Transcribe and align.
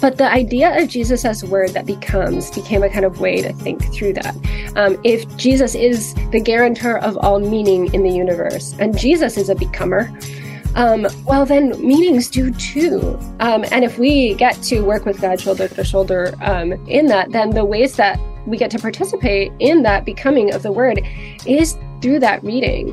but 0.00 0.18
the 0.18 0.30
idea 0.30 0.80
of 0.80 0.88
Jesus 0.88 1.24
as 1.24 1.44
word 1.44 1.70
that 1.70 1.86
becomes 1.86 2.50
became 2.50 2.82
a 2.82 2.90
kind 2.90 3.04
of 3.04 3.20
way 3.20 3.40
to 3.40 3.52
think 3.54 3.92
through 3.92 4.12
that. 4.14 4.36
Um, 4.76 5.00
if 5.04 5.36
Jesus 5.36 5.74
is 5.74 6.14
the 6.30 6.40
guarantor 6.40 6.98
of 6.98 7.16
all 7.18 7.40
meaning 7.40 7.92
in 7.94 8.02
the 8.02 8.10
universe, 8.10 8.74
and 8.78 8.96
Jesus 8.96 9.36
is 9.36 9.48
a 9.48 9.54
becomer, 9.54 10.10
um, 10.74 11.06
well, 11.24 11.46
then 11.46 11.70
meanings 11.80 12.28
do 12.28 12.50
too. 12.52 13.18
Um, 13.40 13.64
and 13.70 13.84
if 13.84 13.98
we 13.98 14.34
get 14.34 14.62
to 14.64 14.80
work 14.82 15.06
with 15.06 15.20
God 15.20 15.40
shoulder 15.40 15.68
to 15.68 15.84
shoulder 15.84 16.34
um, 16.42 16.72
in 16.86 17.06
that, 17.06 17.32
then 17.32 17.50
the 17.50 17.64
ways 17.64 17.96
that 17.96 18.20
we 18.46 18.58
get 18.58 18.70
to 18.72 18.78
participate 18.78 19.52
in 19.58 19.82
that 19.84 20.04
becoming 20.04 20.52
of 20.52 20.62
the 20.62 20.72
word 20.72 21.00
is 21.46 21.78
through 22.02 22.20
that 22.20 22.44
reading. 22.44 22.92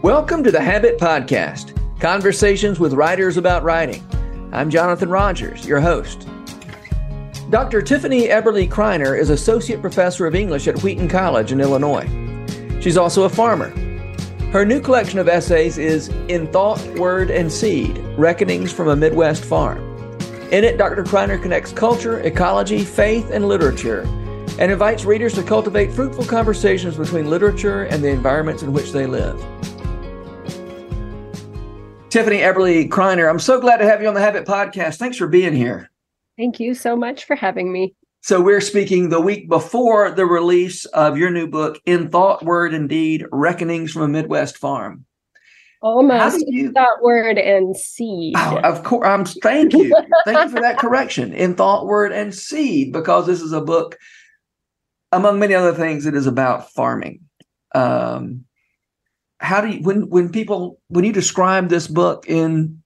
Welcome 0.00 0.42
to 0.44 0.50
the 0.50 0.60
Habit 0.60 0.98
Podcast 0.98 1.71
Conversations 2.02 2.80
with 2.80 2.94
Writers 2.94 3.36
About 3.36 3.62
Writing. 3.62 4.04
I'm 4.50 4.70
Jonathan 4.70 5.08
Rogers, 5.08 5.64
your 5.64 5.80
host. 5.80 6.26
Dr. 7.48 7.80
Tiffany 7.80 8.26
Eberle 8.26 8.68
Kriner 8.68 9.16
is 9.16 9.30
Associate 9.30 9.80
Professor 9.80 10.26
of 10.26 10.34
English 10.34 10.66
at 10.66 10.82
Wheaton 10.82 11.08
College 11.08 11.52
in 11.52 11.60
Illinois. 11.60 12.08
She's 12.80 12.96
also 12.96 13.22
a 13.22 13.28
farmer. 13.28 13.68
Her 14.50 14.64
new 14.64 14.80
collection 14.80 15.20
of 15.20 15.28
essays 15.28 15.78
is 15.78 16.08
In 16.26 16.48
Thought, 16.48 16.84
Word, 16.98 17.30
and 17.30 17.52
Seed 17.52 17.98
Reckonings 18.18 18.72
from 18.72 18.88
a 18.88 18.96
Midwest 18.96 19.44
Farm. 19.44 19.78
In 20.50 20.64
it, 20.64 20.78
Dr. 20.78 21.04
Kriner 21.04 21.40
connects 21.40 21.70
culture, 21.70 22.18
ecology, 22.22 22.84
faith, 22.84 23.30
and 23.30 23.46
literature 23.46 24.02
and 24.58 24.72
invites 24.72 25.04
readers 25.04 25.34
to 25.34 25.42
cultivate 25.44 25.92
fruitful 25.92 26.24
conversations 26.24 26.96
between 26.96 27.30
literature 27.30 27.84
and 27.84 28.02
the 28.02 28.08
environments 28.08 28.64
in 28.64 28.72
which 28.72 28.90
they 28.90 29.06
live. 29.06 29.40
Tiffany 32.12 32.40
Eberle 32.40 32.90
Kriner, 32.90 33.30
I'm 33.30 33.38
so 33.38 33.58
glad 33.58 33.78
to 33.78 33.86
have 33.86 34.02
you 34.02 34.08
on 34.08 34.12
the 34.12 34.20
Habit 34.20 34.44
Podcast. 34.44 34.96
Thanks 34.96 35.16
for 35.16 35.26
being 35.26 35.54
here. 35.54 35.90
Thank 36.36 36.60
you 36.60 36.74
so 36.74 36.94
much 36.94 37.24
for 37.24 37.34
having 37.34 37.72
me. 37.72 37.94
So, 38.20 38.38
we're 38.38 38.60
speaking 38.60 39.08
the 39.08 39.18
week 39.18 39.48
before 39.48 40.10
the 40.10 40.26
release 40.26 40.84
of 40.84 41.16
your 41.16 41.30
new 41.30 41.46
book, 41.46 41.80
In 41.86 42.10
Thought, 42.10 42.44
Word, 42.44 42.74
and 42.74 42.86
Deed 42.86 43.24
Reckonings 43.32 43.92
from 43.92 44.02
a 44.02 44.08
Midwest 44.08 44.58
Farm. 44.58 45.06
Almost 45.80 46.44
you, 46.48 46.70
thought, 46.72 47.02
word, 47.02 47.38
and 47.38 47.74
seed. 47.74 48.34
Oh, 48.36 48.58
of 48.58 48.84
course. 48.84 49.08
I'm 49.08 49.24
thank 49.24 49.72
you. 49.72 49.96
thank 50.26 50.38
you 50.38 50.48
for 50.50 50.60
that 50.60 50.76
correction. 50.76 51.32
In 51.32 51.54
thought, 51.54 51.86
word, 51.86 52.12
and 52.12 52.34
seed, 52.34 52.92
because 52.92 53.24
this 53.24 53.40
is 53.40 53.52
a 53.52 53.62
book, 53.62 53.96
among 55.12 55.38
many 55.38 55.54
other 55.54 55.72
things, 55.72 56.04
it 56.04 56.14
is 56.14 56.26
about 56.26 56.72
farming. 56.72 57.20
Um, 57.74 58.44
how 59.42 59.60
do 59.60 59.68
you 59.68 59.82
when 59.82 60.08
when 60.08 60.30
people 60.30 60.80
when 60.88 61.04
you 61.04 61.12
describe 61.12 61.68
this 61.68 61.86
book 61.86 62.24
in 62.28 62.82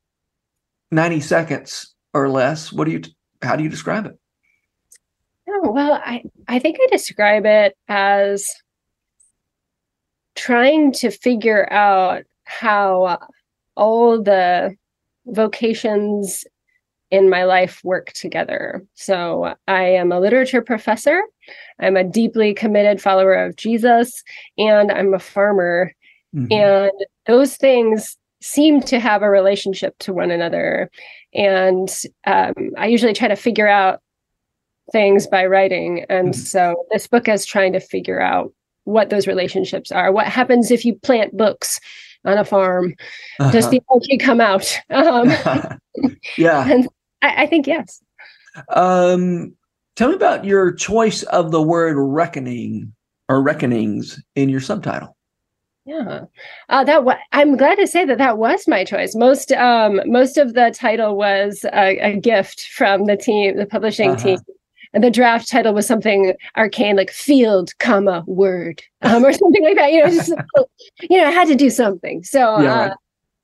90 0.90 1.20
seconds 1.20 1.94
or 2.14 2.28
less 2.28 2.72
what 2.72 2.86
do 2.86 2.92
you 2.92 3.02
how 3.42 3.54
do 3.56 3.62
you 3.62 3.68
describe 3.68 4.06
it 4.06 4.18
oh 5.48 5.70
well 5.70 6.00
i 6.04 6.22
i 6.48 6.58
think 6.58 6.78
i 6.80 6.86
describe 6.90 7.44
it 7.44 7.76
as 7.88 8.50
trying 10.34 10.92
to 10.92 11.10
figure 11.10 11.70
out 11.72 12.24
how 12.44 13.18
all 13.76 14.22
the 14.22 14.74
vocations 15.26 16.44
in 17.10 17.30
my 17.30 17.44
life 17.44 17.80
work 17.84 18.12
together. 18.12 18.84
So 18.94 19.54
I 19.68 19.82
am 19.84 20.10
a 20.10 20.20
literature 20.20 20.60
professor. 20.60 21.22
I'm 21.78 21.96
a 21.96 22.04
deeply 22.04 22.52
committed 22.52 23.00
follower 23.00 23.34
of 23.34 23.56
Jesus, 23.56 24.22
and 24.58 24.90
I'm 24.90 25.14
a 25.14 25.18
farmer. 25.18 25.92
Mm-hmm. 26.34 26.52
And 26.52 26.92
those 27.26 27.56
things 27.56 28.16
seem 28.42 28.80
to 28.82 29.00
have 29.00 29.22
a 29.22 29.30
relationship 29.30 29.96
to 29.98 30.12
one 30.12 30.30
another. 30.30 30.90
And 31.34 31.88
um, 32.26 32.54
I 32.76 32.86
usually 32.86 33.12
try 33.12 33.28
to 33.28 33.36
figure 33.36 33.68
out 33.68 34.00
things 34.92 35.26
by 35.26 35.46
writing. 35.46 36.04
And 36.08 36.28
mm-hmm. 36.28 36.40
so 36.40 36.84
this 36.90 37.06
book 37.06 37.28
is 37.28 37.44
trying 37.44 37.72
to 37.72 37.80
figure 37.80 38.20
out 38.20 38.52
what 38.84 39.10
those 39.10 39.26
relationships 39.26 39.90
are. 39.90 40.12
What 40.12 40.26
happens 40.26 40.70
if 40.70 40.84
you 40.84 40.94
plant 40.94 41.36
books 41.36 41.80
on 42.24 42.38
a 42.38 42.44
farm? 42.44 42.94
Uh-huh. 43.40 43.50
Does 43.50 43.68
the 43.70 43.82
algae 43.90 44.18
come 44.18 44.40
out? 44.40 44.78
Um, 44.90 45.30
yeah. 46.38 46.68
And 46.68 46.88
I, 47.22 47.42
I 47.42 47.46
think 47.46 47.66
yes. 47.66 48.00
Um, 48.68 49.54
tell 49.96 50.10
me 50.10 50.14
about 50.14 50.44
your 50.44 50.72
choice 50.72 51.22
of 51.24 51.50
the 51.50 51.62
word 51.62 51.96
reckoning 51.98 52.92
or 53.28 53.42
reckonings 53.42 54.22
in 54.34 54.48
your 54.48 54.60
subtitle. 54.60 55.15
Yeah, 55.86 56.24
uh, 56.68 56.82
that 56.82 56.96
w- 56.96 57.18
I'm 57.30 57.56
glad 57.56 57.76
to 57.76 57.86
say 57.86 58.04
that 58.04 58.18
that 58.18 58.38
was 58.38 58.66
my 58.66 58.84
choice. 58.84 59.14
Most 59.14 59.52
um, 59.52 60.00
most 60.04 60.36
of 60.36 60.54
the 60.54 60.74
title 60.76 61.16
was 61.16 61.64
a, 61.72 61.98
a 61.98 62.16
gift 62.16 62.68
from 62.72 63.04
the 63.04 63.16
team, 63.16 63.56
the 63.56 63.66
publishing 63.66 64.10
uh-huh. 64.10 64.22
team, 64.22 64.38
and 64.92 65.04
the 65.04 65.12
draft 65.12 65.48
title 65.48 65.74
was 65.74 65.86
something 65.86 66.34
arcane 66.56 66.96
like 66.96 67.10
field, 67.10 67.70
comma 67.78 68.24
word, 68.26 68.82
um, 69.02 69.24
or 69.24 69.32
something 69.32 69.62
like 69.62 69.76
that. 69.76 69.92
You 69.92 70.02
know, 70.02 70.10
just 70.10 70.30
you 71.08 71.18
know, 71.18 71.26
I 71.26 71.30
had 71.30 71.46
to 71.48 71.54
do 71.54 71.70
something. 71.70 72.24
So, 72.24 72.60
yeah. 72.60 72.94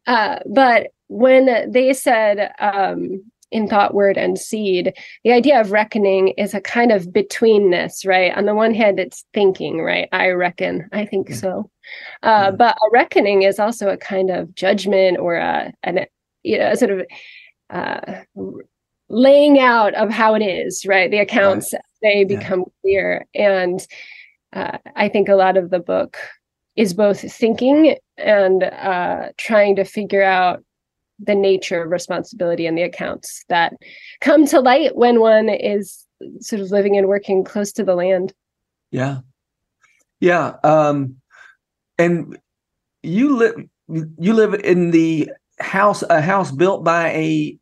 uh, 0.08 0.10
uh, 0.10 0.38
but 0.47 0.88
when 1.06 1.70
they 1.70 1.92
said 1.92 2.50
um, 2.58 3.22
in 3.52 3.68
thought, 3.68 3.94
word, 3.94 4.16
and 4.16 4.38
seed, 4.38 4.94
the 5.24 5.32
idea 5.32 5.60
of 5.60 5.70
reckoning 5.70 6.28
is 6.30 6.54
a 6.54 6.60
kind 6.60 6.90
of 6.90 7.06
betweenness, 7.06 8.06
right? 8.06 8.34
On 8.36 8.46
the 8.46 8.54
one 8.54 8.74
hand, 8.74 8.98
it's 8.98 9.24
thinking, 9.32 9.82
right? 9.82 10.08
I 10.12 10.30
reckon, 10.30 10.88
I 10.92 11.04
think 11.06 11.28
yeah. 11.28 11.36
so. 11.36 11.70
Uh, 12.22 12.48
yeah. 12.48 12.50
But 12.50 12.76
a 12.76 12.90
reckoning 12.92 13.42
is 13.42 13.58
also 13.58 13.88
a 13.90 13.96
kind 13.96 14.30
of 14.30 14.54
judgment 14.54 15.18
or 15.18 15.36
a, 15.36 15.72
an, 15.82 16.06
you 16.42 16.58
know, 16.58 16.74
sort 16.74 16.90
of 16.90 17.06
uh, 17.70 18.22
laying 19.08 19.58
out 19.58 19.94
of 19.94 20.10
how 20.10 20.34
it 20.34 20.42
is, 20.42 20.84
right? 20.86 21.10
The 21.10 21.19
accounts, 21.19 21.72
right. 21.72 21.82
they 22.02 22.24
become 22.24 22.60
yeah. 22.60 22.80
clear. 22.80 23.26
And 23.34 23.86
uh, 24.52 24.78
I 24.96 25.08
think 25.08 25.28
a 25.28 25.36
lot 25.36 25.56
of 25.56 25.70
the 25.70 25.80
book 25.80 26.16
is 26.74 26.94
both 26.94 27.20
thinking 27.30 27.96
and 28.16 28.62
uh, 28.64 29.28
trying 29.36 29.76
to 29.76 29.84
figure 29.84 30.22
out 30.22 30.64
the 31.22 31.34
nature 31.34 31.82
of 31.82 31.90
responsibility 31.90 32.66
and 32.66 32.76
the 32.76 32.82
accounts 32.82 33.44
that 33.48 33.74
come 34.20 34.46
to 34.46 34.60
light 34.60 34.96
when 34.96 35.20
one 35.20 35.48
is 35.48 36.06
sort 36.40 36.62
of 36.62 36.70
living 36.70 36.96
and 36.96 37.08
working 37.08 37.44
close 37.44 37.72
to 37.72 37.84
the 37.84 37.94
land. 37.94 38.32
Yeah. 38.90 39.18
Yeah. 40.20 40.56
Um, 40.62 41.16
and 41.98 42.38
you 43.02 43.36
live 43.36 43.54
you 43.88 44.32
live 44.32 44.54
in 44.54 44.90
the 44.90 45.30
house 45.58 46.02
a 46.02 46.20
house 46.20 46.50
built 46.50 46.84
by 46.84 47.10
a 47.10 47.58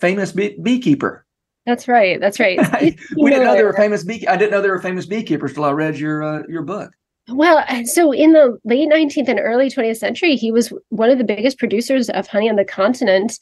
famous 0.00 0.32
bee- 0.32 0.58
beekeeper. 0.60 1.24
That's 1.66 1.86
right. 1.86 2.18
That's 2.18 2.40
right. 2.40 2.58
we 3.16 3.30
didn't 3.30 3.44
know 3.44 3.54
there 3.54 3.66
were 3.66 3.74
famous 3.74 4.04
bee. 4.04 4.26
I 4.26 4.36
didn't 4.36 4.50
know 4.50 4.60
there 4.60 4.72
were 4.72 4.82
famous 4.82 5.06
beekeepers 5.06 5.52
till 5.54 5.64
I 5.64 5.70
read 5.70 5.98
your 5.98 6.22
uh, 6.22 6.42
your 6.48 6.62
book. 6.62 6.92
Well, 7.28 7.64
so 7.84 8.10
in 8.12 8.32
the 8.32 8.58
late 8.64 8.88
19th 8.88 9.28
and 9.28 9.38
early 9.38 9.70
20th 9.70 9.98
century, 9.98 10.34
he 10.34 10.50
was 10.50 10.72
one 10.88 11.08
of 11.08 11.18
the 11.18 11.24
biggest 11.24 11.56
producers 11.56 12.10
of 12.10 12.26
honey 12.26 12.50
on 12.50 12.56
the 12.56 12.64
continent. 12.64 13.38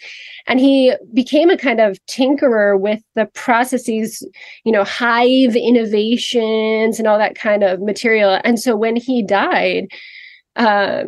And 0.46 0.60
he 0.60 0.94
became 1.14 1.48
a 1.48 1.56
kind 1.56 1.80
of 1.80 1.98
tinkerer 2.06 2.78
with 2.78 3.02
the 3.14 3.24
processes, 3.26 4.26
you 4.64 4.72
know, 4.72 4.84
hive 4.84 5.56
innovations 5.56 6.98
and 6.98 7.08
all 7.08 7.18
that 7.18 7.36
kind 7.36 7.64
of 7.64 7.80
material. 7.80 8.38
And 8.44 8.60
so 8.60 8.76
when 8.76 8.96
he 8.96 9.22
died, 9.22 9.86
uh, 10.56 11.04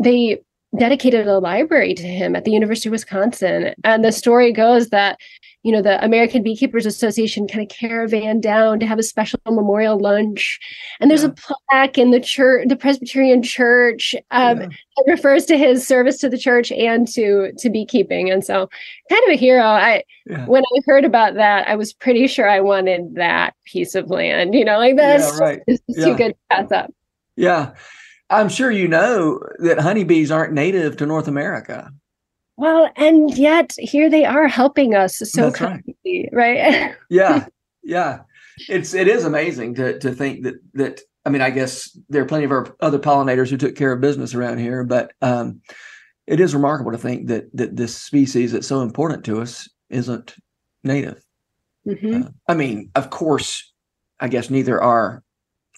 they 0.00 0.38
dedicated 0.78 1.26
a 1.26 1.40
library 1.40 1.94
to 1.94 2.06
him 2.06 2.36
at 2.36 2.44
the 2.44 2.52
University 2.52 2.88
of 2.88 2.92
Wisconsin. 2.92 3.74
And 3.82 4.04
the 4.04 4.12
story 4.12 4.52
goes 4.52 4.90
that 4.90 5.18
you 5.68 5.72
know 5.74 5.82
the 5.82 6.02
american 6.02 6.42
beekeepers 6.42 6.86
association 6.86 7.46
kind 7.46 7.60
of 7.60 7.68
caravan 7.68 8.40
down 8.40 8.80
to 8.80 8.86
have 8.86 8.98
a 8.98 9.02
special 9.02 9.38
memorial 9.44 9.98
lunch 9.98 10.58
and 10.98 11.10
there's 11.10 11.22
yeah. 11.22 11.28
a 11.28 11.54
plaque 11.68 11.98
in 11.98 12.10
the 12.10 12.18
church 12.18 12.66
the 12.68 12.74
presbyterian 12.74 13.42
church 13.42 14.14
um, 14.30 14.62
yeah. 14.62 14.68
that 14.68 15.04
refers 15.06 15.44
to 15.44 15.58
his 15.58 15.86
service 15.86 16.16
to 16.16 16.28
the 16.30 16.38
church 16.38 16.72
and 16.72 17.06
to 17.06 17.52
to 17.58 17.68
beekeeping 17.68 18.30
and 18.30 18.46
so 18.46 18.70
kind 19.10 19.22
of 19.26 19.34
a 19.34 19.36
hero 19.36 19.62
i 19.62 20.02
yeah. 20.24 20.46
when 20.46 20.62
i 20.62 20.80
heard 20.86 21.04
about 21.04 21.34
that 21.34 21.68
i 21.68 21.76
was 21.76 21.92
pretty 21.92 22.26
sure 22.26 22.48
i 22.48 22.60
wanted 22.60 23.14
that 23.16 23.54
piece 23.66 23.94
of 23.94 24.08
land 24.08 24.54
you 24.54 24.64
know 24.64 24.78
like 24.78 24.96
that's 24.96 25.38
right. 25.38 25.60
just, 25.68 25.82
too 25.94 26.16
good 26.16 26.30
to 26.30 26.38
pass 26.50 26.72
up 26.72 26.90
yeah 27.36 27.74
i'm 28.30 28.48
sure 28.48 28.70
you 28.70 28.88
know 28.88 29.38
that 29.58 29.78
honeybees 29.78 30.30
aren't 30.30 30.54
native 30.54 30.96
to 30.96 31.04
north 31.04 31.28
america 31.28 31.92
well, 32.58 32.90
and 32.96 33.38
yet 33.38 33.72
here 33.78 34.10
they 34.10 34.24
are 34.24 34.48
helping 34.48 34.94
us 34.94 35.18
so 35.18 35.50
That's 35.50 35.60
right. 35.60 36.28
right? 36.32 36.96
yeah. 37.08 37.46
Yeah. 37.84 38.20
It's 38.68 38.92
it 38.94 39.06
is 39.06 39.24
amazing 39.24 39.76
to 39.76 39.98
to 40.00 40.12
think 40.12 40.42
that 40.42 40.56
that 40.74 41.00
I 41.24 41.30
mean, 41.30 41.40
I 41.40 41.50
guess 41.50 41.96
there 42.08 42.20
are 42.22 42.26
plenty 42.26 42.44
of 42.44 42.50
our 42.50 42.74
other 42.80 42.98
pollinators 42.98 43.48
who 43.48 43.56
took 43.56 43.76
care 43.76 43.92
of 43.92 44.00
business 44.00 44.34
around 44.34 44.58
here, 44.58 44.82
but 44.82 45.12
um, 45.22 45.60
it 46.26 46.40
is 46.40 46.54
remarkable 46.54 46.90
to 46.90 46.98
think 46.98 47.28
that 47.28 47.48
that 47.56 47.76
this 47.76 47.96
species 47.96 48.50
that's 48.50 48.66
so 48.66 48.82
important 48.82 49.24
to 49.26 49.40
us 49.40 49.68
isn't 49.88 50.34
native. 50.82 51.24
Mm-hmm. 51.86 52.22
Uh, 52.22 52.28
I 52.48 52.54
mean, 52.54 52.90
of 52.96 53.10
course, 53.10 53.72
I 54.18 54.26
guess 54.26 54.50
neither 54.50 54.82
are 54.82 55.22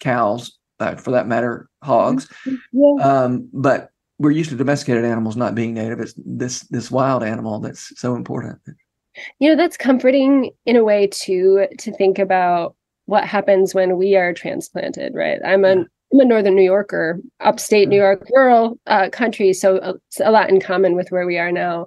cows, 0.01 0.59
uh, 0.79 0.95
for 0.95 1.11
that 1.11 1.29
matter, 1.29 1.69
hogs. 1.83 2.27
Mm-hmm. 2.47 2.57
Yeah. 2.73 3.05
Um, 3.05 3.51
but 3.53 3.91
we're 4.21 4.31
used 4.31 4.51
to 4.51 4.57
domesticated 4.57 5.05
animals 5.05 5.35
not 5.35 5.55
being 5.55 5.73
native. 5.73 5.99
It's 5.99 6.13
this 6.17 6.61
this 6.65 6.91
wild 6.91 7.25
animal 7.25 7.59
that's 7.59 7.99
so 7.99 8.15
important. 8.15 8.59
You 9.39 9.49
know, 9.49 9.57
that's 9.57 9.79
comforting 9.79 10.51
in 10.67 10.77
a 10.77 10.85
way 10.85 11.07
too 11.07 11.67
to 11.79 11.93
think 11.93 12.19
about 12.19 12.77
what 13.07 13.25
happens 13.25 13.75
when 13.75 13.97
we 13.97 14.17
are 14.17 14.35
transplanted, 14.35 15.15
right? 15.15 15.41
I'm 15.45 15.65
a 15.65 15.87
I'm 16.13 16.21
a 16.21 16.25
northern 16.27 16.55
New 16.55 16.63
Yorker, 16.63 17.19
upstate 17.41 17.89
New 17.89 17.97
York, 17.97 18.29
rural 18.35 18.79
uh, 18.87 19.09
country, 19.09 19.55
so 19.55 19.79
a, 19.79 19.95
a, 20.23 20.31
lot 20.31 20.51
in 20.51 20.61
common 20.61 20.97
with 20.97 21.11
where 21.11 21.27
we 21.27 21.39
are 21.39 21.51
now. 21.51 21.87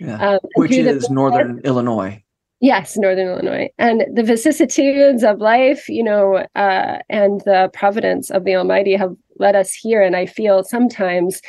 Yeah. 0.00 0.30
Um, 0.30 0.38
Which 0.54 0.72
is 0.72 1.08
the, 1.08 1.12
northern 1.12 1.60
Illinois. 1.62 2.22
Yes, 2.66 2.96
northern 2.96 3.28
Illinois, 3.28 3.70
and 3.78 4.04
the 4.12 4.24
vicissitudes 4.24 5.22
of 5.22 5.38
life, 5.38 5.88
you 5.88 6.02
know, 6.02 6.44
uh, 6.56 6.98
and 7.08 7.40
the 7.42 7.70
providence 7.72 8.28
of 8.28 8.42
the 8.42 8.56
Almighty 8.56 8.96
have 8.96 9.14
led 9.38 9.54
us 9.54 9.72
here. 9.72 10.02
And 10.02 10.16
I 10.16 10.26
feel 10.26 10.64
sometimes, 10.64 11.40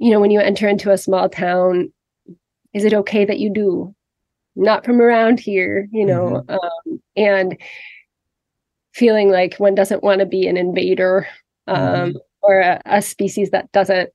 you 0.00 0.10
know, 0.10 0.18
when 0.18 0.32
you 0.32 0.40
enter 0.40 0.66
into 0.66 0.90
a 0.90 0.98
small 0.98 1.28
town, 1.28 1.92
is 2.74 2.84
it 2.84 2.92
okay 2.92 3.24
that 3.24 3.38
you 3.38 3.52
do? 3.52 3.94
Not 4.56 4.84
from 4.84 5.00
around 5.00 5.38
here, 5.38 5.86
you 5.92 6.04
know, 6.04 6.42
mm-hmm. 6.44 6.54
um, 6.54 7.00
and 7.14 7.56
feeling 8.92 9.30
like 9.30 9.54
one 9.58 9.76
doesn't 9.76 10.02
want 10.02 10.18
to 10.18 10.26
be 10.26 10.48
an 10.48 10.56
invader 10.56 11.28
um, 11.68 11.76
mm-hmm. 11.78 12.16
or 12.42 12.58
a, 12.58 12.82
a, 12.86 13.00
species 13.00 13.50
that 13.50 13.70
doesn't 13.70 14.10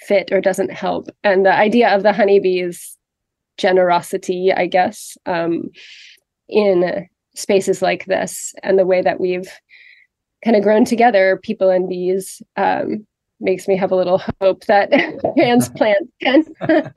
fit 0.00 0.32
or 0.32 0.40
doesn't 0.40 0.72
help. 0.72 1.08
And 1.22 1.46
the 1.46 1.54
idea 1.54 1.94
of 1.94 2.02
the 2.02 2.12
honeybees 2.12 2.98
generosity, 3.56 4.52
I 4.52 4.66
guess, 4.66 5.16
um, 5.26 5.70
in 6.48 7.06
spaces 7.34 7.82
like 7.82 8.06
this 8.06 8.54
and 8.62 8.78
the 8.78 8.86
way 8.86 9.02
that 9.02 9.20
we've 9.20 9.48
kind 10.44 10.56
of 10.56 10.62
grown 10.62 10.84
together, 10.84 11.40
people 11.42 11.70
and 11.70 11.88
bees, 11.88 12.42
um, 12.56 13.06
makes 13.40 13.66
me 13.66 13.76
have 13.76 13.92
a 13.92 13.96
little 13.96 14.22
hope 14.40 14.64
that 14.66 14.90
transplants 15.36 16.10
can 16.22 16.44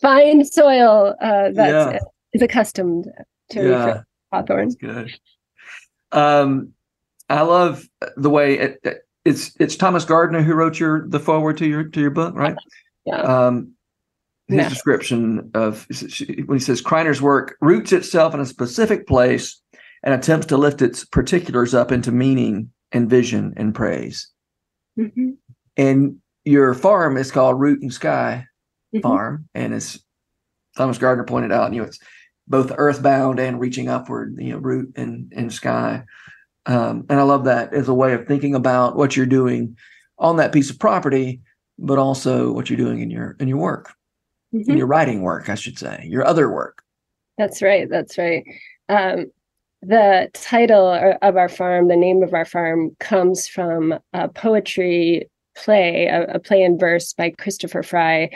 find 0.00 0.46
soil 0.46 1.14
uh, 1.20 1.50
that 1.52 1.92
yeah. 1.92 1.98
is 2.32 2.42
accustomed 2.42 3.06
to 3.50 3.68
yeah. 3.68 4.00
hawthorn. 4.32 4.70
good. 4.74 5.18
Um, 6.12 6.72
I 7.28 7.42
love 7.42 7.86
the 8.16 8.30
way 8.30 8.58
it, 8.58 9.04
it's 9.24 9.54
it's 9.60 9.76
Thomas 9.76 10.06
Gardner 10.06 10.42
who 10.42 10.54
wrote 10.54 10.80
your 10.80 11.06
the 11.06 11.20
forward 11.20 11.58
to 11.58 11.66
your 11.66 11.84
to 11.84 12.00
your 12.00 12.10
book, 12.10 12.34
right? 12.34 12.56
Yeah. 13.04 13.20
Um, 13.20 13.74
his 14.48 14.56
yeah. 14.56 14.68
description 14.68 15.50
of 15.54 15.86
when 16.46 16.58
he 16.58 16.64
says 16.64 16.80
Kriner's 16.82 17.20
work 17.20 17.56
roots 17.60 17.92
itself 17.92 18.34
in 18.34 18.40
a 18.40 18.46
specific 18.46 19.06
place 19.06 19.60
and 20.02 20.14
attempts 20.14 20.46
to 20.46 20.56
lift 20.56 20.80
its 20.80 21.04
particulars 21.04 21.74
up 21.74 21.92
into 21.92 22.10
meaning 22.10 22.70
and 22.92 23.10
vision 23.10 23.52
and 23.56 23.74
praise. 23.74 24.30
Mm-hmm. 24.98 25.32
And 25.76 26.16
your 26.44 26.72
farm 26.74 27.16
is 27.16 27.30
called 27.30 27.60
Root 27.60 27.82
and 27.82 27.92
Sky 27.92 28.46
mm-hmm. 28.94 29.02
Farm, 29.02 29.48
and 29.54 29.74
as 29.74 30.02
Thomas 30.76 30.98
Gardner 30.98 31.24
pointed 31.24 31.52
out, 31.52 31.72
you 31.72 31.80
know 31.80 31.86
it's 31.86 31.98
both 32.46 32.72
earthbound 32.76 33.38
and 33.38 33.60
reaching 33.60 33.88
upward. 33.88 34.36
You 34.38 34.54
know, 34.54 34.58
root 34.58 34.92
and 34.96 35.32
and 35.36 35.52
sky. 35.52 36.04
Um, 36.66 37.06
and 37.08 37.18
I 37.18 37.22
love 37.22 37.44
that 37.44 37.72
as 37.72 37.88
a 37.88 37.94
way 37.94 38.14
of 38.14 38.26
thinking 38.26 38.54
about 38.54 38.96
what 38.96 39.16
you're 39.16 39.26
doing 39.26 39.76
on 40.18 40.36
that 40.36 40.52
piece 40.52 40.70
of 40.70 40.78
property, 40.78 41.40
but 41.78 41.98
also 41.98 42.52
what 42.52 42.68
you're 42.68 42.76
doing 42.76 43.00
in 43.00 43.10
your 43.10 43.36
in 43.38 43.48
your 43.48 43.58
work, 43.58 43.92
mm-hmm. 44.54 44.70
in 44.70 44.78
your 44.78 44.86
writing 44.86 45.22
work, 45.22 45.48
I 45.48 45.54
should 45.54 45.78
say, 45.78 46.06
your 46.08 46.24
other 46.24 46.50
work. 46.50 46.82
That's 47.36 47.62
right. 47.62 47.88
That's 47.88 48.18
right. 48.18 48.44
Um, 48.88 49.26
the 49.80 50.28
title 50.34 51.16
of 51.22 51.36
our 51.36 51.48
farm, 51.48 51.88
the 51.88 51.96
name 51.96 52.22
of 52.22 52.34
our 52.34 52.44
farm, 52.44 52.96
comes 52.98 53.46
from 53.46 53.94
a 54.12 54.28
poetry 54.28 55.28
play, 55.56 56.06
a, 56.06 56.24
a 56.34 56.38
play 56.38 56.62
in 56.62 56.78
verse 56.78 57.12
by 57.12 57.30
Christopher 57.30 57.82
Fry. 57.82 58.30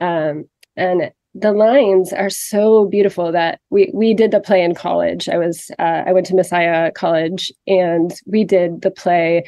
Um, 0.00 0.46
and 0.76 1.12
the 1.34 1.52
lines 1.52 2.12
are 2.12 2.30
so 2.30 2.86
beautiful 2.86 3.30
that 3.30 3.60
we 3.70 3.90
we 3.94 4.14
did 4.14 4.32
the 4.32 4.40
play 4.40 4.62
in 4.62 4.74
college. 4.74 5.28
I 5.28 5.38
was 5.38 5.70
uh, 5.78 6.02
I 6.06 6.12
went 6.12 6.26
to 6.26 6.34
Messiah 6.34 6.90
College 6.90 7.52
and 7.68 8.12
we 8.26 8.42
did 8.42 8.82
the 8.82 8.90
play, 8.90 9.44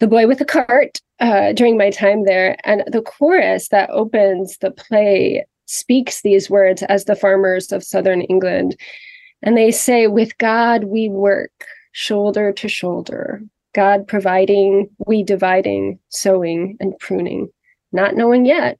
The 0.00 0.06
Boy 0.06 0.26
with 0.26 0.38
the 0.38 0.44
Cart, 0.44 1.00
uh, 1.20 1.52
during 1.52 1.76
my 1.76 1.90
time 1.90 2.24
there. 2.24 2.56
And 2.64 2.84
the 2.86 3.02
chorus 3.02 3.68
that 3.68 3.90
opens 3.90 4.58
the 4.58 4.70
play 4.70 5.46
speaks 5.66 6.22
these 6.22 6.50
words 6.50 6.82
as 6.84 7.04
the 7.04 7.16
farmers 7.16 7.72
of 7.72 7.82
southern 7.82 8.22
England 8.22 8.76
and 9.44 9.58
they 9.58 9.70
say, 9.70 10.06
with 10.06 10.36
God 10.38 10.84
we 10.84 11.08
work 11.10 11.52
shoulder 11.92 12.50
to 12.52 12.66
shoulder, 12.66 13.42
God 13.74 14.08
providing, 14.08 14.88
we 15.06 15.22
dividing, 15.22 15.98
sowing, 16.08 16.78
and 16.80 16.98
pruning, 16.98 17.50
not 17.92 18.16
knowing 18.16 18.46
yet, 18.46 18.78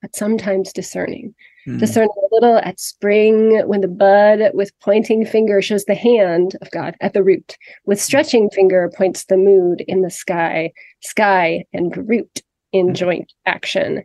but 0.00 0.14
sometimes 0.14 0.72
discerning. 0.72 1.34
Mm. 1.66 1.78
Discerning 1.78 2.10
a 2.16 2.34
little 2.34 2.58
at 2.58 2.78
spring 2.78 3.66
when 3.66 3.80
the 3.80 3.88
bud 3.88 4.50
with 4.52 4.78
pointing 4.80 5.24
finger 5.24 5.62
shows 5.62 5.84
the 5.84 5.94
hand 5.94 6.56
of 6.60 6.70
God 6.70 6.94
at 7.00 7.14
the 7.14 7.22
root, 7.22 7.56
with 7.86 8.00
stretching 8.00 8.50
finger 8.50 8.90
points 8.94 9.24
the 9.24 9.36
mood 9.36 9.82
in 9.88 10.02
the 10.02 10.10
sky, 10.10 10.72
sky 11.00 11.64
and 11.72 11.96
root 12.08 12.42
in 12.72 12.88
mm. 12.88 12.94
joint 12.94 13.32
action. 13.46 14.02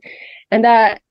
And 0.52 0.64
that 0.64 1.02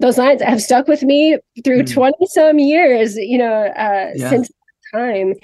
those 0.00 0.16
lines 0.16 0.42
have 0.42 0.62
stuck 0.62 0.86
with 0.88 1.02
me 1.02 1.38
through 1.64 1.82
mm. 1.82 1.92
20 1.92 2.26
some 2.26 2.58
years, 2.58 3.16
you 3.16 3.38
know, 3.38 3.64
uh, 3.64 4.12
yeah. 4.14 4.30
since 4.30 4.50
time 4.94 5.34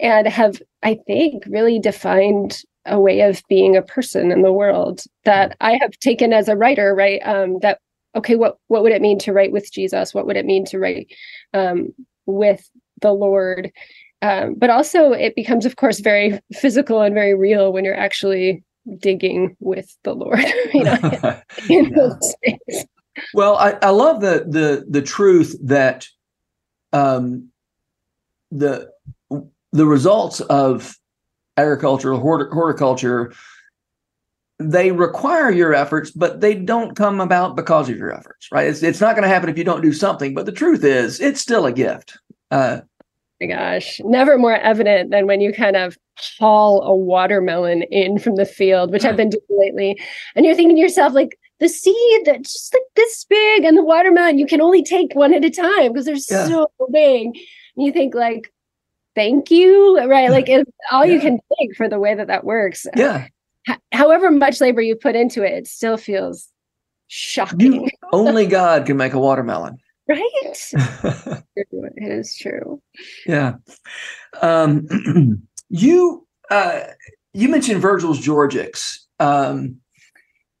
and 0.00 0.26
have, 0.26 0.60
I 0.82 0.98
think, 1.06 1.44
really 1.46 1.78
defined 1.78 2.62
a 2.84 3.00
way 3.00 3.20
of 3.20 3.42
being 3.48 3.76
a 3.76 3.82
person 3.82 4.30
in 4.30 4.42
the 4.42 4.52
world 4.52 5.02
that 5.24 5.56
I 5.60 5.78
have 5.80 5.92
taken 6.00 6.32
as 6.32 6.48
a 6.48 6.56
writer, 6.56 6.94
right? 6.94 7.20
Um, 7.24 7.58
that, 7.60 7.80
okay, 8.16 8.34
what, 8.34 8.58
what 8.68 8.82
would 8.82 8.92
it 8.92 9.02
mean 9.02 9.18
to 9.20 9.32
write 9.32 9.52
with 9.52 9.70
Jesus? 9.70 10.14
What 10.14 10.26
would 10.26 10.36
it 10.36 10.46
mean 10.46 10.64
to 10.66 10.78
write 10.78 11.12
um, 11.54 11.92
with 12.24 12.68
the 13.00 13.12
Lord? 13.12 13.70
Um, 14.22 14.54
but 14.54 14.70
also, 14.70 15.12
it 15.12 15.36
becomes, 15.36 15.66
of 15.66 15.76
course, 15.76 16.00
very 16.00 16.40
physical 16.54 17.02
and 17.02 17.14
very 17.14 17.34
real 17.34 17.72
when 17.72 17.84
you're 17.84 17.94
actually 17.94 18.64
digging 18.98 19.56
with 19.60 19.96
the 20.04 20.14
Lord, 20.14 20.40
you 20.74 20.84
know, 20.84 20.96
in 21.68 21.92
yeah. 21.94 22.18
space. 22.20 22.86
Well, 23.34 23.56
I, 23.56 23.72
I 23.82 23.90
love 23.90 24.20
the 24.20 24.44
the 24.46 24.84
the 24.88 25.02
truth 25.02 25.56
that 25.62 26.06
um, 26.92 27.50
the 28.50 28.90
the 29.72 29.86
results 29.86 30.40
of 30.40 30.96
agricultural 31.56 32.20
horticulture 32.20 33.32
they 34.58 34.90
require 34.90 35.50
your 35.50 35.74
efforts 35.74 36.10
but 36.10 36.40
they 36.40 36.54
don't 36.54 36.96
come 36.96 37.20
about 37.20 37.56
because 37.56 37.88
of 37.88 37.96
your 37.96 38.12
efforts 38.12 38.48
right? 38.50 38.68
It's, 38.68 38.82
it's 38.82 39.00
not 39.00 39.14
going 39.14 39.22
to 39.22 39.28
happen 39.28 39.48
if 39.48 39.58
you 39.58 39.64
don't 39.64 39.82
do 39.82 39.92
something 39.92 40.34
but 40.34 40.46
the 40.46 40.52
truth 40.52 40.84
is 40.84 41.20
it's 41.20 41.40
still 41.40 41.66
a 41.66 41.72
gift. 41.72 42.18
Uh, 42.50 42.80
my 43.40 43.48
gosh. 43.48 44.00
Never 44.04 44.38
more 44.38 44.56
evident 44.56 45.10
than 45.10 45.26
when 45.26 45.40
you 45.40 45.52
kind 45.52 45.76
of 45.76 45.98
haul 46.38 46.82
a 46.82 46.96
watermelon 46.96 47.82
in 47.82 48.18
from 48.18 48.36
the 48.36 48.46
field 48.46 48.90
which 48.90 49.04
i've 49.04 49.18
been 49.18 49.28
doing 49.28 49.42
lately 49.50 50.00
and 50.34 50.46
you're 50.46 50.54
thinking 50.54 50.74
to 50.74 50.80
yourself 50.80 51.12
like 51.12 51.38
the 51.60 51.68
seed 51.68 52.22
that's 52.24 52.52
just 52.52 52.74
like 52.74 52.82
this 52.94 53.24
big 53.24 53.64
and 53.64 53.76
the 53.76 53.84
watermelon 53.84 54.38
you 54.38 54.46
can 54.46 54.60
only 54.60 54.82
take 54.82 55.14
one 55.14 55.32
at 55.32 55.44
a 55.44 55.50
time 55.50 55.92
because 55.92 56.04
they're 56.04 56.14
yeah. 56.30 56.46
so 56.46 56.70
big. 56.92 57.26
And 57.76 57.86
you 57.86 57.92
think 57.92 58.14
like 58.14 58.52
thank 59.14 59.50
you 59.50 59.98
right? 60.06 60.30
Like 60.30 60.48
it's 60.48 60.70
all 60.90 61.04
yeah. 61.04 61.14
you 61.14 61.20
can 61.20 61.38
think 61.56 61.76
for 61.76 61.88
the 61.88 61.98
way 61.98 62.14
that 62.14 62.26
that 62.26 62.44
works. 62.44 62.86
Yeah 62.96 63.28
however 63.92 64.30
much 64.30 64.60
labor 64.60 64.80
you 64.80 64.96
put 64.96 65.16
into 65.16 65.42
it 65.42 65.52
it 65.52 65.66
still 65.66 65.96
feels 65.96 66.48
shocking. 67.08 67.72
You, 67.72 67.88
only 68.12 68.46
god 68.58 68.86
can 68.86 68.96
make 68.96 69.12
a 69.12 69.18
watermelon. 69.18 69.78
Right? 70.08 70.22
It 71.98 72.12
is 72.12 72.36
true. 72.36 72.80
Yeah. 73.26 73.54
Um 74.40 74.86
you 75.68 76.26
uh 76.50 76.80
you 77.32 77.48
mentioned 77.48 77.80
virgil's 77.80 78.24
georgics 78.24 78.98
um 79.18 79.80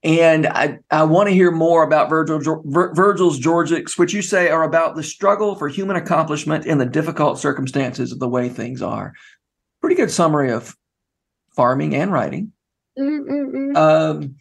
and 0.06 0.46
I, 0.46 0.78
I 0.92 1.02
want 1.02 1.28
to 1.28 1.34
hear 1.34 1.50
more 1.50 1.82
about 1.82 2.08
Virgil, 2.08 2.62
Vir, 2.64 2.94
Virgil's 2.94 3.40
Georgics, 3.40 3.98
which 3.98 4.14
you 4.14 4.22
say 4.22 4.48
are 4.50 4.62
about 4.62 4.94
the 4.94 5.02
struggle 5.02 5.56
for 5.56 5.68
human 5.68 5.96
accomplishment 5.96 6.64
in 6.64 6.78
the 6.78 6.86
difficult 6.86 7.40
circumstances 7.40 8.12
of 8.12 8.20
the 8.20 8.28
way 8.28 8.48
things 8.48 8.82
are. 8.82 9.14
Pretty 9.80 9.96
good 9.96 10.12
summary 10.12 10.52
of 10.52 10.76
farming 11.56 11.96
and 11.96 12.12
writing. 12.12 12.52
Um, 12.98 14.36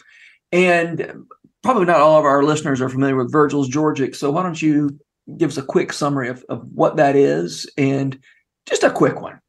and 0.52 1.26
probably 1.64 1.86
not 1.86 2.00
all 2.00 2.20
of 2.20 2.26
our 2.26 2.44
listeners 2.44 2.82
are 2.82 2.90
familiar 2.90 3.16
with 3.16 3.32
Virgil's 3.32 3.70
Georgics. 3.70 4.16
So 4.16 4.32
why 4.32 4.44
don't 4.44 4.62
you 4.62 5.00
give 5.38 5.50
us 5.50 5.58
a 5.58 5.64
quick 5.64 5.92
summary 5.92 6.30
of, 6.30 6.46
of 6.50 6.68
what 6.74 6.98
that 6.98 7.16
is 7.16 7.70
and 7.78 8.20
just 8.66 8.84
a 8.84 8.92
quick 8.92 9.22
one. 9.22 9.40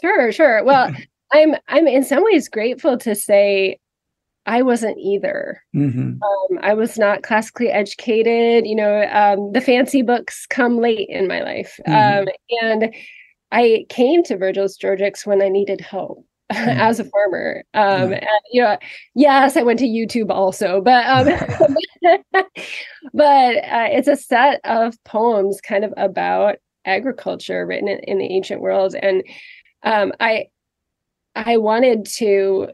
Sure, 0.00 0.32
sure. 0.32 0.64
Well, 0.64 0.94
I'm 1.32 1.56
I'm 1.66 1.88
in 1.88 2.04
some 2.04 2.22
ways 2.22 2.48
grateful 2.48 2.96
to 2.98 3.14
say 3.14 3.78
I 4.46 4.62
wasn't 4.62 4.98
either. 4.98 5.60
Mm-hmm. 5.74 6.22
Um, 6.22 6.58
I 6.62 6.74
was 6.74 6.98
not 6.98 7.24
classically 7.24 7.68
educated. 7.68 8.64
You 8.64 8.76
know, 8.76 9.02
um, 9.10 9.52
the 9.52 9.60
fancy 9.60 10.02
books 10.02 10.46
come 10.46 10.78
late 10.78 11.08
in 11.08 11.26
my 11.26 11.42
life. 11.42 11.80
Mm-hmm. 11.86 12.28
Um, 12.28 12.34
and 12.62 12.94
I 13.50 13.86
came 13.88 14.22
to 14.24 14.36
Virgil's 14.36 14.78
Georgics 14.78 15.26
when 15.26 15.42
I 15.42 15.48
needed 15.48 15.80
help. 15.80 16.24
Mm. 16.52 16.56
as 16.78 17.00
a 17.00 17.04
farmer. 17.04 17.64
Um, 17.74 18.12
yeah. 18.12 18.18
and 18.18 18.40
you 18.52 18.62
know, 18.62 18.78
yes, 19.14 19.56
I 19.56 19.62
went 19.62 19.78
to 19.80 19.86
YouTube 19.86 20.30
also, 20.30 20.80
but 20.80 21.06
um, 21.06 21.74
but 23.14 23.56
uh, 23.56 23.88
it's 23.90 24.08
a 24.08 24.16
set 24.16 24.60
of 24.64 25.02
poems 25.04 25.60
kind 25.60 25.84
of 25.84 25.92
about 25.96 26.56
agriculture 26.84 27.66
written 27.66 27.88
in, 27.88 27.98
in 28.00 28.18
the 28.18 28.32
ancient 28.32 28.60
world, 28.60 28.94
and 28.94 29.22
um, 29.82 30.12
I 30.20 30.46
I 31.34 31.58
wanted 31.58 32.06
to 32.16 32.68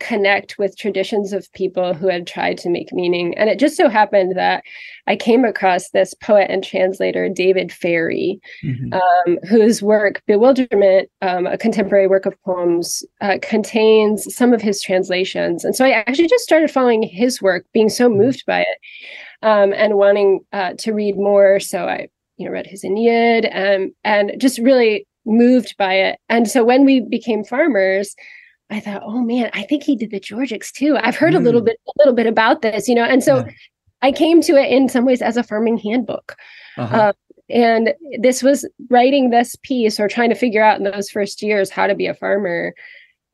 connect 0.00 0.58
with 0.58 0.76
traditions 0.76 1.32
of 1.32 1.50
people 1.52 1.94
who 1.94 2.08
had 2.08 2.26
tried 2.26 2.58
to 2.58 2.70
make 2.70 2.92
meaning. 2.92 3.36
And 3.38 3.48
it 3.48 3.58
just 3.58 3.76
so 3.76 3.88
happened 3.88 4.36
that 4.36 4.64
I 5.06 5.16
came 5.16 5.44
across 5.44 5.90
this 5.90 6.14
poet 6.14 6.50
and 6.50 6.62
translator, 6.62 7.28
David 7.28 7.72
Ferry, 7.72 8.40
mm-hmm. 8.64 8.92
um, 8.92 9.38
whose 9.48 9.82
work, 9.82 10.22
Bewilderment, 10.26 11.08
um, 11.22 11.46
a 11.46 11.56
contemporary 11.56 12.08
work 12.08 12.26
of 12.26 12.40
poems, 12.42 13.04
uh, 13.20 13.38
contains 13.42 14.34
some 14.34 14.52
of 14.52 14.60
his 14.60 14.82
translations. 14.82 15.64
And 15.64 15.76
so 15.76 15.84
I 15.84 15.90
actually 15.90 16.28
just 16.28 16.44
started 16.44 16.70
following 16.70 17.02
his 17.02 17.40
work, 17.40 17.64
being 17.72 17.88
so 17.88 18.08
mm-hmm. 18.08 18.18
moved 18.18 18.44
by 18.46 18.60
it 18.62 18.78
um, 19.42 19.72
and 19.72 19.96
wanting 19.96 20.40
uh, 20.52 20.74
to 20.78 20.92
read 20.92 21.16
more. 21.16 21.60
So 21.60 21.86
I 21.86 22.08
you 22.36 22.46
know 22.46 22.52
read 22.52 22.66
his 22.66 22.84
Aeneid 22.84 23.46
and 23.46 23.92
and 24.04 24.32
just 24.38 24.58
really 24.58 25.06
moved 25.24 25.76
by 25.76 25.94
it. 25.94 26.18
And 26.28 26.48
so 26.48 26.64
when 26.64 26.84
we 26.84 27.00
became 27.00 27.44
farmers, 27.44 28.14
I 28.70 28.80
thought, 28.80 29.02
oh 29.04 29.22
man, 29.22 29.50
I 29.52 29.62
think 29.62 29.82
he 29.82 29.96
did 29.96 30.10
the 30.10 30.20
Georgics 30.20 30.72
too. 30.72 30.96
I've 31.00 31.16
heard 31.16 31.34
mm. 31.34 31.36
a 31.36 31.40
little 31.40 31.62
mm. 31.62 31.66
bit, 31.66 31.80
a 31.86 31.92
little 31.98 32.14
bit 32.14 32.26
about 32.26 32.62
this, 32.62 32.88
you 32.88 32.94
know, 32.94 33.04
and 33.04 33.22
so 33.22 33.38
yeah. 33.38 33.52
I 34.02 34.12
came 34.12 34.40
to 34.42 34.56
it 34.56 34.70
in 34.70 34.88
some 34.88 35.04
ways 35.04 35.22
as 35.22 35.36
a 35.36 35.42
farming 35.42 35.78
handbook. 35.78 36.36
Uh-huh. 36.76 36.96
Uh, 36.96 37.12
and 37.48 37.94
this 38.18 38.42
was 38.42 38.68
writing 38.90 39.30
this 39.30 39.56
piece 39.62 40.00
or 40.00 40.08
trying 40.08 40.30
to 40.30 40.34
figure 40.34 40.62
out 40.62 40.78
in 40.78 40.84
those 40.84 41.10
first 41.10 41.42
years 41.42 41.70
how 41.70 41.86
to 41.86 41.94
be 41.94 42.06
a 42.06 42.14
farmer. 42.14 42.74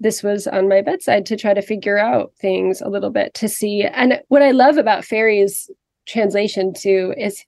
This 0.00 0.22
was 0.22 0.46
on 0.46 0.68
my 0.68 0.82
bedside 0.82 1.24
to 1.26 1.36
try 1.36 1.54
to 1.54 1.62
figure 1.62 1.98
out 1.98 2.32
things 2.38 2.80
a 2.80 2.88
little 2.88 3.10
bit 3.10 3.32
to 3.34 3.48
see. 3.48 3.82
And 3.84 4.20
what 4.28 4.42
I 4.42 4.50
love 4.50 4.76
about 4.76 5.04
Ferry's 5.04 5.70
translation 6.06 6.74
too 6.74 7.14
is 7.16 7.44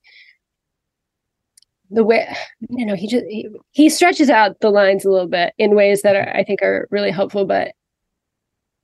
the 1.89 2.03
way 2.03 2.27
you 2.69 2.85
know 2.85 2.95
he 2.95 3.07
just 3.07 3.25
he, 3.25 3.47
he 3.71 3.89
stretches 3.89 4.29
out 4.29 4.59
the 4.59 4.69
lines 4.69 5.05
a 5.05 5.11
little 5.11 5.27
bit 5.27 5.53
in 5.57 5.75
ways 5.75 6.01
that 6.01 6.15
are, 6.15 6.29
I 6.35 6.43
think 6.43 6.61
are 6.61 6.87
really 6.91 7.11
helpful. 7.11 7.45
But 7.45 7.73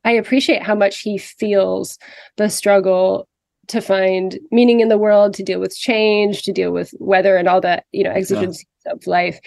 I 0.03 0.11
appreciate 0.11 0.63
how 0.63 0.75
much 0.75 0.99
he 0.99 1.17
feels 1.17 1.97
the 2.37 2.49
struggle 2.49 3.27
to 3.67 3.81
find 3.81 4.39
meaning 4.51 4.79
in 4.79 4.89
the 4.89 4.97
world, 4.97 5.33
to 5.35 5.43
deal 5.43 5.59
with 5.59 5.77
change, 5.77 6.43
to 6.43 6.51
deal 6.51 6.71
with 6.71 6.93
weather 6.99 7.37
and 7.37 7.47
all 7.47 7.61
the 7.61 7.83
you 7.91 8.03
know 8.03 8.11
exigencies 8.11 8.65
yeah. 8.85 8.93
of 8.93 9.07
life. 9.07 9.39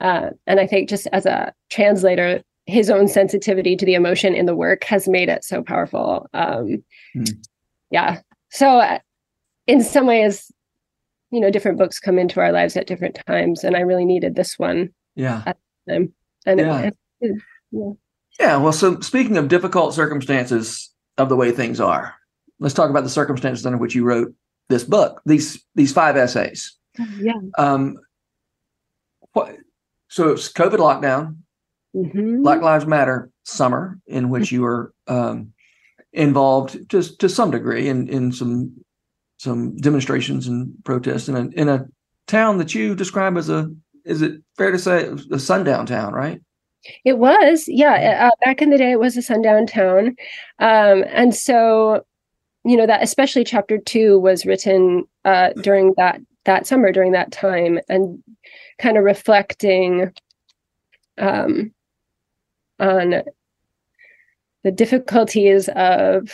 Uh, 0.00 0.30
and 0.46 0.60
I 0.60 0.66
think 0.66 0.88
just 0.88 1.06
as 1.12 1.26
a 1.26 1.52
translator, 1.70 2.42
his 2.66 2.90
own 2.90 3.08
sensitivity 3.08 3.76
to 3.76 3.86
the 3.86 3.94
emotion 3.94 4.34
in 4.34 4.46
the 4.46 4.56
work 4.56 4.84
has 4.84 5.08
made 5.08 5.28
it 5.28 5.44
so 5.44 5.62
powerful. 5.62 6.28
Um, 6.32 6.82
hmm. 7.12 7.24
Yeah. 7.90 8.20
So, 8.50 8.78
uh, 8.78 8.98
in 9.66 9.82
some 9.82 10.06
ways, 10.06 10.50
you 11.32 11.40
know 11.40 11.50
different 11.50 11.78
books 11.78 11.98
come 11.98 12.18
into 12.18 12.40
our 12.40 12.52
lives 12.52 12.76
at 12.76 12.86
different 12.86 13.18
times 13.26 13.64
and 13.64 13.76
i 13.76 13.80
really 13.80 14.04
needed 14.04 14.36
this 14.36 14.58
one 14.58 14.90
yeah 15.16 15.42
at 15.46 15.56
the 15.86 15.94
time. 15.94 16.12
and 16.46 16.60
yeah. 16.60 16.90
It, 17.20 17.36
yeah. 17.70 17.90
yeah 18.38 18.56
well 18.58 18.72
so 18.72 19.00
speaking 19.00 19.36
of 19.36 19.48
difficult 19.48 19.94
circumstances 19.94 20.92
of 21.18 21.28
the 21.28 21.36
way 21.36 21.50
things 21.50 21.80
are 21.80 22.14
let's 22.60 22.74
talk 22.74 22.90
about 22.90 23.02
the 23.02 23.10
circumstances 23.10 23.66
under 23.66 23.78
which 23.78 23.94
you 23.94 24.04
wrote 24.04 24.32
this 24.68 24.84
book 24.84 25.20
these 25.26 25.64
these 25.74 25.92
five 25.92 26.16
essays 26.16 26.76
yeah 27.18 27.32
um 27.58 27.96
what 29.32 29.56
so 30.08 30.30
it's 30.30 30.52
covid 30.52 30.78
lockdown 30.78 31.38
mm-hmm. 31.96 32.42
black 32.42 32.60
lives 32.60 32.86
matter 32.86 33.30
summer 33.44 33.98
in 34.06 34.28
which 34.28 34.44
mm-hmm. 34.44 34.56
you 34.56 34.62
were 34.62 34.94
um 35.08 35.52
involved 36.12 36.78
just 36.88 37.18
to 37.20 37.28
some 37.28 37.50
degree 37.50 37.88
in 37.88 38.08
in 38.08 38.30
some 38.30 38.72
some 39.42 39.74
demonstrations 39.78 40.46
and 40.46 40.72
protests 40.84 41.28
in 41.28 41.34
a 41.34 41.48
in 41.60 41.68
a 41.68 41.84
town 42.28 42.58
that 42.58 42.76
you 42.76 42.94
describe 42.94 43.36
as 43.36 43.48
a 43.48 43.68
is 44.04 44.22
it 44.22 44.40
fair 44.56 44.70
to 44.70 44.78
say 44.78 45.10
a 45.32 45.38
sundown 45.38 45.84
town, 45.84 46.12
right? 46.12 46.40
It 47.04 47.18
was, 47.18 47.64
yeah. 47.68 48.28
Uh, 48.28 48.36
back 48.44 48.60
in 48.60 48.70
the 48.70 48.78
day, 48.78 48.92
it 48.92 49.00
was 49.00 49.16
a 49.16 49.22
sundown 49.22 49.66
town, 49.66 50.16
um, 50.60 51.04
and 51.08 51.34
so 51.34 52.04
you 52.64 52.76
know 52.76 52.86
that 52.86 53.02
especially 53.02 53.42
chapter 53.42 53.78
two 53.78 54.20
was 54.20 54.46
written 54.46 55.04
uh, 55.24 55.50
during 55.60 55.92
that 55.96 56.20
that 56.44 56.66
summer 56.66 56.92
during 56.92 57.10
that 57.12 57.32
time 57.32 57.80
and 57.88 58.22
kind 58.78 58.96
of 58.96 59.02
reflecting 59.02 60.12
um, 61.18 61.72
on 62.78 63.22
the 64.62 64.70
difficulties 64.70 65.68
of 65.74 66.32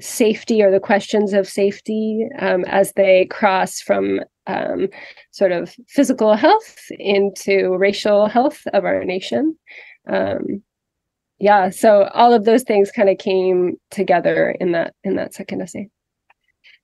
safety 0.00 0.62
or 0.62 0.70
the 0.70 0.80
questions 0.80 1.32
of 1.32 1.48
safety 1.48 2.26
um, 2.38 2.64
as 2.66 2.92
they 2.92 3.26
cross 3.26 3.80
from 3.80 4.20
um, 4.46 4.88
sort 5.30 5.52
of 5.52 5.74
physical 5.88 6.34
health 6.34 6.78
into 6.98 7.76
racial 7.76 8.26
health 8.26 8.62
of 8.72 8.84
our 8.84 9.04
nation. 9.04 9.56
Um, 10.08 10.62
yeah, 11.38 11.70
so 11.70 12.10
all 12.14 12.34
of 12.34 12.44
those 12.44 12.62
things 12.62 12.90
kind 12.90 13.08
of 13.08 13.18
came 13.18 13.76
together 13.90 14.50
in 14.60 14.72
that 14.72 14.94
in 15.04 15.16
that 15.16 15.34
second 15.34 15.62
essay. 15.62 15.88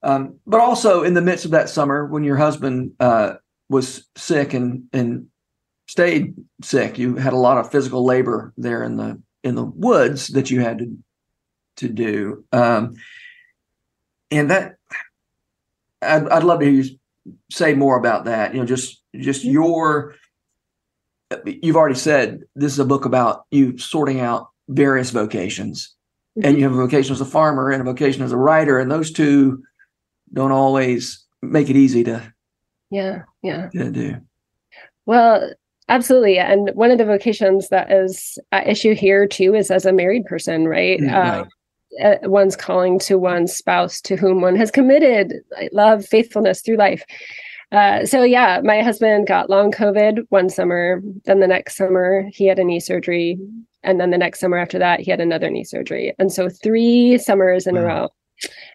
Um, 0.03 0.39
but 0.47 0.61
also 0.61 1.03
in 1.03 1.15
the 1.15 1.21
midst 1.21 1.45
of 1.45 1.51
that 1.51 1.69
summer, 1.69 2.07
when 2.07 2.25
your 2.25 2.37
husband 2.37 2.93
uh, 3.01 3.35
was 3.69 4.09
sick 4.17 4.55
and 4.55 4.85
and 4.93 5.27
stayed 5.89 6.35
sick, 6.63 6.99
you 6.99 7.17
had 7.17 7.33
a 7.33 7.39
lot 7.39 7.59
of 7.59 7.71
physical 7.71 8.05
labor 8.05 8.53
there 8.57 8.83
in 8.83 8.97
the 8.97 9.21
in 9.45 9.55
the 9.55 9.65
woods 9.65 10.29
that 10.29 10.51
you 10.51 10.61
had 10.61 10.79
to 10.79 10.97
to 11.76 11.88
do. 11.88 12.45
Um, 12.52 12.95
and 14.30 14.50
that 14.50 14.76
I'd, 16.02 16.28
I'd 16.28 16.45
love 16.45 16.61
to 16.61 16.66
hear 16.66 16.83
you 16.83 16.99
say 17.50 17.75
more 17.75 17.99
about 17.99 18.25
that. 18.25 18.54
You 18.54 18.61
know, 18.61 18.66
just 18.66 19.02
just 19.14 19.42
mm-hmm. 19.42 19.52
your 19.52 20.14
you've 21.45 21.76
already 21.76 21.97
said 21.97 22.42
this 22.54 22.73
is 22.73 22.78
a 22.78 22.85
book 22.85 23.04
about 23.04 23.45
you 23.50 23.78
sorting 23.78 24.21
out 24.21 24.49
various 24.68 25.11
vocations. 25.11 25.95
Mm-hmm. 26.38 26.49
And 26.49 26.59
you 26.59 26.64
have 26.64 26.73
a 26.73 26.76
vocation 26.76 27.12
as 27.12 27.21
a 27.21 27.26
farmer 27.26 27.71
and 27.71 27.80
a 27.80 27.85
vocation 27.85 28.23
as 28.23 28.33
a 28.33 28.37
writer, 28.37 28.78
and 28.78 28.90
those 28.90 29.11
two 29.11 29.62
don't 30.33 30.52
always 30.52 31.25
make 31.42 31.71
it 31.71 31.76
easy 31.76 32.04
to 32.04 32.33
yeah 32.90 33.23
yeah 33.42 33.68
to 33.71 33.90
do. 33.90 34.16
Well, 35.06 35.52
absolutely, 35.88 36.38
and 36.38 36.71
one 36.75 36.90
of 36.90 36.99
the 36.99 37.04
vocations 37.04 37.68
that 37.68 37.90
is 37.90 38.38
at 38.52 38.68
issue 38.68 38.95
here 38.95 39.26
too 39.26 39.54
is 39.54 39.71
as 39.71 39.87
a 39.87 39.92
married 39.92 40.26
person, 40.26 40.68
right? 40.68 41.00
Mm-hmm. 41.00 41.14
Uh, 41.14 41.45
uh, 42.02 42.16
one's 42.23 42.57
calling 42.57 42.99
to 43.00 43.19
one's 43.19 43.55
spouse 43.55 44.00
to 44.02 44.16
whom 44.16 44.40
one 44.40 44.57
has 44.57 44.71
committed 44.71 45.35
love, 45.73 46.05
faithfulness 46.05 46.61
through 46.61 46.76
life. 46.76 47.05
Uh, 47.73 48.07
so 48.07 48.23
yeah, 48.23 48.61
my 48.62 48.81
husband 48.81 49.26
got 49.26 49.50
long 49.50 49.73
COVID 49.73 50.25
one 50.28 50.49
summer. 50.49 51.02
Then 51.25 51.40
the 51.40 51.47
next 51.47 51.76
summer 51.76 52.25
he 52.33 52.47
had 52.47 52.59
a 52.59 52.64
knee 52.64 52.81
surgery, 52.81 53.38
and 53.83 54.00
then 54.00 54.11
the 54.11 54.19
next 54.19 54.40
summer 54.40 54.57
after 54.57 54.78
that 54.78 55.00
he 55.00 55.11
had 55.11 55.21
another 55.21 55.50
knee 55.50 55.64
surgery. 55.64 56.14
And 56.19 56.33
so 56.33 56.49
three 56.49 57.19
summers 57.19 57.66
in 57.66 57.75
wow. 57.75 57.81
a 57.81 57.85
row. 57.85 58.09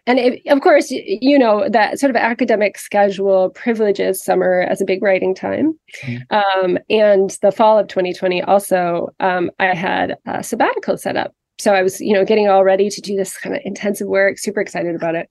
And 0.06 0.18
it, 0.18 0.42
of 0.48 0.60
course, 0.60 0.90
you 0.90 1.38
know 1.38 1.68
that 1.68 2.00
sort 2.00 2.10
of 2.10 2.16
academic 2.16 2.76
schedule 2.76 3.50
privileges 3.50 4.22
summer 4.22 4.62
as 4.62 4.80
a 4.80 4.84
big 4.84 5.02
writing 5.02 5.34
time. 5.34 5.78
Mm-hmm. 6.02 6.34
Um, 6.34 6.78
and 6.90 7.38
the 7.42 7.52
fall 7.52 7.78
of 7.78 7.86
2020 7.86 8.42
also, 8.42 9.08
um, 9.20 9.50
I 9.60 9.74
had 9.74 10.16
a 10.26 10.42
sabbatical 10.42 10.98
set 10.98 11.16
up 11.16 11.32
so 11.62 11.74
I 11.74 11.82
was, 11.82 12.00
you 12.00 12.12
know, 12.12 12.24
getting 12.24 12.48
all 12.48 12.64
ready 12.64 12.90
to 12.90 13.00
do 13.00 13.16
this 13.16 13.38
kind 13.38 13.54
of 13.54 13.62
intensive 13.64 14.08
work, 14.08 14.38
super 14.38 14.60
excited 14.60 14.94
about 14.94 15.14
it. 15.14 15.28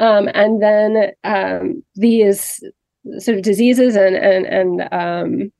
Um, 0.00 0.28
and 0.34 0.60
then 0.60 1.12
um, 1.22 1.84
these 1.94 2.62
sort 3.18 3.36
of 3.36 3.44
diseases 3.44 3.94
and 3.94 4.16
and 4.16 4.46
and 4.46 4.80
um, 4.92 5.52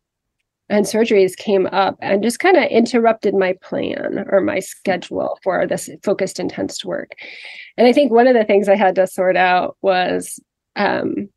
and 0.69 0.87
surgeries 0.87 1.37
came 1.37 1.67
up 1.67 1.97
and 2.01 2.23
just 2.23 2.41
kind 2.41 2.57
of 2.57 2.65
interrupted 2.65 3.35
my 3.35 3.55
plan 3.63 4.25
or 4.31 4.41
my 4.41 4.59
schedule 4.59 5.39
for 5.43 5.67
this 5.67 5.89
focused, 6.03 6.41
intense 6.41 6.85
work. 6.85 7.13
And 7.77 7.87
I 7.87 7.93
think 7.93 8.11
one 8.11 8.27
of 8.27 8.35
the 8.35 8.45
things 8.45 8.69
I 8.69 8.77
had 8.77 8.97
to 8.97 9.07
sort 9.07 9.37
out 9.37 9.77
was 9.83 10.41
um, 10.75 11.29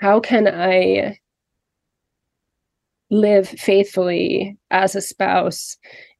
how 0.00 0.20
can 0.20 0.46
I 0.46 1.18
live 3.10 3.48
faithfully 3.48 4.56
as 4.70 4.94
a 4.94 5.00
spouse 5.00 5.76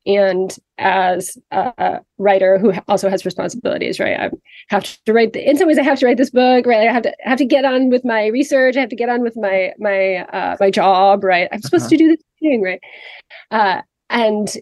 and 0.06 0.56
as 0.78 1.38
a 1.50 2.00
writer 2.18 2.58
who 2.58 2.72
also 2.88 3.08
has 3.08 3.24
responsibilities 3.24 3.98
right? 4.00 4.20
I 4.20 4.30
have 4.68 4.84
to 5.04 5.12
write 5.12 5.32
the, 5.32 5.48
in 5.48 5.56
some 5.56 5.68
ways 5.68 5.78
i 5.78 5.82
have 5.82 5.98
to 6.00 6.06
write 6.06 6.16
this 6.16 6.30
book 6.30 6.66
right? 6.66 6.88
I 6.88 6.92
have 6.92 7.02
to 7.02 7.14
have 7.20 7.38
to 7.38 7.44
get 7.44 7.64
on 7.64 7.90
with 7.90 8.04
my 8.04 8.26
research 8.26 8.76
i 8.76 8.80
have 8.80 8.88
to 8.90 8.96
get 8.96 9.08
on 9.08 9.22
with 9.22 9.36
my 9.36 9.72
my 9.78 10.16
uh, 10.16 10.56
my 10.60 10.70
job 10.70 11.24
right? 11.24 11.48
I'm 11.52 11.62
supposed 11.62 11.84
uh-huh. 11.84 11.90
to 11.90 11.96
do 11.96 12.08
this 12.08 12.22
thing 12.40 12.62
right? 12.62 12.80
Uh, 13.50 13.82
and 14.10 14.54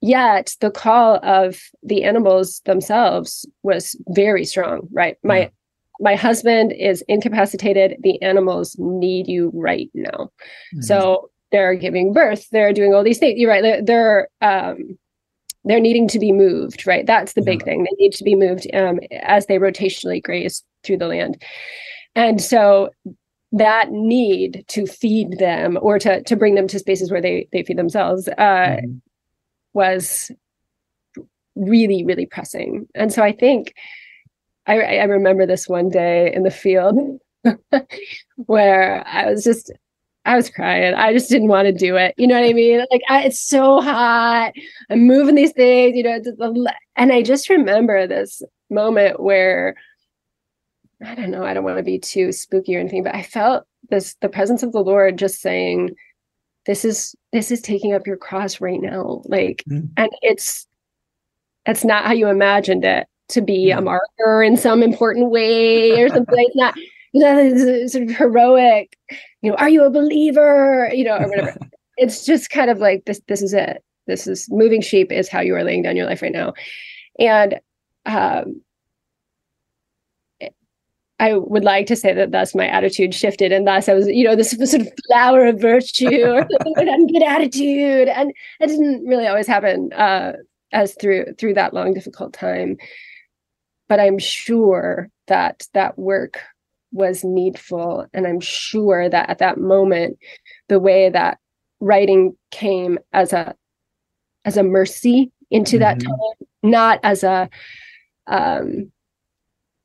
yet 0.00 0.54
the 0.60 0.70
call 0.70 1.18
of 1.24 1.60
the 1.82 2.04
animals 2.04 2.60
themselves 2.64 3.46
was 3.62 3.96
very 4.08 4.44
strong 4.44 4.88
right? 4.92 5.16
My 5.24 5.38
yeah. 5.38 5.48
my 6.00 6.14
husband 6.14 6.72
is 6.72 7.02
incapacitated. 7.08 7.96
The 8.00 8.20
animals 8.22 8.76
need 8.78 9.26
you 9.26 9.50
right 9.54 9.90
now. 9.94 10.30
Mm-hmm. 10.74 10.82
so 10.82 11.30
they're 11.50 11.74
giving 11.74 12.12
birth 12.12 12.48
they're 12.50 12.72
doing 12.72 12.94
all 12.94 13.04
these 13.04 13.18
things. 13.18 13.38
You're 13.38 13.50
right 13.50 13.62
they're, 13.62 13.82
they're 13.82 14.28
um 14.40 14.98
they're 15.64 15.80
needing 15.80 16.08
to 16.08 16.18
be 16.18 16.32
moved 16.32 16.86
right? 16.86 17.06
That's 17.06 17.34
the 17.34 17.42
big 17.42 17.60
yeah. 17.60 17.64
thing. 17.64 17.84
They 17.84 17.96
need 18.04 18.12
to 18.14 18.24
be 18.24 18.34
moved 18.34 18.66
um, 18.74 19.00
as 19.22 19.46
they 19.46 19.58
rotationally 19.58 20.22
graze 20.22 20.64
through 20.82 20.98
the 20.98 21.08
land. 21.08 21.42
And 22.14 22.40
so 22.40 22.90
that 23.52 23.90
need 23.90 24.64
to 24.68 24.86
feed 24.86 25.38
them 25.38 25.78
or 25.80 25.98
to 25.98 26.22
to 26.22 26.36
bring 26.36 26.54
them 26.54 26.68
to 26.68 26.78
spaces 26.78 27.10
where 27.10 27.20
they 27.20 27.48
they 27.52 27.62
feed 27.62 27.78
themselves 27.78 28.28
uh, 28.28 28.32
mm-hmm. 28.38 28.96
was 29.72 30.30
really 31.56 32.04
really 32.04 32.26
pressing. 32.26 32.86
And 32.94 33.12
so 33.12 33.22
i 33.22 33.32
think 33.32 33.74
i 34.66 34.80
i 34.80 35.04
remember 35.04 35.46
this 35.46 35.68
one 35.68 35.88
day 35.88 36.32
in 36.32 36.42
the 36.42 36.50
field 36.50 37.20
where 38.36 39.06
i 39.06 39.30
was 39.30 39.44
just 39.44 39.72
I 40.24 40.36
was 40.36 40.50
crying. 40.50 40.94
I 40.94 41.12
just 41.12 41.30
didn't 41.30 41.48
want 41.48 41.66
to 41.66 41.72
do 41.72 41.96
it. 41.96 42.14
You 42.18 42.26
know 42.26 42.38
what 42.38 42.48
I 42.48 42.52
mean? 42.52 42.84
Like 42.90 43.02
I, 43.08 43.24
it's 43.24 43.40
so 43.40 43.80
hot. 43.80 44.52
I'm 44.90 45.06
moving 45.06 45.34
these 45.34 45.52
things, 45.52 45.96
you 45.96 46.02
know. 46.02 46.66
And 46.96 47.12
I 47.12 47.22
just 47.22 47.48
remember 47.48 48.06
this 48.06 48.42
moment 48.70 49.20
where 49.20 49.74
I 51.04 51.14
don't 51.14 51.30
know. 51.30 51.44
I 51.44 51.54
don't 51.54 51.64
want 51.64 51.78
to 51.78 51.82
be 51.82 51.98
too 51.98 52.32
spooky 52.32 52.76
or 52.76 52.80
anything, 52.80 53.04
but 53.04 53.14
I 53.14 53.22
felt 53.22 53.64
this 53.88 54.16
the 54.20 54.28
presence 54.28 54.62
of 54.62 54.72
the 54.72 54.82
Lord 54.82 55.16
just 55.16 55.40
saying, 55.40 55.94
"This 56.66 56.84
is 56.84 57.14
this 57.32 57.50
is 57.50 57.60
taking 57.60 57.94
up 57.94 58.06
your 58.06 58.16
cross 58.16 58.60
right 58.60 58.80
now." 58.80 59.22
Like, 59.24 59.64
mm-hmm. 59.70 59.86
and 59.96 60.10
it's 60.22 60.66
it's 61.66 61.84
not 61.84 62.04
how 62.04 62.12
you 62.12 62.28
imagined 62.28 62.84
it 62.84 63.06
to 63.28 63.40
be 63.40 63.68
mm-hmm. 63.68 63.78
a 63.78 63.82
marker 63.82 64.42
in 64.42 64.56
some 64.56 64.82
important 64.82 65.30
way 65.30 66.00
or 66.00 66.08
something. 66.08 66.34
it's 66.36 66.56
not 66.56 66.74
sort 67.88 68.04
of 68.04 68.10
heroic, 68.10 68.96
you 69.42 69.50
know, 69.50 69.56
are 69.56 69.68
you 69.68 69.84
a 69.84 69.90
believer? 69.90 70.90
You 70.92 71.04
know, 71.04 71.16
or 71.16 71.28
whatever. 71.28 71.56
it's 71.96 72.24
just 72.24 72.50
kind 72.50 72.70
of 72.70 72.78
like 72.78 73.04
this, 73.06 73.20
this 73.28 73.42
is 73.42 73.52
it. 73.52 73.82
This 74.06 74.26
is 74.26 74.48
moving 74.50 74.80
sheep 74.80 75.12
is 75.12 75.28
how 75.28 75.40
you 75.40 75.54
are 75.54 75.64
laying 75.64 75.82
down 75.82 75.96
your 75.96 76.06
life 76.06 76.22
right 76.22 76.32
now. 76.32 76.54
And 77.18 77.60
um 78.06 78.62
I 81.20 81.34
would 81.34 81.64
like 81.64 81.86
to 81.86 81.96
say 81.96 82.14
that 82.14 82.30
thus 82.30 82.54
my 82.54 82.68
attitude 82.68 83.12
shifted, 83.12 83.50
and 83.50 83.66
thus 83.66 83.88
I 83.88 83.94
was, 83.94 84.06
you 84.06 84.24
know, 84.24 84.36
this 84.36 84.50
sort 84.50 84.82
of 84.82 84.92
flower 85.08 85.46
of 85.46 85.60
virtue 85.60 86.24
or 86.26 86.44
good 86.44 87.22
attitude, 87.22 88.08
and 88.08 88.32
it 88.60 88.66
didn't 88.68 89.04
really 89.04 89.26
always 89.26 89.48
happen 89.48 89.92
uh, 89.94 90.34
as 90.72 90.94
through 91.00 91.34
through 91.38 91.54
that 91.54 91.74
long 91.74 91.92
difficult 91.92 92.32
time. 92.32 92.76
But 93.88 93.98
I'm 93.98 94.18
sure 94.18 95.08
that 95.26 95.66
that 95.74 95.98
work 95.98 96.40
was 96.92 97.24
needful. 97.24 98.06
And 98.12 98.26
I'm 98.26 98.40
sure 98.40 99.08
that 99.08 99.28
at 99.28 99.38
that 99.38 99.58
moment, 99.58 100.18
the 100.68 100.80
way 100.80 101.10
that 101.10 101.38
writing 101.80 102.36
came 102.50 102.98
as 103.12 103.32
a 103.32 103.54
as 104.44 104.56
a 104.56 104.62
mercy 104.62 105.30
into 105.50 105.76
mm-hmm. 105.76 105.80
that 105.80 106.00
time, 106.00 106.48
not 106.62 107.00
as 107.02 107.22
a 107.22 107.48
um 108.26 108.90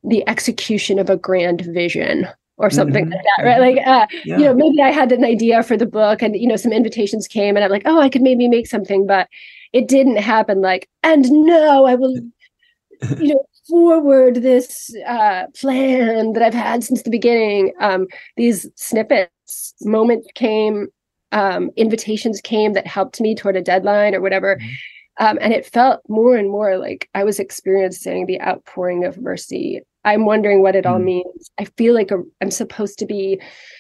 the 0.03 0.27
execution 0.27 0.99
of 0.99 1.09
a 1.09 1.17
grand 1.17 1.61
vision 1.61 2.27
or 2.57 2.69
something 2.69 3.05
mm-hmm. 3.05 3.13
like 3.13 3.23
that, 3.37 3.43
right? 3.43 3.59
Like, 3.59 3.87
uh, 3.87 4.07
yeah. 4.25 4.37
you 4.37 4.45
know, 4.45 4.53
maybe 4.53 4.81
I 4.81 4.91
had 4.91 5.11
an 5.11 5.23
idea 5.23 5.63
for 5.63 5.75
the 5.75 5.85
book 5.85 6.21
and, 6.21 6.35
you 6.35 6.47
know, 6.47 6.55
some 6.55 6.71
invitations 6.71 7.27
came 7.27 7.55
and 7.55 7.63
I'm 7.63 7.71
like, 7.71 7.83
oh, 7.85 7.99
I 7.99 8.09
could 8.09 8.21
maybe 8.21 8.47
make 8.47 8.67
something, 8.67 9.07
but 9.07 9.27
it 9.71 9.87
didn't 9.87 10.17
happen 10.17 10.61
like, 10.61 10.87
and 11.01 11.29
no, 11.31 11.85
I 11.85 11.95
will, 11.95 12.13
you 13.19 13.33
know, 13.33 13.45
forward 13.67 14.35
this 14.35 14.93
uh, 15.07 15.45
plan 15.55 16.33
that 16.33 16.43
I've 16.43 16.53
had 16.53 16.83
since 16.83 17.03
the 17.03 17.09
beginning. 17.09 17.73
Um, 17.79 18.07
these 18.37 18.67
snippets, 18.75 19.73
moments 19.81 20.27
came, 20.35 20.87
um, 21.31 21.69
invitations 21.75 22.41
came 22.41 22.73
that 22.73 22.87
helped 22.87 23.21
me 23.21 23.35
toward 23.35 23.55
a 23.55 23.61
deadline 23.61 24.15
or 24.15 24.21
whatever. 24.21 24.57
Mm-hmm. 24.57 25.25
Um, 25.25 25.37
and 25.41 25.53
it 25.53 25.65
felt 25.65 26.01
more 26.09 26.35
and 26.35 26.49
more 26.49 26.77
like 26.77 27.09
I 27.13 27.23
was 27.23 27.39
experiencing 27.39 28.25
the 28.25 28.41
outpouring 28.41 29.05
of 29.05 29.19
mercy. 29.19 29.81
I'm 30.05 30.25
wondering 30.25 30.61
what 30.61 30.75
it 30.75 30.85
all 30.85 30.99
mm. 30.99 31.05
means. 31.05 31.51
I 31.59 31.65
feel 31.65 31.93
like 31.93 32.11
i 32.11 32.15
am 32.41 32.51
supposed 32.51 32.99
to 32.99 33.05
be 33.05 33.39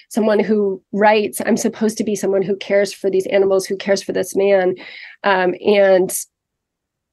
someone 0.09 0.39
who 0.39 0.81
writes. 0.91 1.41
I'm 1.45 1.57
supposed 1.57 1.97
to 1.97 2.03
be 2.03 2.15
someone 2.15 2.43
who 2.43 2.55
cares 2.57 2.93
for 2.93 3.09
these 3.09 3.25
animals, 3.27 3.65
who 3.65 3.75
cares 3.75 4.03
for 4.03 4.13
this 4.13 4.35
man. 4.35 4.75
Um, 5.23 5.55
and 5.65 6.15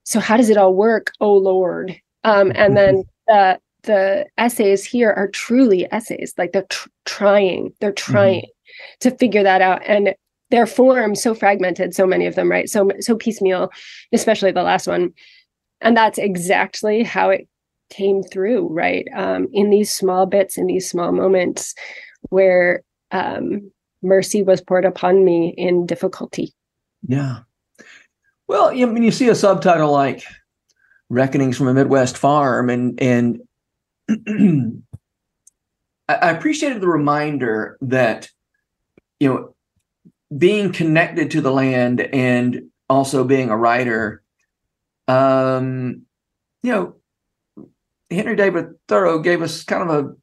so, 0.04 0.20
how 0.20 0.36
does 0.36 0.50
it 0.50 0.56
all 0.56 0.74
work? 0.74 1.12
Oh 1.20 1.34
Lord, 1.34 1.98
um, 2.24 2.52
and 2.54 2.76
then 2.76 3.04
the 3.26 3.58
the 3.82 4.26
essays 4.36 4.84
here 4.84 5.10
are 5.10 5.28
truly 5.28 5.90
essays, 5.90 6.34
like 6.36 6.52
they're 6.52 6.66
tr- 6.68 6.88
trying, 7.06 7.72
they're 7.80 7.92
mm-hmm. 7.92 8.12
trying 8.12 8.40
mm-hmm. 8.40 9.08
to 9.08 9.16
figure 9.16 9.42
that 9.42 9.62
out, 9.62 9.82
and 9.86 10.14
their 10.50 10.66
form 10.66 11.14
so 11.14 11.34
fragmented, 11.34 11.94
so 11.94 12.06
many 12.06 12.26
of 12.26 12.34
them, 12.34 12.50
right? 12.50 12.68
So 12.68 12.90
so 13.00 13.16
piecemeal, 13.16 13.70
especially 14.12 14.52
the 14.52 14.62
last 14.62 14.86
one, 14.86 15.12
and 15.80 15.96
that's 15.96 16.18
exactly 16.18 17.02
how 17.02 17.30
it 17.30 17.48
came 17.90 18.22
through, 18.22 18.68
right? 18.68 19.06
Um, 19.14 19.48
in 19.52 19.70
these 19.70 19.92
small 19.92 20.26
bits, 20.26 20.56
in 20.56 20.66
these 20.66 20.88
small 20.88 21.12
moments, 21.12 21.74
where 22.28 22.82
um, 23.10 23.70
mercy 24.02 24.42
was 24.42 24.60
poured 24.60 24.84
upon 24.84 25.24
me 25.24 25.54
in 25.56 25.86
difficulty. 25.86 26.52
Yeah. 27.06 27.40
Well, 28.46 28.70
I 28.70 28.84
mean, 28.84 29.02
you 29.02 29.10
see 29.12 29.28
a 29.28 29.34
subtitle 29.34 29.92
like 29.92 30.24
reckonings 31.10 31.58
from 31.58 31.68
a 31.68 31.74
Midwest 31.74 32.16
farm, 32.16 32.70
and 32.70 32.98
and 33.02 33.42
I 36.08 36.30
appreciated 36.30 36.80
the 36.80 36.88
reminder 36.88 37.76
that 37.82 38.30
you 39.18 39.28
know 39.28 39.54
being 40.36 40.72
connected 40.72 41.32
to 41.32 41.42
the 41.42 41.52
land 41.52 42.00
and 42.00 42.70
also 42.88 43.24
being 43.24 43.50
a 43.50 43.56
writer. 43.56 44.22
Um, 45.08 46.02
you 46.62 46.72
know, 46.72 46.94
Henry 48.10 48.36
David 48.36 48.74
Thoreau 48.88 49.18
gave 49.18 49.42
us 49.42 49.64
kind 49.64 49.90
of 49.90 50.04
a 50.04 50.14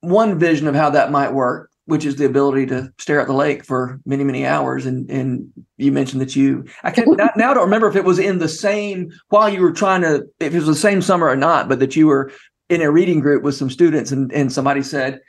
one 0.00 0.38
vision 0.38 0.68
of 0.68 0.74
how 0.74 0.90
that 0.90 1.10
might 1.10 1.32
work 1.32 1.70
which 1.86 2.04
is 2.04 2.16
the 2.16 2.24
ability 2.24 2.66
to 2.66 2.90
stare 2.98 3.20
at 3.20 3.26
the 3.26 3.32
lake 3.32 3.64
for 3.64 4.00
many 4.06 4.24
many 4.24 4.46
hours 4.46 4.86
and 4.86 5.10
and 5.10 5.50
you 5.76 5.92
mentioned 5.92 6.20
that 6.20 6.34
you 6.34 6.64
i 6.82 6.90
can 6.90 7.04
not, 7.16 7.36
now 7.36 7.52
don't 7.52 7.64
remember 7.64 7.88
if 7.88 7.96
it 7.96 8.04
was 8.04 8.18
in 8.18 8.38
the 8.38 8.48
same 8.48 9.10
while 9.28 9.48
you 9.48 9.60
were 9.60 9.72
trying 9.72 10.00
to 10.02 10.24
if 10.40 10.54
it 10.54 10.58
was 10.58 10.66
the 10.66 10.74
same 10.74 11.02
summer 11.02 11.28
or 11.28 11.36
not 11.36 11.68
but 11.68 11.78
that 11.78 11.96
you 11.96 12.06
were 12.06 12.32
in 12.68 12.80
a 12.80 12.90
reading 12.90 13.20
group 13.20 13.42
with 13.42 13.54
some 13.54 13.70
students 13.70 14.10
and 14.12 14.32
and 14.32 14.52
somebody 14.52 14.82
said 14.82 15.20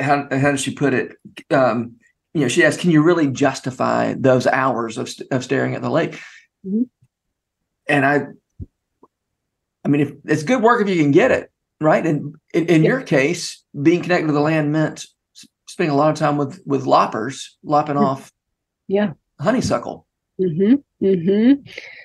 how, 0.00 0.26
how 0.30 0.50
does 0.50 0.60
she 0.60 0.74
put 0.74 0.94
it 0.94 1.16
um, 1.50 1.94
you 2.34 2.40
know 2.40 2.48
she 2.48 2.64
asked 2.64 2.80
can 2.80 2.90
you 2.90 3.02
really 3.02 3.28
justify 3.28 4.14
those 4.14 4.46
hours 4.46 4.98
of, 4.98 5.10
of 5.30 5.44
staring 5.44 5.74
at 5.74 5.82
the 5.82 5.90
lake 5.90 6.12
mm-hmm. 6.66 6.82
and 7.88 8.06
i 8.06 8.22
i 9.84 9.88
mean 9.88 10.00
if 10.00 10.12
it's 10.24 10.42
good 10.42 10.62
work 10.62 10.80
if 10.80 10.88
you 10.88 11.00
can 11.00 11.12
get 11.12 11.30
it 11.30 11.52
right 11.80 12.06
and 12.06 12.34
in, 12.54 12.66
in 12.66 12.82
yeah. 12.82 12.88
your 12.88 13.02
case 13.02 13.62
being 13.80 14.02
connected 14.02 14.26
to 14.26 14.32
the 14.32 14.40
land 14.40 14.72
meant 14.72 15.06
spending 15.70 15.92
a 15.92 15.96
lot 15.96 16.10
of 16.10 16.16
time 16.16 16.36
with 16.36 16.60
with 16.66 16.86
loppers 16.86 17.56
lopping 17.62 17.96
mm-hmm. 17.96 18.04
off 18.04 18.32
yeah 18.88 19.12
honeysuckle 19.40 20.06
mm-hmm. 20.40 20.74
Mm-hmm. 21.04 21.62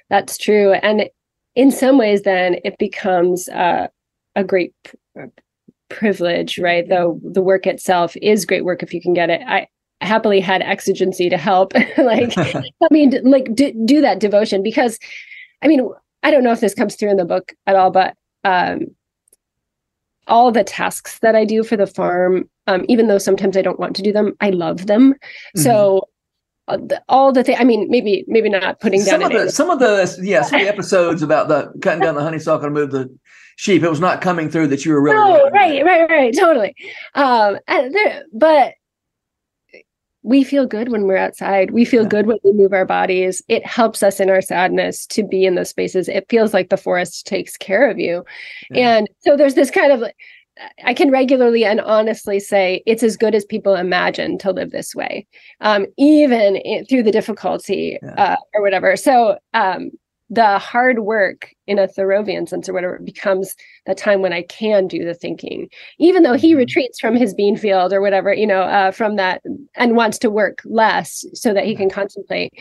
that's 0.09 0.37
true 0.37 0.73
and 0.73 1.09
in 1.55 1.71
some 1.71 1.97
ways 1.97 2.21
then 2.23 2.57
it 2.63 2.77
becomes 2.77 3.49
uh, 3.49 3.87
a 4.35 4.43
great 4.43 4.73
privilege 5.89 6.59
right 6.59 6.87
though 6.89 7.19
the 7.23 7.41
work 7.41 7.67
itself 7.67 8.15
is 8.21 8.45
great 8.45 8.65
work 8.65 8.83
if 8.83 8.93
you 8.93 9.01
can 9.01 9.13
get 9.13 9.29
it 9.29 9.41
i 9.47 9.67
happily 10.01 10.39
had 10.39 10.61
exigency 10.61 11.29
to 11.29 11.37
help 11.37 11.73
like 11.97 12.37
i 12.37 12.87
mean 12.91 13.19
like 13.23 13.53
do, 13.55 13.71
do 13.85 14.01
that 14.01 14.19
devotion 14.19 14.61
because 14.61 14.99
i 15.61 15.67
mean 15.67 15.87
i 16.23 16.31
don't 16.31 16.43
know 16.43 16.51
if 16.51 16.59
this 16.59 16.73
comes 16.73 16.95
through 16.95 17.09
in 17.09 17.17
the 17.17 17.25
book 17.25 17.53
at 17.65 17.75
all 17.75 17.91
but 17.91 18.15
um 18.43 18.87
all 20.27 20.51
the 20.51 20.63
tasks 20.63 21.19
that 21.19 21.35
I 21.35 21.45
do 21.45 21.63
for 21.63 21.77
the 21.77 21.87
farm, 21.87 22.49
um, 22.67 22.85
even 22.87 23.07
though 23.07 23.17
sometimes 23.17 23.57
I 23.57 23.61
don't 23.61 23.79
want 23.79 23.95
to 23.95 24.01
do 24.01 24.11
them, 24.11 24.33
I 24.41 24.49
love 24.49 24.87
them. 24.87 25.13
Mm-hmm. 25.13 25.61
So 25.61 26.09
uh, 26.67 26.77
the, 26.77 27.03
all 27.09 27.31
the 27.31 27.43
things, 27.43 27.59
I 27.59 27.63
mean, 27.63 27.87
maybe, 27.89 28.25
maybe 28.27 28.49
not 28.49 28.79
putting 28.79 29.01
some 29.01 29.19
down 29.19 29.31
of 29.31 29.39
the, 29.39 29.51
some 29.51 29.69
of 29.69 29.79
the, 29.79 30.19
yeah, 30.21 30.41
some 30.41 30.59
of 30.59 30.65
the 30.65 30.71
episodes 30.71 31.21
about 31.21 31.47
the 31.47 31.71
cutting 31.81 32.01
down 32.01 32.15
the 32.15 32.23
honeysuckle 32.23 32.67
to 32.67 32.71
move 32.71 32.91
the 32.91 33.15
sheep, 33.55 33.83
it 33.83 33.89
was 33.89 33.99
not 33.99 34.21
coming 34.21 34.49
through 34.49 34.67
that 34.67 34.85
you 34.85 34.93
were 34.93 35.01
really. 35.01 35.17
Oh, 35.17 35.49
right, 35.51 35.83
right, 35.85 36.09
right, 36.09 36.35
totally. 36.35 36.75
Um, 37.13 37.59
there, 37.67 38.23
but 38.33 38.73
we 40.23 40.43
feel 40.43 40.65
good 40.65 40.89
when 40.89 41.03
we're 41.03 41.17
outside. 41.17 41.69
We 41.69 41.85
feel 41.85 42.01
yeah. 42.01 42.09
good 42.09 42.25
when 42.25 42.39
we 42.43 42.51
move 42.51 42.73
our 42.73 42.83
bodies. 42.83 43.43
It 43.47 43.63
helps 43.63 44.01
us 44.01 44.19
in 44.19 44.31
our 44.31 44.41
sadness 44.41 45.05
to 45.07 45.23
be 45.23 45.45
in 45.45 45.53
those 45.53 45.69
spaces. 45.69 46.09
It 46.09 46.25
feels 46.29 46.51
like 46.51 46.69
the 46.69 46.77
forest 46.77 47.27
takes 47.27 47.55
care 47.55 47.87
of 47.87 47.99
you. 47.99 48.25
Yeah. 48.71 48.97
And 48.97 49.09
so 49.19 49.37
there's 49.37 49.53
this 49.53 49.69
kind 49.69 49.91
of 49.91 50.03
I 50.83 50.93
can 50.93 51.11
regularly 51.11 51.65
and 51.65 51.81
honestly 51.81 52.39
say 52.39 52.81
it's 52.85 53.03
as 53.03 53.17
good 53.17 53.35
as 53.35 53.45
people 53.45 53.75
imagine 53.75 54.37
to 54.39 54.51
live 54.51 54.71
this 54.71 54.95
way, 54.95 55.27
um, 55.61 55.85
even 55.97 56.55
in, 56.57 56.85
through 56.85 57.03
the 57.03 57.11
difficulty 57.11 57.97
yeah. 58.01 58.13
uh, 58.13 58.35
or 58.53 58.61
whatever. 58.61 58.95
So, 58.95 59.37
um, 59.53 59.91
the 60.29 60.57
hard 60.57 60.99
work 60.99 61.53
in 61.67 61.77
a 61.77 61.87
Thoreauvian 61.87 62.49
sense 62.49 62.67
or 62.67 62.73
whatever 62.73 62.99
becomes 63.03 63.55
the 63.85 63.93
time 63.93 64.21
when 64.21 64.33
I 64.33 64.41
can 64.41 64.87
do 64.87 65.05
the 65.05 65.13
thinking, 65.13 65.69
even 65.99 66.23
though 66.23 66.33
he 66.33 66.51
mm-hmm. 66.51 66.59
retreats 66.59 66.99
from 66.99 67.15
his 67.15 67.33
bean 67.33 67.57
field 67.57 67.93
or 67.93 68.01
whatever, 68.01 68.33
you 68.33 68.47
know, 68.47 68.61
uh, 68.61 68.91
from 68.91 69.17
that 69.17 69.43
and 69.75 69.95
wants 69.95 70.17
to 70.19 70.31
work 70.31 70.61
less 70.65 71.23
so 71.33 71.53
that 71.53 71.65
he 71.65 71.75
can 71.75 71.89
contemplate. 71.89 72.53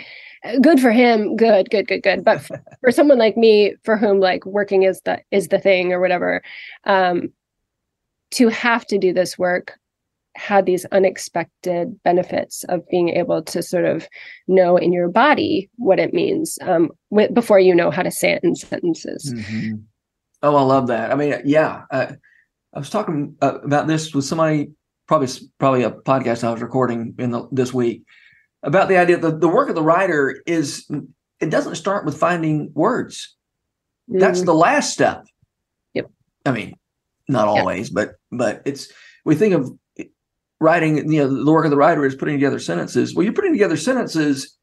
Good 0.60 0.78
for 0.78 0.90
him. 0.90 1.36
Good, 1.36 1.70
good, 1.70 1.88
good, 1.88 2.02
good. 2.02 2.22
But 2.22 2.42
for, 2.42 2.62
for 2.80 2.92
someone 2.92 3.18
like 3.18 3.36
me, 3.36 3.76
for 3.82 3.96
whom 3.96 4.20
like 4.20 4.44
working 4.44 4.82
is 4.82 5.00
the 5.04 5.22
is 5.30 5.48
the 5.48 5.58
thing 5.58 5.92
or 5.92 6.00
whatever, 6.00 6.42
um, 6.84 7.32
to 8.34 8.48
have 8.48 8.86
to 8.86 8.98
do 8.98 9.12
this 9.12 9.38
work 9.38 9.78
had 10.36 10.66
these 10.66 10.84
unexpected 10.86 12.02
benefits 12.02 12.64
of 12.68 12.86
being 12.88 13.10
able 13.10 13.42
to 13.42 13.62
sort 13.62 13.84
of 13.84 14.08
know 14.48 14.76
in 14.76 14.92
your 14.92 15.08
body 15.08 15.70
what 15.76 16.00
it 16.00 16.12
means 16.12 16.58
um, 16.62 16.90
w- 17.10 17.32
before 17.32 17.60
you 17.60 17.74
know 17.74 17.90
how 17.90 18.02
to 18.02 18.10
say 18.10 18.32
it 18.32 18.42
in 18.42 18.56
sentences. 18.56 19.32
Mm-hmm. 19.32 19.74
Oh, 20.42 20.56
I 20.56 20.62
love 20.62 20.88
that. 20.88 21.12
I 21.12 21.14
mean, 21.14 21.40
yeah, 21.44 21.82
I, 21.90 22.16
I 22.74 22.78
was 22.78 22.90
talking 22.90 23.36
uh, 23.40 23.60
about 23.62 23.86
this 23.86 24.12
with 24.12 24.24
somebody, 24.24 24.70
probably 25.06 25.28
probably 25.58 25.84
a 25.84 25.90
podcast 25.90 26.42
I 26.42 26.50
was 26.50 26.60
recording 26.60 27.14
in 27.18 27.30
the, 27.30 27.48
this 27.52 27.72
week 27.72 28.02
about 28.64 28.88
the 28.88 28.96
idea 28.96 29.18
that 29.18 29.40
the 29.40 29.48
work 29.48 29.68
of 29.68 29.74
the 29.74 29.82
writer 29.82 30.42
is 30.46 30.90
it 31.40 31.50
doesn't 31.50 31.76
start 31.76 32.04
with 32.04 32.18
finding 32.18 32.72
words. 32.74 33.36
Mm-hmm. 34.10 34.18
That's 34.18 34.42
the 34.42 34.54
last 34.54 34.92
step. 34.92 35.26
Yep. 35.92 36.10
I 36.44 36.50
mean, 36.50 36.74
not 37.28 37.48
always, 37.48 37.88
yeah. 37.88 37.94
but 37.94 38.14
but 38.30 38.62
it's 38.64 38.92
we 39.24 39.34
think 39.34 39.54
of 39.54 39.70
writing, 40.60 41.12
you 41.12 41.20
know, 41.20 41.44
the 41.44 41.52
work 41.52 41.64
of 41.64 41.70
the 41.70 41.76
writer 41.76 42.04
is 42.04 42.14
putting 42.14 42.34
together 42.36 42.58
sentences. 42.58 43.14
Well, 43.14 43.24
you're 43.24 43.32
putting 43.32 43.52
together 43.52 43.76
sentences 43.76 44.56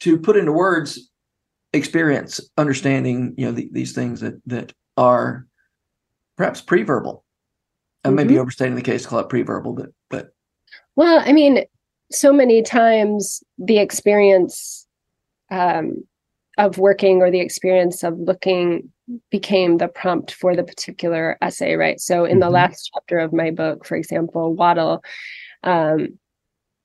to 0.00 0.18
put 0.18 0.36
into 0.36 0.52
words 0.52 1.10
experience, 1.72 2.40
understanding, 2.56 3.34
you 3.36 3.46
know, 3.46 3.52
the, 3.52 3.68
these 3.72 3.92
things 3.92 4.20
that 4.20 4.34
that 4.46 4.72
are 4.96 5.46
perhaps 6.36 6.60
pre-verbal. 6.60 7.24
I 8.04 8.08
mm-hmm. 8.08 8.16
may 8.16 8.24
be 8.24 8.38
overstating 8.38 8.74
the 8.74 8.82
case 8.82 9.02
to 9.02 9.08
call 9.08 9.20
it 9.20 9.28
pre-verbal, 9.28 9.72
but 9.74 9.90
but 10.10 10.28
well, 10.96 11.22
I 11.24 11.32
mean, 11.32 11.64
so 12.10 12.32
many 12.32 12.62
times 12.62 13.42
the 13.58 13.78
experience 13.78 14.86
um, 15.50 16.04
of 16.58 16.78
working 16.78 17.20
or 17.20 17.30
the 17.30 17.40
experience 17.40 18.02
of 18.02 18.18
looking 18.18 18.90
became 19.30 19.78
the 19.78 19.88
prompt 19.88 20.32
for 20.32 20.56
the 20.56 20.64
particular 20.64 21.36
essay, 21.42 21.74
right? 21.74 22.00
So 22.00 22.24
in 22.24 22.32
mm-hmm. 22.32 22.40
the 22.40 22.50
last 22.50 22.90
chapter 22.94 23.18
of 23.18 23.32
my 23.32 23.50
book, 23.50 23.84
for 23.84 23.96
example, 23.96 24.54
Wattle, 24.54 25.02
um, 25.62 26.18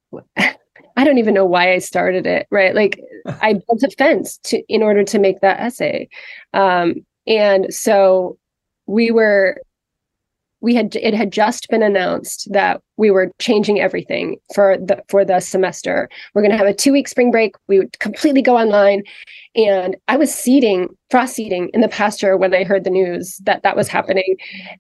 I 0.37 1.05
don't 1.05 1.17
even 1.17 1.33
know 1.33 1.45
why 1.45 1.71
I 1.71 1.77
started 1.77 2.27
it, 2.27 2.47
right? 2.51 2.75
Like 2.75 2.99
I 3.41 3.53
built 3.53 3.83
a 3.83 3.89
fence 3.97 4.37
to 4.45 4.61
in 4.67 4.83
order 4.83 5.03
to 5.05 5.19
make 5.19 5.39
that 5.41 5.59
essay. 5.59 6.09
Um, 6.53 7.05
and 7.25 7.73
so 7.73 8.37
we 8.85 9.11
were 9.11 9.61
we 10.61 10.75
had 10.75 10.95
it 10.95 11.13
had 11.13 11.31
just 11.31 11.67
been 11.69 11.83
announced 11.83 12.47
that 12.51 12.81
we 12.97 13.11
were 13.11 13.31
changing 13.39 13.79
everything 13.79 14.37
for 14.53 14.77
the 14.77 15.01
for 15.07 15.23
the 15.23 15.39
semester. 15.39 16.09
We're 16.33 16.41
going 16.41 16.51
to 16.51 16.57
have 16.57 16.67
a 16.67 16.73
two 16.73 16.91
week 16.91 17.07
spring 17.07 17.31
break. 17.31 17.55
We 17.67 17.79
would 17.79 17.97
completely 17.99 18.41
go 18.41 18.57
online, 18.57 19.03
and 19.55 19.95
I 20.07 20.17
was 20.17 20.33
seeding 20.33 20.89
frost 21.09 21.35
seeding 21.35 21.69
in 21.73 21.81
the 21.81 21.87
pasture 21.87 22.37
when 22.37 22.53
I 22.53 22.63
heard 22.63 22.83
the 22.83 22.89
news 22.89 23.37
that 23.43 23.63
that 23.63 23.75
was 23.75 23.87
happening, 23.87 24.37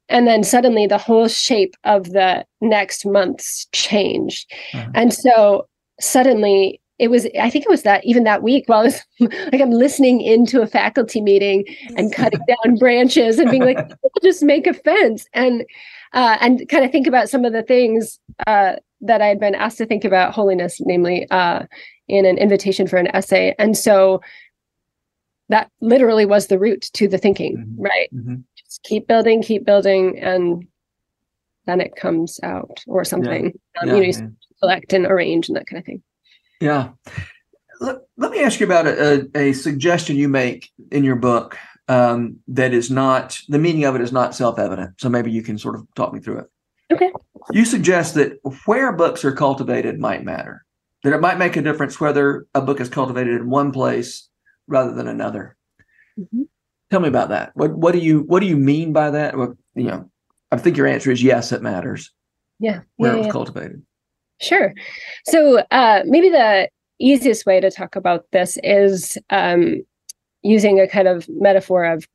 and 0.09 0.27
then 0.27 0.43
suddenly 0.43 0.87
the 0.87 0.97
whole 0.97 1.27
shape 1.27 1.75
of 1.83 2.11
the 2.11 2.45
next 2.61 3.05
months 3.05 3.67
changed, 3.71 4.51
uh-huh. 4.73 4.89
and 4.93 5.13
so 5.13 5.67
suddenly 5.99 6.81
it 6.99 7.09
was 7.09 7.25
i 7.39 7.49
think 7.49 7.65
it 7.65 7.69
was 7.69 7.83
that 7.83 8.05
even 8.05 8.23
that 8.25 8.43
week 8.43 8.65
while 8.67 8.81
i 8.81 8.83
was 8.83 9.01
like 9.19 9.61
i'm 9.61 9.71
listening 9.71 10.21
into 10.21 10.61
a 10.61 10.67
faculty 10.67 11.21
meeting 11.21 11.65
and 11.97 12.13
cutting 12.13 12.41
down 12.47 12.75
branches 12.75 13.39
and 13.39 13.49
being 13.49 13.63
like 13.63 13.91
just 14.23 14.43
make 14.43 14.67
a 14.67 14.73
fence 14.73 15.25
and 15.33 15.65
uh, 16.11 16.37
and 16.41 16.67
kind 16.69 16.83
of 16.83 16.91
think 16.91 17.05
about 17.05 17.29
some 17.29 17.45
of 17.45 17.53
the 17.53 17.63
things 17.63 18.19
uh, 18.45 18.73
that 19.01 19.21
i 19.21 19.27
had 19.27 19.39
been 19.39 19.55
asked 19.55 19.77
to 19.77 19.85
think 19.85 20.03
about 20.03 20.33
holiness 20.33 20.79
namely 20.81 21.25
uh, 21.31 21.63
in 22.07 22.25
an 22.25 22.37
invitation 22.37 22.87
for 22.87 22.97
an 22.97 23.07
essay 23.15 23.55
and 23.57 23.77
so 23.77 24.21
that 25.47 25.71
literally 25.81 26.27
was 26.27 26.47
the 26.47 26.59
route 26.59 26.89
to 26.93 27.07
the 27.07 27.17
thinking 27.17 27.57
mm-hmm. 27.57 27.81
right 27.81 28.09
mm-hmm. 28.13 28.35
just 28.55 28.83
keep 28.83 29.07
building 29.07 29.41
keep 29.41 29.65
building 29.65 30.19
and 30.19 30.67
then 31.65 31.79
it 31.79 31.95
comes 31.95 32.39
out 32.41 32.83
or 32.87 33.05
something 33.05 33.53
yeah. 33.75 33.81
Um, 33.81 33.87
yeah, 33.89 33.93
you 33.95 33.99
know 33.99 34.05
you 34.07 34.13
yeah. 34.13 34.27
select 34.57 34.93
and 34.93 35.05
arrange 35.05 35.47
and 35.47 35.55
that 35.55 35.67
kind 35.67 35.79
of 35.79 35.85
thing 35.85 36.01
yeah. 36.59 36.89
Let, 37.79 37.97
let 38.17 38.31
me 38.31 38.43
ask 38.43 38.59
you 38.59 38.65
about 38.65 38.87
a, 38.87 39.29
a, 39.35 39.49
a 39.49 39.53
suggestion 39.53 40.17
you 40.17 40.27
make 40.27 40.69
in 40.91 41.03
your 41.03 41.15
book 41.15 41.57
um, 41.87 42.37
that 42.47 42.73
is 42.73 42.91
not, 42.91 43.39
the 43.47 43.59
meaning 43.59 43.85
of 43.85 43.95
it 43.95 44.01
is 44.01 44.11
not 44.11 44.35
self 44.35 44.59
evident. 44.59 44.99
So 44.99 45.09
maybe 45.09 45.31
you 45.31 45.41
can 45.41 45.57
sort 45.57 45.75
of 45.75 45.87
talk 45.95 46.13
me 46.13 46.19
through 46.19 46.39
it. 46.39 46.47
Okay. 46.91 47.11
You 47.51 47.65
suggest 47.65 48.15
that 48.15 48.39
where 48.65 48.91
books 48.91 49.23
are 49.23 49.31
cultivated 49.31 49.99
might 49.99 50.23
matter, 50.23 50.65
that 51.03 51.13
it 51.13 51.21
might 51.21 51.37
make 51.37 51.55
a 51.55 51.61
difference 51.61 51.99
whether 51.99 52.47
a 52.53 52.61
book 52.61 52.79
is 52.79 52.89
cultivated 52.89 53.35
in 53.35 53.49
one 53.49 53.71
place 53.71 54.27
rather 54.67 54.93
than 54.93 55.07
another. 55.07 55.55
Mm-hmm. 56.19 56.43
Tell 56.91 56.99
me 56.99 57.07
about 57.07 57.29
that. 57.29 57.51
What 57.53 57.77
what 57.77 57.93
do 57.93 57.99
you 57.99 58.21
what 58.21 58.39
do 58.39 58.47
you 58.47 58.57
mean 58.57 58.93
by 58.93 59.11
that? 59.11 59.37
Well, 59.37 59.55
you 59.75 59.83
know, 59.83 60.09
I 60.51 60.57
think 60.57 60.75
your 60.75 60.87
answer 60.87 61.11
is 61.11 61.21
yes, 61.21 61.51
it 61.51 61.61
matters. 61.61 62.11
Yeah. 62.59 62.81
Where 62.97 63.11
yeah, 63.11 63.15
it 63.15 63.17
was 63.19 63.25
yeah. 63.27 63.31
cultivated. 63.31 63.83
Sure. 64.41 64.73
So 65.25 65.63
uh, 65.71 66.03
maybe 66.05 66.29
the 66.29 66.69
easiest 66.99 67.45
way 67.45 67.59
to 67.59 67.71
talk 67.71 67.95
about 67.95 68.25
this 68.31 68.57
is 68.63 69.17
um, 69.29 69.83
using 70.41 70.79
a 70.79 70.87
kind 70.87 71.07
of 71.07 71.27
metaphor 71.29 71.85
of 71.85 72.07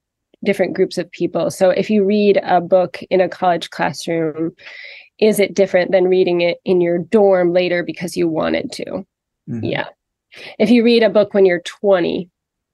different 0.44 0.74
groups 0.74 0.98
of 0.98 1.10
people. 1.10 1.50
So 1.50 1.70
if 1.70 1.90
you 1.90 2.04
read 2.04 2.38
a 2.42 2.60
book 2.60 3.02
in 3.10 3.20
a 3.20 3.28
college 3.28 3.70
classroom, 3.70 4.52
is 5.18 5.38
it 5.38 5.54
different 5.54 5.90
than 5.90 6.04
reading 6.04 6.40
it 6.40 6.58
in 6.64 6.80
your 6.80 6.98
dorm 6.98 7.52
later 7.52 7.82
because 7.82 8.16
you 8.16 8.28
wanted 8.28 8.72
to? 8.72 8.84
Mm-hmm. 8.84 9.64
Yeah. 9.64 9.86
If 10.58 10.70
you 10.70 10.84
read 10.84 11.02
a 11.02 11.10
book 11.10 11.32
when 11.32 11.46
you're 11.46 11.60
20, 11.60 12.28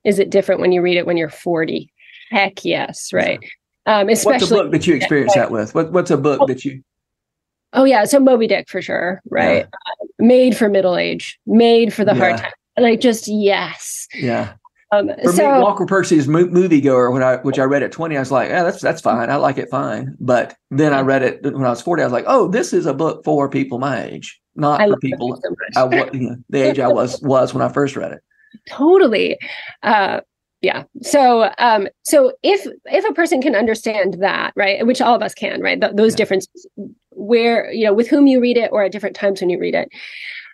is 0.05 0.19
it 0.19 0.31
different 0.31 0.61
when 0.61 0.73
you 0.73 0.81
read 0.83 0.97
it 0.97 1.07
when 1.07 1.17
you're 1.17 1.29
40? 1.29 1.93
Heck 2.31 2.65
yes, 2.65 3.13
right. 3.13 3.39
Um, 3.87 4.09
especially 4.09 4.41
what's 4.41 4.51
a 4.51 4.55
book 4.55 4.73
that 4.73 4.87
you 4.87 4.95
experience 4.97 5.35
that 5.35 5.51
with? 5.51 5.75
What, 5.75 5.93
what's 5.93 6.11
a 6.11 6.17
book 6.17 6.47
that 6.49 6.65
you 6.65 6.83
Oh 7.73 7.85
yeah, 7.85 8.05
so 8.05 8.19
Moby 8.19 8.47
Dick 8.47 8.69
for 8.69 8.83
sure, 8.83 9.23
right? 9.31 9.59
Yeah. 9.59 9.65
Uh, 9.65 10.07
made 10.19 10.57
for 10.57 10.69
middle 10.69 10.97
age, 10.97 11.39
made 11.47 11.93
for 11.93 12.05
the 12.05 12.13
yeah. 12.13 12.19
hard 12.19 12.37
time. 12.39 12.53
Like 12.79 13.01
just 13.01 13.29
yes. 13.29 14.09
Yeah. 14.15 14.55
Um, 14.93 15.11
for 15.23 15.33
so, 15.33 15.55
me, 15.55 15.61
Walker 15.61 15.87
Percy's 15.87 16.27
mo- 16.27 16.47
moviegoer, 16.47 17.13
when 17.13 17.23
I 17.23 17.37
which 17.37 17.61
I 17.61 17.65
read 17.65 17.85
at 17.85 17.93
twenty, 17.93 18.17
I 18.17 18.21
was 18.21 18.33
like, 18.33 18.49
yeah, 18.49 18.65
that's 18.65 18.81
that's 18.81 19.01
fine. 19.01 19.31
I 19.31 19.37
like 19.37 19.57
it 19.57 19.71
fine. 19.71 20.17
But 20.19 20.57
then 20.71 20.93
I 20.93 21.01
read 21.01 21.23
it 21.23 21.43
when 21.45 21.65
I 21.65 21.71
was 21.71 21.81
forty. 21.81 22.03
I 22.03 22.07
was 22.07 22.13
like, 22.13 22.25
oh, 22.27 22.49
this 22.49 22.73
is 22.73 22.87
a 22.87 22.95
book 22.95 23.25
for 23.25 23.49
people 23.49 23.79
my 23.79 24.03
age, 24.03 24.41
not 24.57 24.81
for 24.81 24.97
people 24.97 25.41
so 25.73 25.89
I, 25.93 26.11
you 26.13 26.31
know, 26.31 26.37
the 26.49 26.63
age 26.63 26.81
I 26.81 26.89
was 26.89 27.21
was 27.23 27.55
when 27.55 27.63
I 27.63 27.69
first 27.69 27.95
read 27.95 28.13
it. 28.13 28.21
Totally. 28.69 29.39
Uh, 29.83 30.21
yeah 30.63 30.85
so 31.01 31.51
um 31.59 31.89
so 32.03 32.33
if 32.43 32.67
if 32.85 33.09
a 33.09 33.15
person 33.15 33.41
can 33.41 33.55
understand 33.55 34.19
that 34.21 34.53
right 34.57 34.87
which 34.87 35.01
all 35.01 35.15
of 35.15 35.23
us 35.23 35.33
can 35.33 35.61
right 35.61 35.81
Th- 35.81 35.95
those 35.95 36.13
yeah. 36.13 36.17
differences 36.19 36.67
where 37.11 37.70
you 37.73 37.85
know 37.85 37.92
with 37.92 38.09
whom 38.09 38.27
you 38.27 38.40
read 38.40 38.57
it 38.57 38.70
or 38.73 38.83
at 38.83 38.92
different 38.92 39.16
times 39.16 39.40
when 39.40 39.51
you 39.51 39.59
read 39.59 39.75
it 39.75 39.88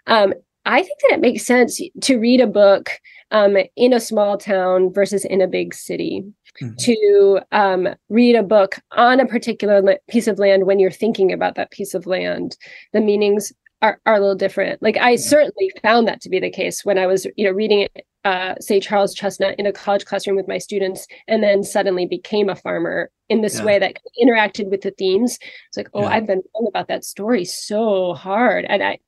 um 0.07 0.33
i 0.64 0.83
think 0.83 0.99
that 1.03 1.14
it 1.14 1.21
makes 1.21 1.45
sense 1.45 1.81
to 2.01 2.19
read 2.19 2.40
a 2.40 2.47
book 2.47 2.90
um 3.31 3.57
in 3.77 3.92
a 3.92 4.01
small 4.01 4.38
town 4.38 4.92
versus 4.92 5.25
in 5.25 5.40
a 5.40 5.47
big 5.47 5.75
city 5.75 6.25
mm-hmm. 6.61 6.75
to 6.79 7.40
um 7.53 7.88
read 8.09 8.35
a 8.37 8.42
book 8.42 8.77
on 8.92 9.21
a 9.21 9.27
particular 9.27 9.99
piece 10.09 10.27
of 10.27 10.38
land 10.38 10.66
when 10.66 10.79
you're 10.79 10.90
thinking 10.90 11.33
about 11.33 11.55
that 11.55 11.71
piece 11.71 11.95
of 11.95 12.07
land 12.07 12.57
the 12.92 13.01
meanings 13.01 13.53
are, 13.83 14.01
are 14.07 14.14
a 14.14 14.21
little 14.21 14.35
different. 14.35 14.83
Like 14.83 14.97
I 14.97 15.16
certainly 15.16 15.71
found 15.83 16.09
that 16.09 16.21
to 16.23 16.31
be 16.31 16.40
the 16.40 16.51
case 16.51 16.85
when 16.85 16.99
I 16.99 17.07
was, 17.07 17.27
you 17.37 17.45
know, 17.45 17.53
reading 17.53 17.81
it, 17.81 18.07
uh, 18.27 18.57
say 18.61 18.81
Charles 18.81 19.15
Chesnutt 19.15 19.55
in 19.57 19.67
a 19.67 19.73
college 19.73 20.05
classroom 20.05 20.37
with 20.37 20.49
my 20.49 20.59
students, 20.59 21.07
and 21.29 21.45
then 21.45 21.62
suddenly 21.62 22.07
became 22.07 22.49
a 22.49 22.57
farmer 22.57 23.09
in 23.29 23.41
this 23.41 23.59
yeah. 23.59 23.65
way 23.65 23.79
that 23.79 23.99
interacted 24.21 24.69
with 24.69 24.81
the 24.81 24.91
themes. 24.91 25.39
It's 25.69 25.77
like, 25.77 25.89
oh, 25.95 26.03
yeah. 26.03 26.09
I've 26.09 26.27
been 26.27 26.43
wrong 26.55 26.67
about 26.67 26.89
that 26.89 27.05
story 27.05 27.45
so 27.45 28.15
hard, 28.15 28.65
and 28.69 28.83
I, 28.83 28.99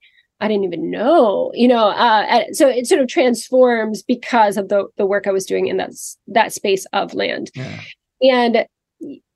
I 0.41 0.47
didn't 0.47 0.65
even 0.65 0.89
know, 0.89 1.51
you 1.53 1.67
know. 1.67 1.89
Uh, 1.89 2.45
so 2.53 2.69
it 2.69 2.87
sort 2.87 3.01
of 3.01 3.09
transforms 3.09 4.05
because 4.05 4.57
of 4.57 4.69
the 4.69 4.87
the 4.97 5.07
work 5.07 5.27
I 5.27 5.33
was 5.33 5.47
doing 5.47 5.67
in 5.67 5.79
that 5.79 5.91
that 6.29 6.53
space 6.53 6.87
of 6.93 7.13
land, 7.13 7.51
yeah. 7.57 7.81
and 8.23 8.67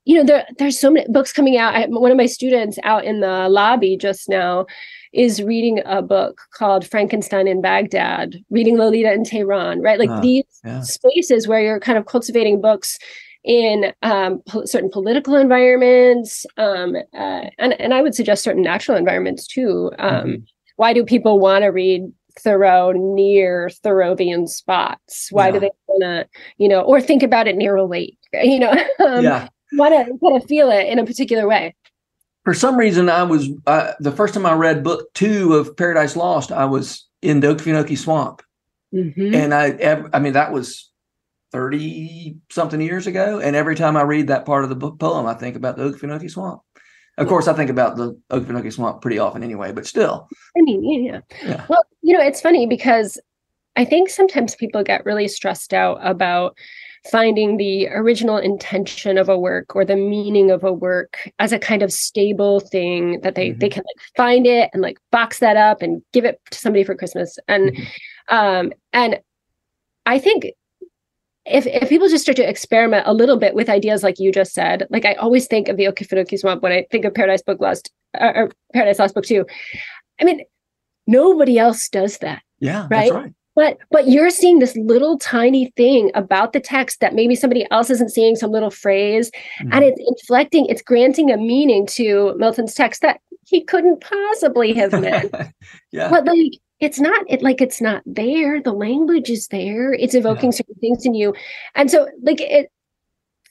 you 0.05 0.17
know, 0.17 0.23
there 0.23 0.45
there's 0.59 0.79
so 0.79 0.91
many 0.91 1.05
books 1.09 1.33
coming 1.33 1.57
out. 1.57 1.75
I, 1.75 1.87
one 1.87 2.11
of 2.11 2.17
my 2.17 2.25
students 2.25 2.79
out 2.83 3.03
in 3.03 3.19
the 3.19 3.49
lobby 3.49 3.97
just 3.97 4.29
now 4.29 4.65
is 5.13 5.41
reading 5.43 5.81
a 5.85 6.01
book 6.01 6.41
called 6.53 6.85
Frankenstein 6.85 7.47
in 7.47 7.61
Baghdad, 7.61 8.35
reading 8.49 8.77
Lolita 8.77 9.13
in 9.13 9.23
Tehran, 9.23 9.81
right? 9.81 9.99
Like 9.99 10.09
uh, 10.09 10.21
these 10.21 10.43
yeah. 10.65 10.81
spaces 10.81 11.47
where 11.47 11.61
you're 11.61 11.79
kind 11.79 11.97
of 11.97 12.05
cultivating 12.05 12.59
books 12.59 12.97
in 13.43 13.93
um, 14.01 14.41
po- 14.47 14.65
certain 14.65 14.89
political 14.89 15.35
environments, 15.35 16.45
um, 16.57 16.95
uh, 17.13 17.45
and 17.59 17.79
and 17.79 17.93
I 17.93 18.01
would 18.01 18.15
suggest 18.15 18.43
certain 18.43 18.63
natural 18.63 18.97
environments 18.97 19.45
too. 19.45 19.91
Um, 19.99 20.11
mm-hmm. 20.11 20.43
Why 20.77 20.93
do 20.93 21.03
people 21.03 21.39
want 21.39 21.63
to 21.63 21.67
read 21.67 22.11
Thoreau 22.39 22.93
near 22.93 23.69
Thoreauvian 23.83 24.47
spots? 24.47 25.27
Why 25.31 25.47
yeah. 25.47 25.51
do 25.51 25.59
they 25.59 25.71
want 25.87 26.01
to, 26.01 26.27
you 26.57 26.67
know, 26.67 26.81
or 26.81 26.99
think 26.99 27.21
about 27.21 27.47
it 27.47 27.55
near 27.55 27.75
a 27.75 27.85
lake? 27.85 28.17
You 28.33 28.57
know, 28.57 28.71
um, 29.05 29.23
yeah. 29.23 29.47
want 29.73 29.93
to 29.93 30.17
kind 30.19 30.41
of 30.41 30.47
feel 30.47 30.71
it 30.71 30.87
in 30.87 30.97
a 30.97 31.05
particular 31.05 31.47
way. 31.47 31.75
For 32.43 32.53
some 32.53 32.77
reason, 32.77 33.09
I 33.09 33.23
was 33.23 33.49
uh, 33.67 33.93
the 33.99 34.11
first 34.11 34.33
time 34.33 34.45
I 34.45 34.53
read 34.53 34.83
book 34.83 35.13
two 35.13 35.53
of 35.53 35.77
Paradise 35.77 36.15
Lost. 36.15 36.51
I 36.51 36.65
was 36.65 37.07
in 37.21 37.39
the 37.39 37.47
Okefenokee 37.47 37.97
Swamp, 37.97 38.41
mm-hmm. 38.93 39.33
and 39.33 39.53
I, 39.53 40.03
I 40.11 40.19
mean, 40.19 40.33
that 40.33 40.51
was 40.51 40.91
30 41.53 42.35
something 42.49 42.81
years 42.81 43.07
ago. 43.07 43.39
And 43.39 43.55
every 43.55 43.75
time 43.75 43.95
I 43.95 44.01
read 44.01 44.27
that 44.27 44.45
part 44.45 44.63
of 44.63 44.69
the 44.69 44.75
book 44.75 44.99
poem, 44.99 45.25
I 45.25 45.35
think 45.35 45.55
about 45.55 45.77
the 45.77 45.83
Okefenokee 45.83 46.29
Swamp. 46.29 46.61
Of 47.17 47.27
course, 47.27 47.47
I 47.47 47.53
think 47.53 47.69
about 47.69 47.95
the 47.95 48.19
Okefenokee 48.31 48.73
Swamp 48.73 49.01
pretty 49.01 49.19
often 49.19 49.43
anyway, 49.43 49.71
but 49.71 49.85
still. 49.85 50.27
I 50.57 50.61
mean, 50.61 51.05
yeah. 51.05 51.19
yeah. 51.43 51.65
Well, 51.69 51.85
you 52.01 52.17
know, 52.17 52.23
it's 52.23 52.41
funny 52.41 52.65
because 52.65 53.19
I 53.75 53.85
think 53.85 54.09
sometimes 54.09 54.55
people 54.55 54.83
get 54.83 55.05
really 55.05 55.27
stressed 55.27 55.75
out 55.75 55.99
about 56.01 56.57
finding 57.11 57.57
the 57.57 57.87
original 57.89 58.37
intention 58.37 59.17
of 59.17 59.27
a 59.27 59.37
work 59.37 59.75
or 59.75 59.83
the 59.83 59.95
meaning 59.95 60.51
of 60.51 60.63
a 60.63 60.71
work 60.71 61.29
as 61.39 61.51
a 61.51 61.59
kind 61.59 61.81
of 61.81 61.91
stable 61.91 62.59
thing 62.59 63.19
that 63.21 63.35
they 63.35 63.49
mm-hmm. 63.49 63.59
they 63.59 63.69
can 63.69 63.83
like 63.83 64.05
find 64.15 64.47
it 64.47 64.69
and 64.73 64.81
like 64.81 64.97
box 65.11 65.39
that 65.39 65.57
up 65.57 65.81
and 65.81 66.01
give 66.13 66.25
it 66.25 66.39
to 66.51 66.57
somebody 66.57 66.83
for 66.83 66.95
Christmas. 66.95 67.37
And 67.47 67.71
mm-hmm. 67.71 68.35
um 68.35 68.73
and 68.93 69.19
I 70.05 70.17
think 70.17 70.47
if 71.45 71.67
if 71.67 71.89
people 71.89 72.07
just 72.07 72.23
start 72.23 72.37
to 72.37 72.49
experiment 72.49 73.05
a 73.05 73.13
little 73.13 73.37
bit 73.37 73.53
with 73.53 73.69
ideas 73.69 74.01
like 74.01 74.19
you 74.19 74.31
just 74.31 74.53
said, 74.53 74.87
like 74.89 75.05
I 75.05 75.13
always 75.15 75.47
think 75.47 75.67
of 75.67 75.77
the 75.77 75.85
Okefenokee 75.85 76.39
Swamp 76.39 76.63
when 76.63 76.71
I 76.71 76.85
think 76.89 77.03
of 77.03 77.13
Paradise 77.13 77.41
Book 77.41 77.59
Lost 77.59 77.91
uh, 78.19 78.31
or 78.33 78.51
Paradise 78.73 78.99
Lost 78.99 79.13
Book 79.13 79.25
Two. 79.25 79.45
I 80.21 80.23
mean, 80.23 80.41
nobody 81.05 81.59
else 81.59 81.89
does 81.89 82.19
that. 82.19 82.43
Yeah, 82.59 82.87
right. 82.89 83.11
right. 83.11 83.33
But 83.55 83.77
but 83.91 84.07
you're 84.07 84.29
seeing 84.29 84.59
this 84.59 84.75
little 84.75 85.17
tiny 85.19 85.71
thing 85.77 86.11
about 86.15 86.53
the 86.53 86.59
text 86.59 86.99
that 87.01 87.13
maybe 87.13 87.35
somebody 87.35 87.67
else 87.71 87.89
isn't 87.89 88.09
seeing, 88.09 88.35
some 88.35 88.51
little 88.51 88.71
phrase, 88.71 89.31
mm-hmm. 89.59 89.73
and 89.73 89.83
it's 89.83 90.01
inflecting, 90.07 90.65
it's 90.65 90.81
granting 90.81 91.31
a 91.31 91.37
meaning 91.37 91.85
to 91.87 92.35
Milton's 92.37 92.73
text 92.73 93.01
that 93.01 93.19
he 93.45 93.63
couldn't 93.63 94.01
possibly 94.01 94.73
have 94.73 94.91
meant. 94.93 95.33
yeah. 95.91 96.09
But 96.09 96.25
like 96.25 96.53
it's 96.79 96.99
not 96.99 97.23
it 97.29 97.41
like 97.41 97.61
it's 97.61 97.79
not 97.79 98.03
there 98.05 98.61
the 98.61 98.73
language 98.73 99.29
is 99.29 99.47
there 99.47 99.93
it's 99.93 100.13
evoking 100.13 100.51
yeah. 100.51 100.57
certain 100.57 100.75
things 100.75 101.05
in 101.05 101.13
you 101.13 101.33
and 101.75 101.89
so 101.89 102.09
like 102.23 102.41
it 102.41 102.69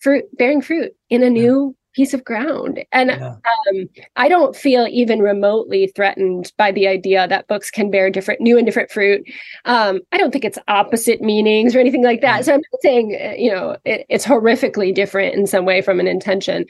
fruit 0.01 0.25
bearing 0.37 0.61
fruit 0.61 0.93
in 1.09 1.23
a 1.23 1.31
new 1.31 1.69
yeah. 1.69 1.82
Piece 1.95 2.15
of 2.15 2.25
ground 2.25 2.85
and 2.93 3.11
yeah. 3.11 3.35
um, 3.35 3.89
i 4.17 4.29
don't 4.29 4.57
feel 4.57 4.87
even 4.91 5.21
remotely 5.21 5.87
threatened 5.89 6.53
by 6.57 6.73
the 6.73 6.87
idea 6.87 7.29
that 7.29 7.47
books 7.49 7.71
can 7.71 7.91
bear 7.91 8.11
different 8.11 8.41
new 8.41 8.57
and 8.57 8.67
different 8.67 8.91
fruit 8.91 9.23
um, 9.65 10.01
i 10.13 10.19
don't 10.19 10.33
think 10.33 10.45
it's 10.45 10.59
opposite 10.69 11.21
meanings 11.21 11.75
or 11.75 11.81
anything 11.81 12.05
like 12.05 12.21
that 12.21 12.45
so 12.45 12.55
i'm 12.55 12.63
not 12.73 12.83
saying 12.83 13.19
uh, 13.21 13.35
you 13.37 13.51
know 13.51 13.77
it, 13.85 14.07
it's 14.09 14.27
horrifically 14.27 14.95
different 14.95 15.35
in 15.35 15.47
some 15.47 15.65
way 15.65 15.83
from 15.83 16.01
an 16.01 16.07
intention 16.07 16.65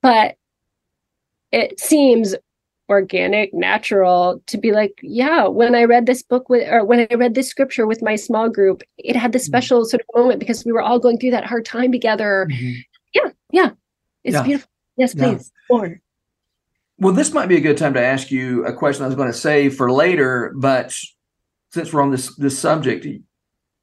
but 0.00 0.36
it 1.52 1.78
seems 1.78 2.34
organic, 2.92 3.52
natural 3.54 4.42
to 4.46 4.58
be 4.58 4.70
like, 4.70 5.00
yeah, 5.02 5.46
when 5.46 5.74
I 5.74 5.84
read 5.84 6.06
this 6.06 6.22
book 6.22 6.48
with, 6.48 6.68
or 6.70 6.84
when 6.84 7.08
I 7.10 7.14
read 7.14 7.34
this 7.34 7.48
scripture 7.48 7.86
with 7.86 8.02
my 8.02 8.16
small 8.16 8.48
group, 8.48 8.82
it 8.98 9.16
had 9.16 9.32
this 9.32 9.44
mm-hmm. 9.44 9.52
special 9.52 9.84
sort 9.84 10.02
of 10.02 10.06
moment 10.14 10.40
because 10.40 10.64
we 10.64 10.72
were 10.72 10.82
all 10.82 10.98
going 10.98 11.18
through 11.18 11.30
that 11.32 11.46
hard 11.46 11.64
time 11.64 11.90
together. 11.90 12.46
Mm-hmm. 12.50 12.72
Yeah, 13.14 13.30
yeah, 13.50 13.70
it's 14.24 14.34
yeah. 14.34 14.42
beautiful. 14.42 14.70
Yes, 14.96 15.14
please. 15.14 15.52
Yeah. 15.70 15.76
More. 15.76 16.00
Well, 16.98 17.12
this 17.14 17.32
might 17.32 17.48
be 17.48 17.56
a 17.56 17.60
good 17.60 17.78
time 17.78 17.94
to 17.94 18.04
ask 18.04 18.30
you 18.30 18.64
a 18.64 18.72
question 18.72 19.02
I 19.02 19.06
was 19.06 19.16
going 19.16 19.32
to 19.32 19.36
save 19.36 19.76
for 19.76 19.90
later, 19.90 20.52
but 20.54 20.94
since 21.72 21.92
we're 21.92 22.02
on 22.02 22.10
this 22.10 22.36
this 22.36 22.58
subject, 22.58 23.06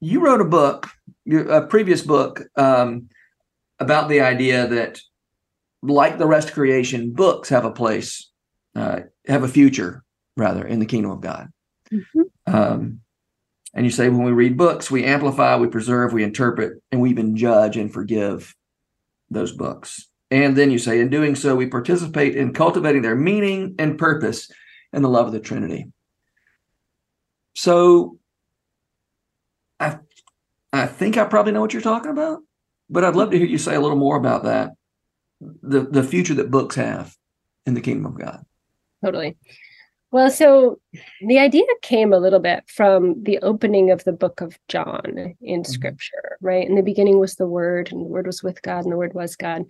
you 0.00 0.20
wrote 0.20 0.40
a 0.40 0.44
book, 0.44 0.88
a 1.28 1.62
previous 1.62 2.02
book, 2.02 2.42
um, 2.56 3.08
about 3.78 4.08
the 4.08 4.20
idea 4.20 4.66
that, 4.68 5.00
like 5.82 6.18
the 6.18 6.26
rest 6.26 6.48
of 6.48 6.54
creation, 6.54 7.12
books 7.12 7.48
have 7.48 7.64
a 7.64 7.70
place 7.70 8.30
uh, 8.74 9.00
have 9.26 9.42
a 9.42 9.48
future 9.48 10.04
rather 10.36 10.66
in 10.66 10.78
the 10.78 10.86
kingdom 10.86 11.10
of 11.10 11.20
God. 11.20 11.52
Mm-hmm. 11.92 12.22
Um, 12.46 13.00
and 13.74 13.84
you 13.84 13.90
say 13.90 14.08
when 14.08 14.24
we 14.24 14.32
read 14.32 14.56
books, 14.56 14.90
we 14.90 15.04
amplify, 15.04 15.56
we 15.56 15.68
preserve, 15.68 16.12
we 16.12 16.24
interpret, 16.24 16.82
and 16.90 17.00
we 17.00 17.10
even 17.10 17.36
judge 17.36 17.76
and 17.76 17.92
forgive 17.92 18.54
those 19.30 19.52
books. 19.52 20.08
And 20.30 20.56
then 20.56 20.70
you 20.70 20.78
say, 20.78 21.00
in 21.00 21.10
doing 21.10 21.34
so, 21.34 21.56
we 21.56 21.66
participate 21.66 22.36
in 22.36 22.52
cultivating 22.52 23.02
their 23.02 23.16
meaning 23.16 23.74
and 23.78 23.98
purpose 23.98 24.50
and 24.92 25.04
the 25.04 25.08
love 25.08 25.26
of 25.26 25.32
the 25.32 25.40
Trinity. 25.40 25.86
So 27.54 28.18
I 29.80 29.98
I 30.72 30.86
think 30.86 31.16
I 31.16 31.24
probably 31.24 31.52
know 31.52 31.60
what 31.60 31.72
you're 31.72 31.82
talking 31.82 32.12
about, 32.12 32.40
but 32.88 33.04
I'd 33.04 33.16
love 33.16 33.30
to 33.30 33.38
hear 33.38 33.46
you 33.46 33.58
say 33.58 33.74
a 33.74 33.80
little 33.80 33.98
more 33.98 34.16
about 34.16 34.44
that. 34.44 34.70
The 35.40 35.80
the 35.80 36.04
future 36.04 36.34
that 36.34 36.50
books 36.50 36.76
have 36.76 37.16
in 37.66 37.74
the 37.74 37.80
kingdom 37.80 38.06
of 38.06 38.18
God 38.18 38.44
totally. 39.04 39.36
Well, 40.12 40.30
so 40.30 40.80
the 41.26 41.38
idea 41.38 41.62
came 41.82 42.12
a 42.12 42.18
little 42.18 42.40
bit 42.40 42.64
from 42.68 43.22
the 43.22 43.38
opening 43.38 43.90
of 43.90 44.02
the 44.04 44.12
book 44.12 44.40
of 44.40 44.58
John 44.68 45.36
in 45.40 45.62
mm-hmm. 45.62 45.70
scripture, 45.70 46.36
right? 46.40 46.66
In 46.66 46.74
the 46.74 46.82
beginning 46.82 47.20
was 47.20 47.36
the 47.36 47.46
word, 47.46 47.92
and 47.92 48.00
the 48.00 48.08
word 48.08 48.26
was 48.26 48.42
with 48.42 48.60
God, 48.62 48.84
and 48.84 48.92
the 48.92 48.96
word 48.96 49.14
was 49.14 49.36
God. 49.36 49.64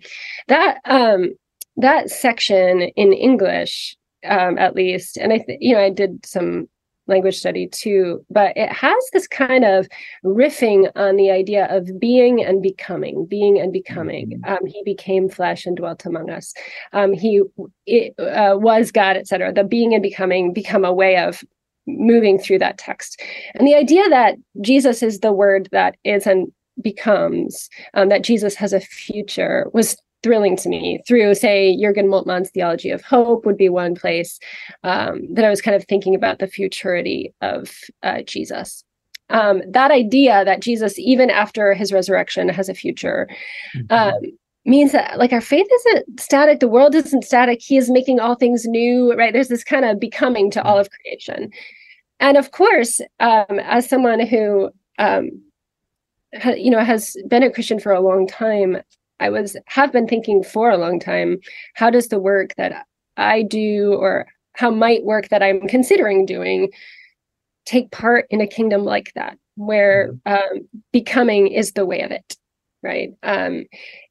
That 0.47 0.79
um 0.85 1.35
that 1.77 2.09
section 2.09 2.81
in 2.81 3.13
English, 3.13 3.95
um, 4.27 4.57
at 4.57 4.75
least, 4.75 5.17
and 5.17 5.31
I 5.31 5.39
th- 5.39 5.59
you 5.61 5.75
know, 5.75 5.81
I 5.81 5.89
did 5.89 6.25
some 6.25 6.67
language 7.07 7.37
study 7.37 7.67
too, 7.67 8.23
but 8.29 8.55
it 8.55 8.71
has 8.71 9.03
this 9.13 9.27
kind 9.27 9.65
of 9.65 9.87
riffing 10.23 10.91
on 10.95 11.15
the 11.15 11.31
idea 11.31 11.67
of 11.69 11.99
being 11.99 12.43
and 12.43 12.61
becoming, 12.61 13.25
being 13.25 13.59
and 13.59 13.73
becoming. 13.73 14.41
Mm-hmm. 14.43 14.53
Um, 14.53 14.65
he 14.65 14.81
became 14.83 15.29
flesh 15.29 15.65
and 15.65 15.75
dwelt 15.75 16.05
among 16.05 16.29
us. 16.29 16.53
Um, 16.93 17.13
he 17.13 17.41
it, 17.85 18.13
uh, 18.19 18.57
was 18.57 18.91
God, 18.91 19.17
etc. 19.17 19.53
The 19.53 19.63
being 19.63 19.93
and 19.93 20.03
becoming 20.03 20.53
become 20.53 20.85
a 20.85 20.93
way 20.93 21.17
of 21.17 21.43
moving 21.87 22.37
through 22.39 22.59
that 22.59 22.77
text, 22.77 23.21
and 23.55 23.67
the 23.67 23.75
idea 23.75 24.07
that 24.09 24.35
Jesus 24.61 25.01
is 25.01 25.19
the 25.19 25.33
word 25.33 25.67
that 25.71 25.95
is 26.03 26.27
and 26.27 26.51
becomes, 26.81 27.69
um, 27.93 28.09
that 28.09 28.23
Jesus 28.23 28.55
has 28.55 28.73
a 28.73 28.79
future 28.79 29.69
was 29.73 29.97
thrilling 30.23 30.55
to 30.55 30.69
me 30.69 31.01
through 31.07 31.33
say 31.33 31.75
jürgen 31.81 32.07
moltmann's 32.07 32.49
theology 32.49 32.89
of 32.89 33.01
hope 33.01 33.45
would 33.45 33.57
be 33.57 33.69
one 33.69 33.95
place 33.95 34.39
um, 34.83 35.21
that 35.33 35.45
i 35.45 35.49
was 35.49 35.61
kind 35.61 35.75
of 35.75 35.85
thinking 35.85 36.15
about 36.15 36.39
the 36.39 36.47
futurity 36.47 37.33
of 37.41 37.71
uh, 38.03 38.21
jesus. 38.23 38.83
Um, 39.29 39.61
that 39.67 39.91
idea 39.91 40.43
that 40.43 40.61
jesus 40.61 40.99
even 40.99 41.29
after 41.29 41.73
his 41.73 41.93
resurrection 41.93 42.49
has 42.49 42.67
a 42.69 42.73
future 42.73 43.29
mm-hmm. 43.75 43.93
um, 43.93 44.21
means 44.65 44.91
that 44.91 45.17
like 45.17 45.33
our 45.33 45.41
faith 45.41 45.67
isn't 45.73 46.19
static. 46.19 46.59
The 46.59 46.67
world 46.67 46.93
isn't 46.93 47.23
static. 47.23 47.61
He 47.63 47.77
is 47.77 47.89
making 47.89 48.19
all 48.19 48.35
things 48.35 48.65
new 48.65 49.13
right? 49.13 49.33
There's 49.33 49.47
this 49.47 49.63
kind 49.63 49.85
of 49.85 49.99
becoming 49.99 50.51
to 50.51 50.63
all 50.63 50.77
of 50.77 50.89
creation. 50.91 51.51
And 52.19 52.37
of 52.37 52.51
course 52.51 53.01
um, 53.19 53.59
as 53.63 53.89
someone 53.89 54.19
who 54.19 54.69
um, 54.99 55.31
you 56.55 56.69
know 56.69 56.83
has 56.83 57.15
been 57.27 57.43
a 57.43 57.51
christian 57.51 57.79
for 57.79 57.91
a 57.91 57.99
long 57.99 58.27
time 58.27 58.77
I 59.21 59.29
was 59.29 59.55
have 59.67 59.91
been 59.93 60.07
thinking 60.07 60.43
for 60.43 60.69
a 60.69 60.77
long 60.77 60.99
time, 60.99 61.39
how 61.75 61.89
does 61.89 62.09
the 62.09 62.19
work 62.19 62.55
that 62.57 62.85
I 63.15 63.43
do 63.43 63.93
or 63.93 64.27
how 64.53 64.71
might 64.71 65.05
work 65.05 65.29
that 65.29 65.43
I'm 65.43 65.67
considering 65.67 66.25
doing 66.25 66.71
take 67.65 67.91
part 67.91 68.25
in 68.29 68.41
a 68.41 68.47
kingdom 68.47 68.83
like 68.83 69.13
that, 69.13 69.37
where 69.55 70.13
mm-hmm. 70.25 70.57
um, 70.57 70.67
becoming 70.91 71.47
is 71.47 71.73
the 71.73 71.85
way 71.85 72.01
of 72.01 72.11
it, 72.11 72.35
right? 72.81 73.11
Um, 73.23 73.65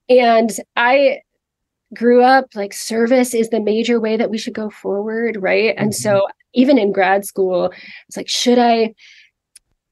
and 0.08 0.50
I 0.76 1.20
grew 1.94 2.22
up 2.22 2.46
like 2.54 2.72
service 2.72 3.34
is 3.34 3.50
the 3.50 3.60
major 3.60 3.98
way 3.98 4.16
that 4.16 4.30
we 4.30 4.38
should 4.38 4.54
go 4.54 4.70
forward, 4.70 5.36
right? 5.40 5.74
And 5.76 5.90
mm-hmm. 5.90 6.02
so 6.02 6.28
even 6.54 6.78
in 6.78 6.92
grad 6.92 7.24
school, 7.24 7.72
it's 8.08 8.16
like, 8.16 8.28
should 8.28 8.58
I? 8.58 8.94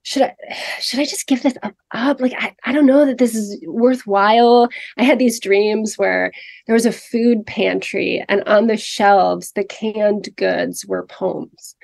Should 0.09 0.23
I 0.23 0.35
should 0.81 1.01
I 1.01 1.05
just 1.05 1.27
give 1.27 1.43
this 1.43 1.59
up? 1.63 1.75
up? 1.91 2.19
Like 2.19 2.33
I, 2.39 2.55
I 2.65 2.73
don't 2.73 2.87
know 2.87 3.05
that 3.05 3.19
this 3.19 3.35
is 3.35 3.63
worthwhile. 3.67 4.71
I 4.97 5.03
had 5.03 5.19
these 5.19 5.39
dreams 5.39 5.99
where 5.99 6.33
there 6.67 6.73
was 6.73 6.87
a 6.87 6.93
food 6.93 7.45
pantry 7.45 8.25
and 8.27 8.43
on 8.45 8.69
the 8.69 8.79
shelves 8.79 9.53
the 9.53 9.65
canned 9.65 10.35
goods 10.37 10.87
were 10.87 11.05
poems. 11.05 11.77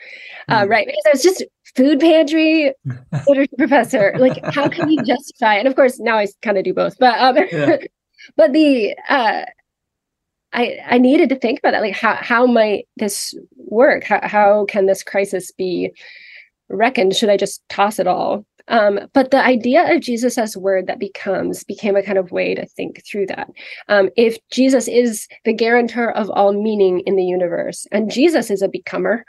Mm. 0.48 0.54
Uh, 0.54 0.64
hmm. 0.64 0.70
right. 0.70 0.86
Because 0.86 1.02
I 1.06 1.10
was 1.12 1.22
just 1.22 1.44
food 1.76 2.00
pantry 2.00 2.72
literature 3.28 3.56
professor. 3.58 4.14
Like 4.16 4.42
how 4.54 4.70
can 4.70 4.88
we 4.88 4.96
justify? 5.02 5.56
And 5.56 5.68
of 5.68 5.76
course 5.76 6.00
now 6.00 6.16
I 6.16 6.26
kind 6.40 6.56
of 6.56 6.64
do 6.64 6.72
both. 6.72 6.96
But 6.98 7.18
um 7.18 7.36
yeah. 7.52 7.76
but 8.38 8.54
the 8.54 8.96
uh 9.06 9.42
I, 10.54 10.78
I 10.86 10.98
needed 10.98 11.28
to 11.28 11.36
think 11.36 11.58
about 11.58 11.72
that. 11.72 11.82
Like 11.82 11.94
how 11.94 12.14
how 12.14 12.46
might 12.46 12.88
this 12.96 13.34
work? 13.56 14.04
How 14.04 14.20
how 14.22 14.64
can 14.64 14.86
this 14.86 15.02
crisis 15.02 15.50
be 15.50 15.92
reckoned 16.74 17.14
should 17.14 17.30
i 17.30 17.36
just 17.36 17.62
toss 17.68 17.98
it 17.98 18.06
all 18.06 18.44
Um, 18.68 19.00
but 19.12 19.30
the 19.30 19.44
idea 19.44 19.94
of 19.94 20.00
Jesus 20.00 20.38
as 20.38 20.56
word 20.56 20.86
that 20.86 20.98
becomes 20.98 21.64
became 21.64 21.96
a 21.96 22.02
kind 22.02 22.16
of 22.16 22.32
way 22.32 22.54
to 22.54 22.64
think 22.66 23.02
through 23.04 23.26
that. 23.26 23.50
Um, 23.88 24.08
if 24.16 24.38
Jesus 24.50 24.88
is 24.88 25.28
the 25.44 25.52
guarantor 25.52 26.10
of 26.12 26.30
all 26.30 26.52
meaning 26.52 27.00
in 27.00 27.16
the 27.16 27.24
universe, 27.24 27.86
and 27.92 28.10
Jesus 28.10 28.50
is 28.50 28.62
a 28.62 28.68
becomer, 28.68 29.22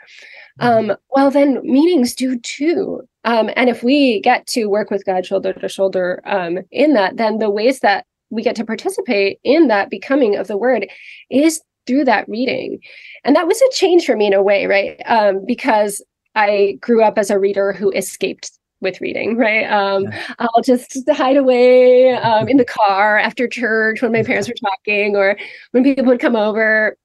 mm-hmm. 0.60 0.90
um, 0.90 0.96
well, 1.10 1.30
then 1.30 1.60
meanings 1.62 2.14
do 2.14 2.38
too. 2.38 3.02
Um, 3.24 3.50
and 3.56 3.68
if 3.68 3.82
we 3.82 4.20
get 4.20 4.46
to 4.48 4.66
work 4.66 4.90
with 4.90 5.04
God 5.04 5.26
shoulder 5.26 5.52
to 5.52 5.68
shoulder 5.68 6.22
um, 6.24 6.60
in 6.70 6.94
that, 6.94 7.16
then 7.16 7.38
the 7.38 7.50
ways 7.50 7.80
that 7.80 8.06
we 8.30 8.42
get 8.42 8.56
to 8.56 8.64
participate 8.64 9.38
in 9.44 9.68
that 9.68 9.90
becoming 9.90 10.36
of 10.36 10.46
the 10.46 10.56
word 10.56 10.88
is 11.30 11.60
through 11.86 12.04
that 12.04 12.28
reading. 12.28 12.78
And 13.22 13.36
that 13.36 13.46
was 13.46 13.60
a 13.60 13.70
change 13.72 14.06
for 14.06 14.16
me 14.16 14.26
in 14.26 14.34
a 14.34 14.42
way, 14.42 14.66
right? 14.66 15.00
Um, 15.06 15.44
because 15.46 16.02
I 16.36 16.78
grew 16.80 17.02
up 17.02 17.18
as 17.18 17.30
a 17.30 17.38
reader 17.38 17.72
who 17.72 17.90
escaped 17.90 18.52
with 18.80 19.00
reading, 19.00 19.36
right? 19.36 19.64
Um, 19.64 20.04
yeah. 20.04 20.34
I'll 20.38 20.62
just 20.62 20.98
hide 21.10 21.36
away 21.36 22.12
um, 22.12 22.48
in 22.48 22.58
the 22.58 22.64
car 22.64 23.18
after 23.18 23.48
church 23.48 24.02
when 24.02 24.12
my 24.12 24.22
parents 24.22 24.48
were 24.48 24.54
talking, 24.54 25.16
or 25.16 25.36
when 25.72 25.82
people 25.82 26.04
would 26.04 26.20
come 26.20 26.36
over, 26.36 26.96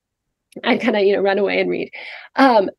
I'd 0.63 0.81
kind 0.81 0.97
of 0.97 1.03
you 1.03 1.13
know 1.13 1.21
run 1.21 1.39
away 1.39 1.59
and 1.59 1.69
read. 1.69 1.89
Um, 2.35 2.69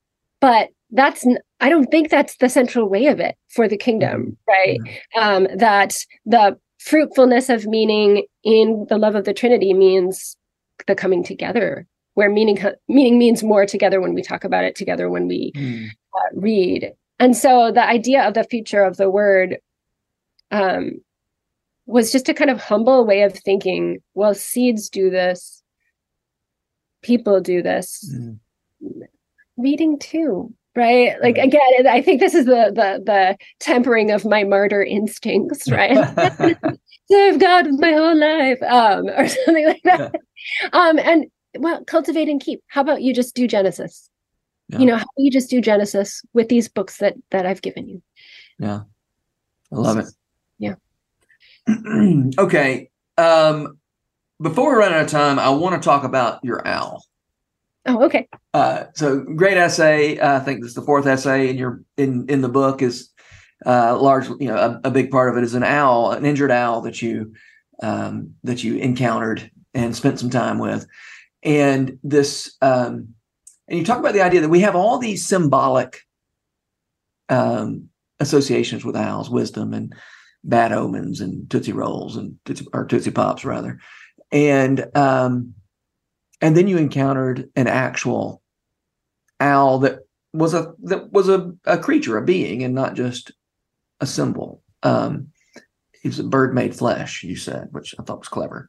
but 0.41 0.69
that's 0.91 1.27
I 1.61 1.69
don't 1.69 1.91
think 1.91 2.11
that's 2.11 2.37
the 2.37 2.49
central 2.49 2.89
way 2.89 3.07
of 3.07 3.19
it 3.19 3.37
for 3.49 3.67
the 3.67 3.77
kingdom, 3.77 4.37
mm-hmm. 4.49 4.51
right? 4.51 5.01
Um, 5.17 5.49
that 5.57 5.97
the 6.27 6.59
fruitfulness 6.79 7.49
of 7.49 7.67
meaning 7.67 8.27
in 8.45 8.87
the 8.89 8.99
love 8.99 9.15
of 9.15 9.25
the 9.25 9.33
Trinity 9.33 9.73
means 9.73 10.37
the 10.87 10.95
coming 10.95 11.25
together, 11.25 11.87
where 12.15 12.31
meaning 12.31 12.59
meaning 12.89 13.19
means 13.19 13.43
more 13.43 13.65
together 13.65 14.01
when 14.01 14.15
we 14.15 14.23
talk 14.23 14.45
about 14.45 14.65
it 14.65 14.77
together 14.77 15.09
when 15.09 15.29
we 15.29 15.53
mm. 15.57 15.89
Uh, 16.15 16.35
read. 16.35 16.93
And 17.19 17.37
so 17.37 17.71
the 17.71 17.85
idea 17.85 18.27
of 18.27 18.35
the 18.35 18.45
future 18.45 18.83
of 18.83 18.97
the 18.97 19.11
word 19.11 19.59
um, 20.51 21.01
was 21.87 22.13
just 22.13 22.29
a 22.29 22.35
kind 22.35 22.51
of 22.51 22.61
humble 22.61 23.05
way 23.05 23.23
of 23.23 23.35
thinking 23.35 23.99
well 24.15 24.35
seeds 24.35 24.89
do 24.89 25.11
this 25.11 25.63
people 27.03 27.41
do 27.41 27.63
this. 27.63 28.09
Mm. 28.15 28.39
reading 29.57 29.99
too 29.99 30.53
right? 30.75 31.21
Like 31.21 31.37
again 31.37 31.87
i 31.87 32.01
think 32.01 32.21
this 32.21 32.35
is 32.35 32.47
the 32.47 32.73
the 32.75 33.03
the 33.05 33.37
tempering 33.61 34.11
of 34.11 34.25
my 34.25 34.43
martyr 34.43 34.83
instincts 34.83 35.71
right? 35.71 35.97
Serve 37.11 37.39
god 37.39 37.67
with 37.67 37.81
my 37.81 37.93
whole 37.93 38.17
life 38.17 38.63
um 38.63 39.09
or 39.09 39.29
something 39.45 39.67
like 39.67 39.83
that. 39.85 40.15
Um 40.73 40.99
and 40.99 41.27
well 41.59 41.85
cultivate 41.85 42.29
and 42.29 42.41
keep. 42.41 42.63
How 42.69 42.81
about 42.81 43.03
you 43.03 43.13
just 43.13 43.35
do 43.35 43.47
genesis 43.47 44.09
yeah. 44.73 44.79
you 44.79 44.87
know 44.87 44.97
how 44.97 45.05
you 45.17 45.31
just 45.31 45.51
do 45.51 45.61
genesis 45.61 46.23
with 46.33 46.49
these 46.49 46.69
books 46.69 46.99
that 46.99 47.15
that 47.31 47.47
i've 47.47 47.63
given 47.63 47.89
you? 47.89 48.03
Yeah. 48.59 48.83
I 49.73 49.77
love 49.77 49.99
it. 49.99 50.07
Yeah. 50.59 50.75
Okay 52.39 52.91
um 53.19 53.79
before 54.41 54.73
we 54.73 54.79
run 54.79 54.93
out 54.93 55.03
of 55.03 55.09
time 55.09 55.39
i 55.39 55.51
want 55.51 55.81
to 55.81 55.85
talk 55.85 56.05
about 56.05 56.41
your 56.43 56.67
owl. 56.67 57.05
Oh 57.87 58.03
okay. 58.05 58.29
Uh 58.55 58.85
so 58.95 59.21
great 59.21 59.57
essay. 59.57 60.19
Uh, 60.19 60.37
i 60.37 60.41
think 60.41 60.61
this 60.61 60.71
is 60.71 60.75
the 60.75 60.83
fourth 60.83 61.07
essay 61.07 61.51
in 61.51 61.57
your 61.57 61.83
in 61.97 62.27
in 62.29 62.41
the 62.41 62.49
book 62.49 62.83
is 62.83 63.11
uh 63.67 63.97
large 63.99 64.29
you 64.41 64.49
know 64.49 64.57
a, 64.57 64.89
a 64.89 64.91
big 64.91 65.11
part 65.11 65.31
of 65.31 65.37
it 65.37 65.45
is 65.45 65.55
an 65.55 65.63
owl 65.63 66.11
an 66.11 66.25
injured 66.25 66.51
owl 66.51 66.81
that 66.83 67.01
you 67.01 67.33
um 67.83 68.35
that 68.43 68.65
you 68.65 68.77
encountered 68.77 69.51
and 69.75 69.95
spent 69.97 70.19
some 70.19 70.31
time 70.31 70.59
with. 70.59 70.87
And 71.43 71.99
this 72.03 72.57
um 72.63 73.15
and 73.69 73.79
you 73.79 73.85
talk 73.85 73.99
about 73.99 74.13
the 74.13 74.23
idea 74.23 74.41
that 74.41 74.49
we 74.49 74.61
have 74.61 74.77
all 74.77 74.99
these 74.99 75.27
symbolic 75.27 76.01
um, 77.29 77.89
associations 78.21 78.85
with 78.85 78.97
owls, 78.97 79.31
wisdom 79.31 79.73
and 79.73 79.95
bad 80.45 80.73
omens 80.73 81.21
and 81.21 81.49
tootsie 81.51 81.73
rolls 81.73 82.17
and 82.17 82.37
tootsie, 82.45 82.67
or 82.73 82.85
tootsie 82.85 83.11
pops 83.11 83.45
rather, 83.45 83.79
and 84.31 84.87
um, 84.95 85.55
and 86.41 86.57
then 86.57 86.69
you 86.69 86.79
encountered 86.79 87.49
an 87.57 87.69
actual 87.69 88.43
owl 89.41 89.79
that 89.81 90.01
was 90.33 90.55
a 90.55 90.75
that 90.83 91.13
was 91.13 91.29
a, 91.29 91.53
a 91.65 91.79
creature, 91.79 92.17
a 92.17 92.23
being, 92.23 92.63
and 92.63 92.75
not 92.75 92.95
just 92.95 93.33
a 94.01 94.07
symbol. 94.07 94.63
Um, 94.83 95.29
he 96.03 96.09
was 96.09 96.19
a 96.19 96.25
bird 96.25 96.55
made 96.55 96.75
flesh, 96.75 97.23
you 97.23 97.37
said, 97.37 97.69
which 97.71 97.95
I 97.99 98.03
thought 98.03 98.19
was 98.19 98.29
clever. 98.29 98.69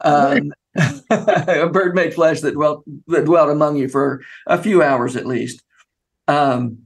Um, 0.00 0.52
a 1.10 1.68
bird 1.68 1.94
made 1.94 2.14
flesh 2.14 2.40
that 2.40 2.54
dwelt 2.54 2.84
that 3.08 3.24
dwelt 3.24 3.50
among 3.50 3.76
you 3.76 3.88
for 3.88 4.22
a 4.46 4.62
few 4.62 4.82
hours 4.82 5.16
at 5.16 5.26
least. 5.26 5.62
Um, 6.28 6.80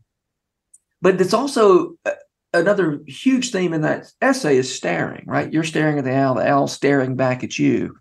but 1.00 1.20
it's 1.20 1.34
also 1.34 1.96
uh, 2.06 2.12
another 2.54 3.00
huge 3.06 3.50
theme 3.50 3.74
in 3.74 3.82
that 3.82 4.10
essay 4.22 4.56
is 4.56 4.74
staring. 4.74 5.24
Right, 5.26 5.52
you're 5.52 5.64
staring 5.64 5.98
at 5.98 6.04
the 6.04 6.16
owl, 6.16 6.34
the 6.34 6.48
owl 6.48 6.68
staring 6.68 7.16
back 7.16 7.44
at 7.44 7.58
you, 7.58 7.98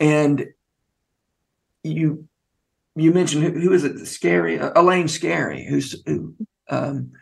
and 0.00 0.46
you 1.82 2.26
you 2.94 3.12
mentioned 3.12 3.44
who, 3.44 3.50
who 3.52 3.72
is 3.72 3.84
it? 3.84 3.96
Scarry, 3.96 4.60
uh, 4.60 4.72
Elaine 4.74 5.06
Scarry, 5.06 5.66
who's 5.68 6.00
who 6.06 6.34
um, 6.70 7.12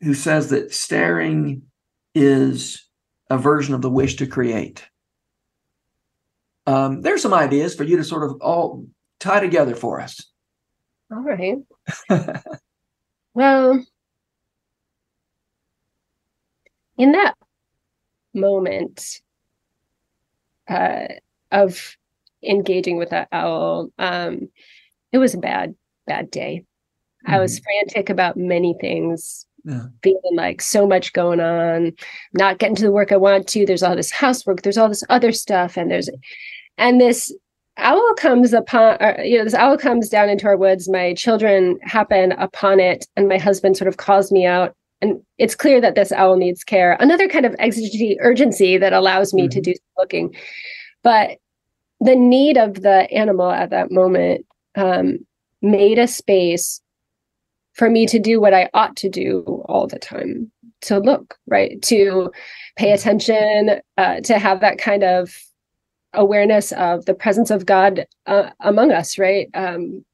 who 0.00 0.14
says 0.14 0.50
that 0.50 0.74
staring 0.74 1.62
is 2.14 2.88
a 3.30 3.38
version 3.38 3.74
of 3.74 3.82
the 3.82 3.90
wish 3.90 4.16
to 4.16 4.26
create 4.26 4.86
um, 6.66 7.02
there's 7.02 7.22
some 7.22 7.34
ideas 7.34 7.74
for 7.74 7.84
you 7.84 7.96
to 7.96 8.04
sort 8.04 8.28
of 8.28 8.40
all 8.40 8.86
tie 9.20 9.40
together 9.40 9.74
for 9.74 10.00
us. 10.00 10.20
All 11.10 11.22
right. 11.22 11.58
well, 13.34 13.84
in 16.96 17.12
that 17.12 17.34
moment 18.34 19.20
uh, 20.68 21.06
of 21.50 21.96
engaging 22.42 22.96
with 22.96 23.10
that 23.10 23.28
owl, 23.32 23.90
um, 23.98 24.48
it 25.10 25.18
was 25.18 25.34
a 25.34 25.38
bad, 25.38 25.74
bad 26.06 26.30
day. 26.30 26.64
Mm-hmm. 27.24 27.34
I 27.34 27.40
was 27.40 27.56
mm-hmm. 27.56 27.64
frantic 27.64 28.10
about 28.10 28.36
many 28.36 28.74
things, 28.80 29.46
yeah. 29.64 29.84
feeling 30.02 30.34
like 30.34 30.60
so 30.60 30.86
much 30.86 31.12
going 31.12 31.40
on, 31.40 31.92
not 32.32 32.58
getting 32.58 32.76
to 32.76 32.82
the 32.82 32.92
work 32.92 33.12
I 33.12 33.16
want 33.16 33.46
to. 33.48 33.66
There's 33.66 33.82
all 33.82 33.96
this 33.96 34.10
housework, 34.10 34.62
there's 34.62 34.78
all 34.78 34.88
this 34.88 35.04
other 35.08 35.32
stuff, 35.32 35.76
and 35.76 35.90
there's 35.90 36.08
and 36.78 37.00
this 37.00 37.32
owl 37.78 38.14
comes 38.16 38.52
upon 38.52 38.96
or, 39.00 39.18
you 39.22 39.38
know 39.38 39.44
this 39.44 39.54
owl 39.54 39.78
comes 39.78 40.08
down 40.08 40.28
into 40.28 40.46
our 40.46 40.56
woods 40.56 40.90
my 40.90 41.14
children 41.14 41.78
happen 41.82 42.32
upon 42.32 42.78
it 42.78 43.06
and 43.16 43.28
my 43.28 43.38
husband 43.38 43.76
sort 43.76 43.88
of 43.88 43.96
calls 43.96 44.30
me 44.30 44.44
out 44.44 44.74
and 45.00 45.20
it's 45.38 45.54
clear 45.54 45.80
that 45.80 45.94
this 45.94 46.12
owl 46.12 46.36
needs 46.36 46.62
care 46.64 46.98
another 47.00 47.28
kind 47.28 47.46
of 47.46 47.56
exigency 47.58 48.18
urgency 48.20 48.76
that 48.76 48.92
allows 48.92 49.32
me 49.32 49.44
mm-hmm. 49.44 49.50
to 49.50 49.60
do 49.60 49.74
looking 49.96 50.34
but 51.02 51.38
the 52.00 52.14
need 52.14 52.58
of 52.58 52.82
the 52.82 53.10
animal 53.10 53.50
at 53.50 53.70
that 53.70 53.90
moment 53.90 54.44
um, 54.74 55.18
made 55.62 55.98
a 55.98 56.06
space 56.06 56.80
for 57.74 57.90
me 57.90 58.06
to 58.06 58.18
do 58.18 58.40
what 58.40 58.54
i 58.54 58.68
ought 58.74 58.96
to 58.96 59.08
do 59.08 59.62
all 59.66 59.86
the 59.86 59.98
time 59.98 60.50
to 60.80 60.98
look 60.98 61.38
right 61.46 61.80
to 61.82 62.30
pay 62.76 62.86
mm-hmm. 62.86 62.94
attention 62.94 63.80
uh, 63.98 64.20
to 64.20 64.38
have 64.38 64.60
that 64.60 64.78
kind 64.78 65.04
of 65.04 65.34
awareness 66.14 66.72
of 66.72 67.04
the 67.06 67.14
presence 67.14 67.50
of 67.50 67.66
God 67.66 68.06
uh, 68.26 68.50
among 68.60 68.92
us, 68.92 69.18
right? 69.18 69.48
Um, 69.54 70.04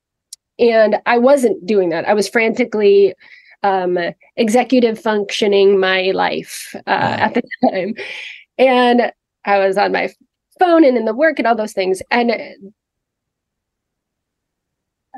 and 0.59 0.97
I 1.07 1.18
wasn't 1.18 1.64
doing 1.66 1.90
that. 1.90 2.09
I 2.09 2.14
was 2.14 2.29
frantically 2.29 3.14
um, 3.62 3.99
executive 4.37 4.99
functioning 4.99 5.79
my 5.79 6.11
life 6.12 6.75
uh, 6.87 7.16
at 7.18 7.35
the 7.35 7.42
time. 7.71 7.94
And 8.59 9.12
I 9.44 9.59
was 9.59 9.77
on 9.77 9.92
my 9.92 10.11
phone 10.59 10.85
and 10.85 10.97
in 10.97 11.05
the 11.05 11.14
work 11.14 11.38
and 11.38 11.47
all 11.47 11.57
those 11.57 11.73
things. 11.73 12.03
And 12.11 12.31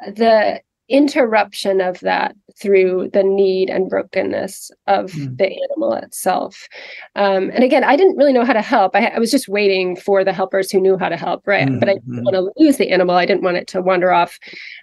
the 0.07 0.61
interruption 0.91 1.81
of 1.81 2.01
that 2.01 2.35
through 2.61 3.09
the 3.13 3.23
need 3.23 3.71
and 3.71 3.89
brokenness 3.89 4.71
of 4.87 5.13
mm. 5.13 5.37
the 5.39 5.47
animal 5.71 5.95
itself. 5.95 6.69
Um, 7.15 7.51
and 7.55 7.63
again, 7.63 7.85
I 7.85 7.97
didn't 7.97 8.17
really 8.17 8.33
know 8.33 8.45
how 8.45 8.53
to 8.53 8.61
help. 8.61 8.95
I, 8.95 9.07
I, 9.07 9.19
was 9.19 9.31
just 9.31 9.49
waiting 9.49 9.97
for 9.97 10.25
the 10.25 10.33
helpers 10.33 10.71
who 10.71 10.81
knew 10.81 10.99
how 10.99 11.09
to 11.09 11.17
help, 11.17 11.47
right? 11.47 11.67
Mm-hmm. 11.67 11.79
But 11.79 11.89
I 11.89 11.95
didn't 11.95 12.25
want 12.25 12.35
to 12.35 12.53
lose 12.57 12.77
the 12.77 12.91
animal. 12.91 13.15
I 13.15 13.25
didn't 13.25 13.45
want 13.45 13.57
it 13.57 13.69
to 13.69 13.81
wander 13.81 14.13
off, 14.13 14.39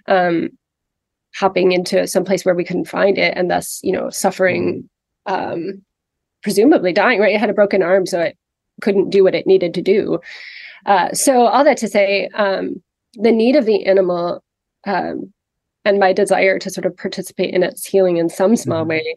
um, 0.06 0.48
hopping 1.34 1.72
into 1.72 2.06
some 2.06 2.24
place 2.24 2.44
where 2.44 2.54
we 2.54 2.64
couldn't 2.64 2.88
find 2.88 3.18
it, 3.18 3.34
and 3.36 3.50
thus, 3.50 3.78
you 3.84 3.92
know, 3.92 4.10
suffering, 4.10 4.88
hmm. 5.26 5.34
um, 5.34 5.82
presumably 6.42 6.92
dying. 6.92 7.20
Right? 7.20 7.34
It 7.34 7.40
had 7.40 7.50
a 7.50 7.54
broken 7.54 7.82
arm, 7.82 8.06
so 8.06 8.20
it 8.20 8.36
couldn't 8.80 9.10
do 9.10 9.22
what 9.22 9.34
it 9.34 9.46
needed 9.46 9.74
to 9.74 9.82
do. 9.82 10.18
Uh, 10.86 11.12
so 11.12 11.46
all 11.46 11.64
that 11.64 11.76
to 11.78 11.88
say, 11.88 12.28
um, 12.34 12.82
the 13.14 13.32
need 13.32 13.56
of 13.56 13.66
the 13.66 13.84
animal 13.84 14.42
um, 14.86 15.32
and 15.88 15.98
my 15.98 16.12
desire 16.12 16.58
to 16.58 16.70
sort 16.70 16.84
of 16.84 16.94
participate 16.96 17.54
in 17.54 17.62
its 17.62 17.86
healing 17.86 18.18
in 18.18 18.28
some 18.28 18.56
small 18.56 18.80
mm-hmm. 18.80 18.90
way 18.90 19.16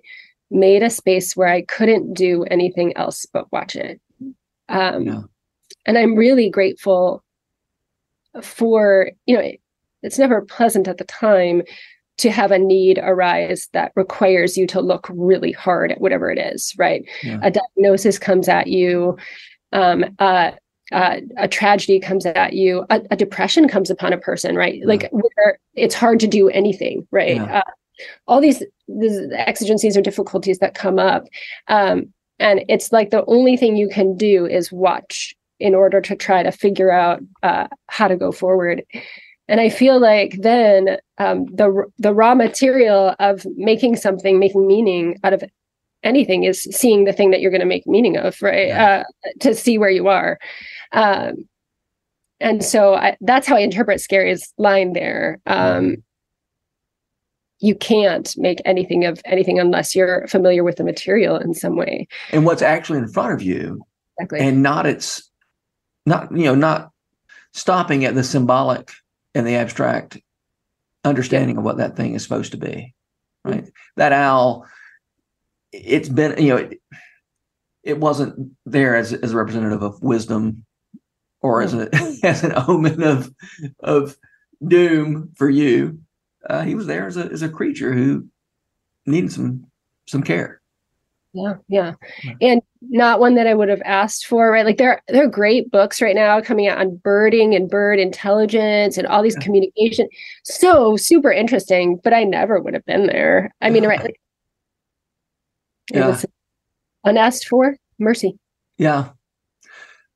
made 0.49 0.81
a 0.81 0.89
space 0.89 1.35
where 1.35 1.49
I 1.49 1.63
couldn't 1.63 2.13
do 2.13 2.45
anything 2.45 2.95
else 2.95 3.25
but 3.25 3.51
watch 3.51 3.75
it. 3.75 3.99
Um, 4.69 5.03
yeah. 5.05 5.21
And 5.85 5.97
I'm 5.97 6.15
really 6.15 6.49
grateful 6.49 7.23
for, 8.41 9.11
you 9.25 9.35
know, 9.35 9.41
it, 9.41 9.59
it's 10.01 10.17
never 10.17 10.41
pleasant 10.41 10.87
at 10.87 10.97
the 10.97 11.03
time 11.03 11.63
to 12.19 12.31
have 12.31 12.51
a 12.51 12.59
need 12.59 12.99
arise 13.01 13.67
that 13.73 13.91
requires 13.95 14.57
you 14.57 14.65
to 14.67 14.79
look 14.79 15.09
really 15.11 15.51
hard 15.51 15.91
at 15.91 15.99
whatever 15.99 16.31
it 16.31 16.37
is, 16.37 16.73
right? 16.77 17.03
Yeah. 17.21 17.39
A 17.43 17.51
diagnosis 17.51 18.17
comes 18.17 18.47
at 18.47 18.67
you, 18.67 19.17
um, 19.73 20.05
uh, 20.19 20.51
uh, 20.91 21.17
a 21.37 21.47
tragedy 21.47 21.99
comes 21.99 22.25
at 22.25 22.53
you, 22.53 22.85
a, 22.89 23.01
a, 23.11 23.15
depression 23.15 23.67
comes 23.67 23.89
upon 23.89 24.13
a 24.13 24.17
person, 24.17 24.55
right? 24.55 24.75
Yeah. 24.75 24.85
Like 24.85 25.09
where 25.11 25.59
it's 25.73 25.95
hard 25.95 26.19
to 26.21 26.27
do 26.27 26.49
anything, 26.49 27.07
right? 27.11 27.35
Yeah. 27.35 27.59
Uh, 27.59 27.71
all 28.27 28.41
these, 28.41 28.63
these 28.87 29.19
exigencies 29.31 29.95
or 29.95 30.01
difficulties 30.01 30.59
that 30.59 30.75
come 30.75 30.99
up. 30.99 31.27
Um, 31.67 32.13
and 32.39 32.63
it's 32.67 32.91
like 32.91 33.11
the 33.11 33.25
only 33.25 33.55
thing 33.55 33.75
you 33.75 33.87
can 33.87 34.17
do 34.17 34.45
is 34.45 34.71
watch 34.71 35.35
in 35.59 35.75
order 35.75 36.01
to 36.01 36.15
try 36.15 36.43
to 36.43 36.51
figure 36.51 36.91
out 36.91 37.21
uh, 37.43 37.67
how 37.87 38.07
to 38.07 38.17
go 38.17 38.31
forward. 38.31 38.83
And 39.47 39.61
I 39.61 39.69
feel 39.69 39.99
like 39.99 40.37
then 40.39 40.97
um, 41.17 41.45
the 41.47 41.83
the 41.99 42.13
raw 42.13 42.33
material 42.33 43.15
of 43.19 43.45
making 43.57 43.97
something, 43.97 44.39
making 44.39 44.65
meaning 44.65 45.17
out 45.23 45.33
of 45.33 45.43
anything 46.03 46.43
is 46.43 46.63
seeing 46.71 47.03
the 47.03 47.13
thing 47.13 47.31
that 47.31 47.41
you're 47.41 47.51
going 47.51 47.61
to 47.61 47.67
make 47.67 47.85
meaning 47.85 48.17
of, 48.17 48.41
right? 48.41 48.67
Yeah. 48.67 49.03
Uh, 49.25 49.29
to 49.41 49.53
see 49.53 49.77
where 49.77 49.89
you 49.89 50.07
are. 50.07 50.39
Um, 50.93 51.47
and 52.41 52.63
so 52.63 52.95
I, 52.95 53.17
that's 53.21 53.47
how 53.47 53.55
I 53.55 53.59
interpret 53.59 54.01
Scarry's 54.01 54.51
line 54.57 54.93
there. 54.93 55.39
Um, 55.45 56.03
you 57.59 57.75
can't 57.75 58.35
make 58.37 58.59
anything 58.65 59.05
of 59.05 59.21
anything 59.25 59.59
unless 59.59 59.95
you're 59.95 60.27
familiar 60.27 60.63
with 60.63 60.77
the 60.77 60.83
material 60.83 61.37
in 61.37 61.53
some 61.53 61.75
way. 61.75 62.07
And 62.31 62.43
what's 62.43 62.63
actually 62.63 62.97
in 62.97 63.07
front 63.07 63.33
of 63.33 63.43
you, 63.43 63.85
exactly. 64.17 64.39
and 64.39 64.63
not 64.63 64.87
its, 64.87 65.29
not 66.07 66.35
you 66.35 66.45
know, 66.45 66.55
not 66.55 66.89
stopping 67.53 68.03
at 68.03 68.15
the 68.15 68.23
symbolic 68.23 68.91
and 69.35 69.45
the 69.45 69.55
abstract 69.55 70.17
understanding 71.03 71.57
of 71.57 71.63
what 71.63 71.77
that 71.77 71.95
thing 71.95 72.15
is 72.15 72.23
supposed 72.23 72.51
to 72.51 72.57
be. 72.57 72.95
Right, 73.45 73.61
mm-hmm. 73.61 73.69
that 73.97 74.11
owl. 74.11 74.65
It's 75.71 76.09
been 76.09 76.43
you 76.43 76.49
know, 76.49 76.57
it, 76.57 76.81
it 77.83 77.99
wasn't 77.99 78.51
there 78.65 78.95
as 78.95 79.13
as 79.13 79.33
a 79.33 79.37
representative 79.37 79.83
of 79.83 80.01
wisdom 80.01 80.65
or 81.41 81.61
as 81.61 81.73
a 81.73 81.89
as 82.23 82.43
an 82.43 82.53
omen 82.67 83.03
of 83.03 83.33
of 83.79 84.17
doom 84.65 85.31
for 85.35 85.49
you. 85.49 85.99
Uh, 86.49 86.63
he 86.63 86.75
was 86.75 86.87
there 86.87 87.07
as 87.07 87.17
a 87.17 87.25
as 87.25 87.41
a 87.41 87.49
creature 87.49 87.93
who 87.93 88.27
needed 89.05 89.31
some 89.31 89.65
some 90.07 90.23
care. 90.23 90.61
Yeah, 91.33 91.55
yeah, 91.69 91.93
and 92.41 92.61
not 92.81 93.19
one 93.19 93.35
that 93.35 93.47
I 93.47 93.53
would 93.53 93.69
have 93.69 93.81
asked 93.85 94.25
for, 94.25 94.51
right? 94.51 94.65
Like 94.65 94.77
there, 94.77 95.01
there 95.07 95.23
are 95.23 95.29
great 95.29 95.71
books 95.71 96.01
right 96.01 96.15
now 96.15 96.41
coming 96.41 96.67
out 96.67 96.79
on 96.79 96.97
birding 96.97 97.55
and 97.55 97.69
bird 97.69 97.99
intelligence 97.99 98.97
and 98.97 99.07
all 99.07 99.21
these 99.21 99.35
yeah. 99.35 99.43
communication. 99.43 100.09
So 100.43 100.97
super 100.97 101.31
interesting, 101.31 102.01
but 102.03 102.13
I 102.13 102.23
never 102.23 102.59
would 102.59 102.73
have 102.73 102.85
been 102.85 103.05
there. 103.05 103.53
I 103.61 103.69
mean, 103.69 103.85
right? 103.85 104.01
Like, 104.01 104.19
yeah. 105.93 106.19
unasked 107.05 107.47
for 107.47 107.77
mercy. 107.99 108.37
Yeah, 108.77 109.09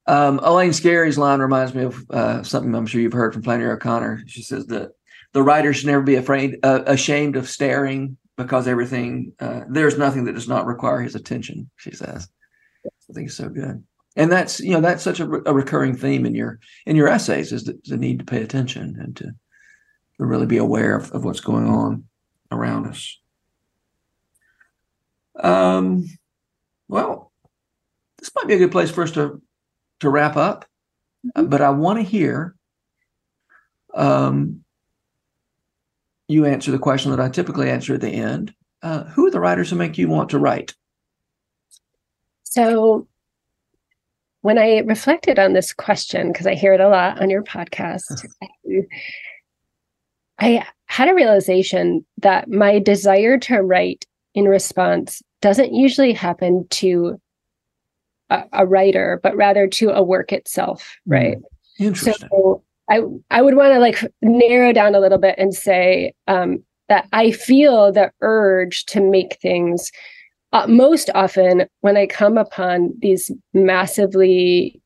um, 0.08 0.40
Elaine 0.44 0.74
Scarry's 0.74 1.18
line 1.18 1.40
reminds 1.40 1.74
me 1.74 1.84
of 1.84 2.06
uh, 2.12 2.44
something 2.44 2.74
I'm 2.76 2.86
sure 2.86 3.02
you've 3.02 3.14
heard 3.14 3.34
from 3.34 3.44
Flannery 3.44 3.72
O'Connor. 3.72 4.24
She 4.28 4.44
says 4.44 4.68
that 4.68 4.92
the 5.34 5.44
writer 5.44 5.74
should 5.74 5.88
never 5.88 6.04
be 6.04 6.16
afraid, 6.16 6.60
uh, 6.64 6.84
ashamed 6.86 7.36
of 7.36 7.50
staring 7.50 8.18
because 8.38 8.68
everything, 8.68 9.34
uh, 9.40 9.62
there's 9.70 9.98
nothing 9.98 10.26
that 10.26 10.36
does 10.36 10.48
not 10.48 10.66
require 10.66 11.02
his 11.02 11.16
attention. 11.16 11.70
She 11.78 11.92
says, 11.92 12.30
I 12.86 13.14
think 13.14 13.28
it's 13.28 13.38
so 13.38 13.50
good, 13.50 13.84
and 14.16 14.32
that's 14.32 14.60
you 14.60 14.72
know 14.72 14.82
that's 14.82 15.04
such 15.04 15.20
a, 15.20 15.28
re- 15.28 15.42
a 15.46 15.54
recurring 15.54 15.96
theme 15.96 16.26
in 16.26 16.36
your 16.36 16.60
in 16.86 16.96
your 16.96 17.08
essays 17.08 17.52
is 17.52 17.64
the, 17.64 17.80
the 17.86 17.98
need 17.98 18.20
to 18.20 18.26
pay 18.26 18.44
attention 18.44 18.98
and 19.00 19.16
to, 19.18 19.26
to 19.26 20.26
really 20.26 20.46
be 20.46 20.58
aware 20.58 20.96
of, 20.96 21.12
of 21.12 21.26
what's 21.26 21.40
going 21.40 21.68
on 21.68 22.06
around 22.52 22.88
us. 22.88 23.20
Um, 25.40 26.06
well, 26.88 27.32
this 28.20 28.32
might 28.36 28.48
be 28.48 28.54
a 28.54 28.60
good 28.60 28.72
place 28.72 28.92
for 28.92 29.04
us 29.04 29.12
to 29.12 29.42
to 30.06 30.10
wrap 30.10 30.38
up, 30.38 30.66
mm-hmm. 31.28 31.48
but 31.48 31.62
I 31.62 31.70
want 31.70 32.00
to 32.00 32.04
hear 32.04 32.56
um, 33.94 34.64
you 36.28 36.46
answer 36.46 36.72
the 36.72 36.80
question 36.80 37.12
that 37.12 37.20
I 37.20 37.30
typically 37.30 37.70
answer 37.70 37.94
at 37.94 38.02
the 38.02 38.10
end. 38.10 38.54
Uh, 38.82 39.04
who 39.06 39.26
are 39.28 39.32
the 39.32 39.40
writers 39.40 39.70
who 39.70 39.76
make 39.76 39.98
you 39.98 40.08
want 40.08 40.30
to 40.30 40.40
write? 40.40 40.74
So, 42.44 43.08
when 44.42 44.60
I 44.60 44.80
reflected 44.80 45.40
on 45.40 45.54
this 45.54 45.74
question, 45.74 46.32
because 46.32 46.46
I 46.46 46.54
hear 46.54 46.74
it 46.74 46.80
a 46.80 46.88
lot 46.88 47.20
on 47.22 47.32
your 47.32 47.44
podcast, 47.44 48.28
I 50.40 50.66
had 50.86 51.10
a 51.10 51.16
realization 51.16 52.06
that 52.20 52.50
my 52.50 52.78
desire 52.80 53.40
to 53.40 53.62
write 53.62 54.06
in 54.36 54.46
response 54.46 55.24
doesn't 55.42 55.74
usually 55.74 56.14
happen 56.14 56.68
to 56.70 57.20
a, 58.30 58.44
a 58.54 58.66
writer, 58.66 59.20
but 59.24 59.36
rather 59.36 59.68
to 59.68 59.90
a 59.90 60.04
work 60.04 60.32
itself, 60.32 60.98
hmm. 61.06 61.12
right? 61.12 61.38
Interesting. 61.80 62.30
So 62.30 62.64
I 62.90 63.02
I 63.32 63.42
would 63.42 63.56
want 63.56 63.74
to 63.74 63.80
like 63.80 64.00
narrow 64.22 64.72
down 64.72 64.96
a 64.96 65.00
little 65.00 65.18
bit 65.18 65.36
and 65.38 65.54
say 65.54 66.14
um, 66.28 66.64
that 66.90 67.08
I 67.12 67.32
feel 67.32 67.92
the 67.92 68.12
urge 68.22 68.86
to 68.86 69.02
make 69.02 69.38
things 69.42 69.92
uh, 70.54 70.68
most 70.68 71.10
often 71.16 71.66
when 71.82 71.98
I 71.98 72.06
come 72.06 72.38
upon 72.38 72.94
these 73.00 73.32
massively 73.54 74.82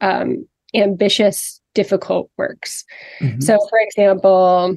um, 0.00 0.46
ambitious, 0.74 1.60
difficult 1.74 2.30
works. 2.36 2.84
Mm-hmm. 3.20 3.40
So, 3.40 3.58
for 3.70 3.78
example, 3.80 4.76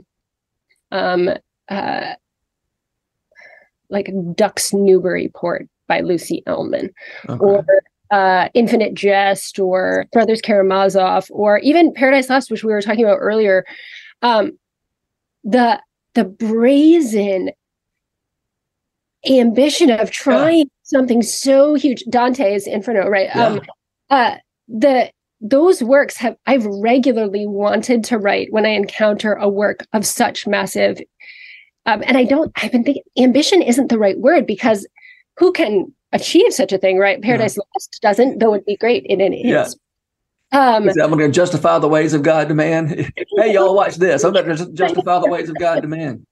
um, 0.91 1.30
uh, 1.68 2.14
like 3.89 4.10
Ducks 4.34 4.74
Newburyport 4.74 5.68
by 5.88 6.01
Lucy 6.01 6.43
Ellmann, 6.47 6.93
okay. 7.28 7.39
or 7.39 7.66
uh, 8.12 8.49
Infinite 8.53 8.93
Jest 8.93 9.60
or 9.60 10.07
Brothers 10.12 10.41
Karamazov 10.41 11.28
or 11.32 11.60
even 11.60 11.93
Paradise 11.93 12.30
Lost, 12.30 12.51
which 12.51 12.64
we 12.64 12.72
were 12.72 12.82
talking 12.82 13.05
about 13.05 13.18
earlier, 13.18 13.66
um, 14.22 14.57
the 15.43 15.82
the 16.16 16.26
brazen 16.26 17.51
ambition 19.30 19.89
of 19.89 20.12
trying 20.12 20.60
yeah. 20.60 20.64
something 20.84 21.22
so 21.22 21.76
huge. 21.76 22.03
Dante's 22.10 22.68
Inferno, 22.68 23.07
right? 23.07 23.30
Yeah. 23.34 23.45
Um, 23.45 23.62
uh, 24.10 24.36
the 24.68 25.12
those 25.41 25.82
works 25.82 26.18
have 26.18 26.36
I've 26.47 26.66
regularly 26.66 27.47
wanted 27.47 28.03
to 28.05 28.18
write 28.18 28.51
when 28.51 28.66
I 28.66 28.70
encounter 28.70 29.34
a 29.34 29.47
work 29.47 29.86
of 29.93 30.05
such 30.05 30.47
massive. 30.47 30.99
Um, 31.86 32.03
and 32.05 32.18
I 32.18 32.24
don't. 32.24 32.51
I've 32.62 32.72
been 32.72 32.84
thinking 32.84 33.03
ambition 33.18 33.62
isn't 33.62 33.88
the 33.88 33.99
right 33.99 34.20
word 34.20 34.45
because 34.45 34.88
who 35.38 35.51
can 35.51 35.93
achieve 36.12 36.53
such 36.53 36.72
a 36.72 36.78
thing, 36.78 36.97
right? 36.97 37.22
Paradise 37.22 37.57
yeah. 37.57 37.64
Lost 37.76 37.99
doesn't, 38.01 38.39
though 38.39 38.53
it'd 38.53 38.66
be 38.66 38.78
great 38.78 39.05
in 39.05 39.22
any 39.22 39.47
Yeah. 39.47 39.68
Um, 40.51 40.89
I'm 40.89 41.12
going 41.12 41.20
to 41.20 41.30
justify 41.30 41.78
the 41.78 41.88
ways 41.88 42.14
of 42.14 42.24
God 42.24 42.47
to 42.47 42.55
man. 42.55 42.88
hey, 43.38 43.53
y'all, 43.53 43.76
watch 43.76 43.97
this. 43.97 44.24
I'm 44.24 44.34
going 44.34 44.55
to 44.55 44.72
justify 44.72 45.20
the 45.20 45.30
ways 45.30 45.47
of 45.47 45.55
God 45.60 45.82
to 45.82 45.88
man. 45.88 46.26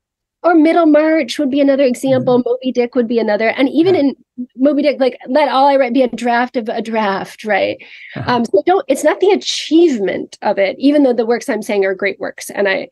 Or 0.43 0.55
Middlemarch 0.55 1.37
would 1.39 1.51
be 1.51 1.59
another 1.59 1.83
example. 1.83 2.39
Mm-hmm. 2.39 2.49
Moby 2.49 2.71
Dick 2.71 2.95
would 2.95 3.07
be 3.07 3.19
another. 3.19 3.49
And 3.49 3.69
even 3.69 3.95
in 3.95 4.15
Moby 4.55 4.81
Dick, 4.81 4.99
like 4.99 5.19
let 5.27 5.49
all 5.49 5.67
I 5.67 5.75
write 5.75 5.93
be 5.93 6.03
a 6.03 6.07
draft 6.07 6.55
of 6.55 6.69
a 6.69 6.81
draft, 6.81 7.43
right? 7.43 7.77
Uh-huh. 8.15 8.31
Um, 8.31 8.45
so 8.45 8.63
don't. 8.65 8.85
It's 8.87 9.03
not 9.03 9.19
the 9.19 9.31
achievement 9.31 10.37
of 10.41 10.57
it, 10.57 10.75
even 10.79 11.03
though 11.03 11.13
the 11.13 11.25
works 11.25 11.49
I'm 11.49 11.61
saying 11.61 11.85
are 11.85 11.95
great 11.95 12.19
works, 12.19 12.49
and 12.49 12.67
I 12.67 12.87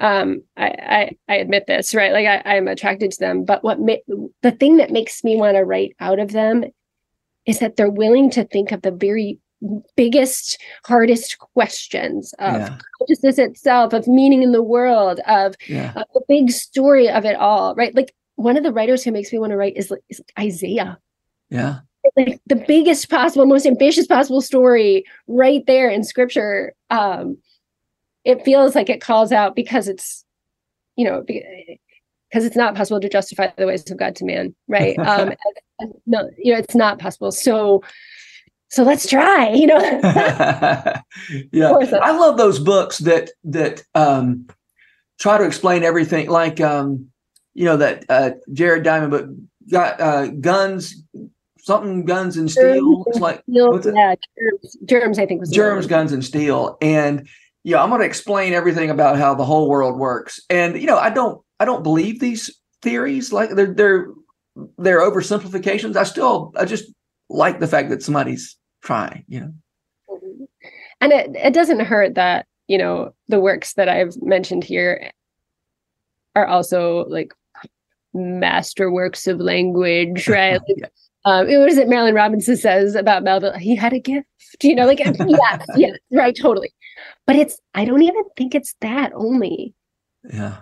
um, 0.00 0.42
I, 0.56 0.66
I, 0.66 1.16
I 1.28 1.36
admit 1.36 1.66
this, 1.66 1.94
right? 1.94 2.12
Like 2.12 2.26
I, 2.26 2.56
I'm 2.56 2.68
attracted 2.68 3.12
to 3.12 3.20
them, 3.20 3.44
but 3.44 3.62
what 3.62 3.80
ma- 3.80 3.96
the 4.42 4.50
thing 4.50 4.78
that 4.78 4.90
makes 4.90 5.22
me 5.22 5.36
want 5.36 5.56
to 5.56 5.64
write 5.64 5.94
out 6.00 6.18
of 6.18 6.32
them 6.32 6.64
is 7.46 7.58
that 7.58 7.76
they're 7.76 7.90
willing 7.90 8.30
to 8.30 8.44
think 8.44 8.72
of 8.72 8.82
the 8.82 8.90
very 8.90 9.38
biggest, 9.94 10.58
hardest 10.86 11.38
questions 11.38 12.32
of 12.38 12.54
yeah. 12.54 12.78
consciousness 12.98 13.38
itself, 13.38 13.92
of 13.92 14.08
meaning 14.08 14.42
in 14.42 14.52
the 14.52 14.62
world, 14.62 15.20
of, 15.26 15.54
yeah. 15.68 15.92
of, 15.96 16.04
the 16.14 16.22
big 16.28 16.50
story 16.50 17.08
of 17.08 17.26
it 17.26 17.36
all, 17.36 17.74
right? 17.74 17.94
Like 17.94 18.14
one 18.36 18.56
of 18.56 18.62
the 18.62 18.72
writers 18.72 19.04
who 19.04 19.12
makes 19.12 19.30
me 19.32 19.38
want 19.38 19.50
to 19.50 19.56
write 19.56 19.76
is, 19.76 19.92
is 20.08 20.22
Isaiah. 20.38 20.98
Yeah. 21.50 21.80
Like 22.16 22.40
the 22.46 22.64
biggest 22.66 23.10
possible, 23.10 23.44
most 23.44 23.66
ambitious 23.66 24.06
possible 24.06 24.40
story 24.40 25.04
right 25.26 25.62
there 25.66 25.90
in 25.90 26.04
scripture. 26.04 26.72
Um, 26.88 27.36
it 28.24 28.44
feels 28.44 28.74
like 28.74 28.88
it 28.88 29.00
calls 29.00 29.32
out 29.32 29.54
because 29.56 29.88
it's 29.88 30.24
you 30.96 31.04
know 31.04 31.22
because 31.22 32.44
it's 32.44 32.56
not 32.56 32.74
possible 32.74 33.00
to 33.00 33.08
justify 33.08 33.48
the 33.56 33.66
ways 33.66 33.88
of 33.90 33.98
god 33.98 34.14
to 34.16 34.24
man 34.24 34.54
right? 34.68 34.98
Um 35.06 35.32
no 36.06 36.28
you 36.38 36.52
know 36.52 36.58
it's 36.58 36.74
not 36.74 36.98
possible. 36.98 37.32
So 37.32 37.82
so 38.68 38.82
let's 38.82 39.08
try 39.08 39.50
you 39.50 39.66
know? 39.66 39.78
Yeah. 41.52 41.72
I 42.02 42.16
love 42.16 42.36
those 42.36 42.58
books 42.58 42.98
that 42.98 43.30
that 43.44 43.82
um 43.94 44.46
try 45.18 45.38
to 45.38 45.44
explain 45.44 45.82
everything 45.82 46.28
like 46.28 46.60
um 46.60 47.08
you 47.54 47.64
know 47.64 47.76
that 47.76 48.04
uh 48.08 48.32
jared 48.52 48.84
diamond 48.84 49.10
book 49.10 49.28
got 49.70 50.00
uh 50.00 50.26
guns 50.26 51.02
something 51.62 52.04
guns 52.04 52.36
and 52.36 52.50
steel. 52.50 53.04
It's 53.08 53.20
like 53.20 53.42
steel, 53.42 53.80
yeah, 53.94 54.14
germs, 54.38 54.76
germs 54.86 55.18
i 55.18 55.26
think 55.26 55.40
was 55.40 55.50
germs 55.50 55.86
guns 55.86 56.12
and 56.12 56.24
steel. 56.24 56.78
And 56.80 57.28
yeah, 57.62 57.82
I'm 57.82 57.90
going 57.90 58.00
to 58.00 58.06
explain 58.06 58.52
everything 58.52 58.90
about 58.90 59.18
how 59.18 59.34
the 59.34 59.44
whole 59.44 59.68
world 59.68 59.98
works. 59.98 60.40
And 60.48 60.80
you 60.80 60.86
know, 60.86 60.98
I 60.98 61.10
don't 61.10 61.42
I 61.58 61.64
don't 61.64 61.82
believe 61.82 62.20
these 62.20 62.50
theories. 62.82 63.32
Like 63.32 63.50
they're 63.50 63.74
they're 63.74 64.08
they're 64.78 65.00
oversimplifications. 65.00 65.96
I 65.96 66.04
still 66.04 66.52
I 66.56 66.64
just 66.64 66.92
like 67.28 67.60
the 67.60 67.68
fact 67.68 67.90
that 67.90 68.02
somebody's 68.02 68.56
trying. 68.82 69.24
You 69.28 69.40
know, 69.40 69.52
and 71.00 71.12
it 71.12 71.30
it 71.36 71.54
doesn't 71.54 71.80
hurt 71.80 72.14
that 72.14 72.46
you 72.66 72.78
know 72.78 73.14
the 73.28 73.40
works 73.40 73.74
that 73.74 73.88
I've 73.88 74.14
mentioned 74.22 74.64
here 74.64 75.10
are 76.34 76.46
also 76.46 77.04
like 77.08 77.34
masterworks 78.14 79.30
of 79.30 79.38
language, 79.38 80.28
right? 80.28 80.60
Yeah. 80.66 80.86
um, 81.26 81.46
what 81.46 81.68
is 81.68 81.76
it 81.76 81.88
Marilynne 81.88 82.14
Robinson 82.14 82.56
says 82.56 82.94
about 82.94 83.22
Melville? 83.22 83.58
He 83.58 83.76
had 83.76 83.92
a 83.92 84.00
gift, 84.00 84.26
you 84.62 84.74
know, 84.74 84.86
like 84.86 85.00
yeah, 85.04 85.58
yeah, 85.76 85.92
right, 86.10 86.36
totally. 86.40 86.72
But 87.26 87.36
it's 87.36 87.60
I 87.74 87.84
don't 87.84 88.02
even 88.02 88.24
think 88.36 88.54
it's 88.54 88.74
that 88.80 89.12
only. 89.14 89.74
Yeah. 90.32 90.58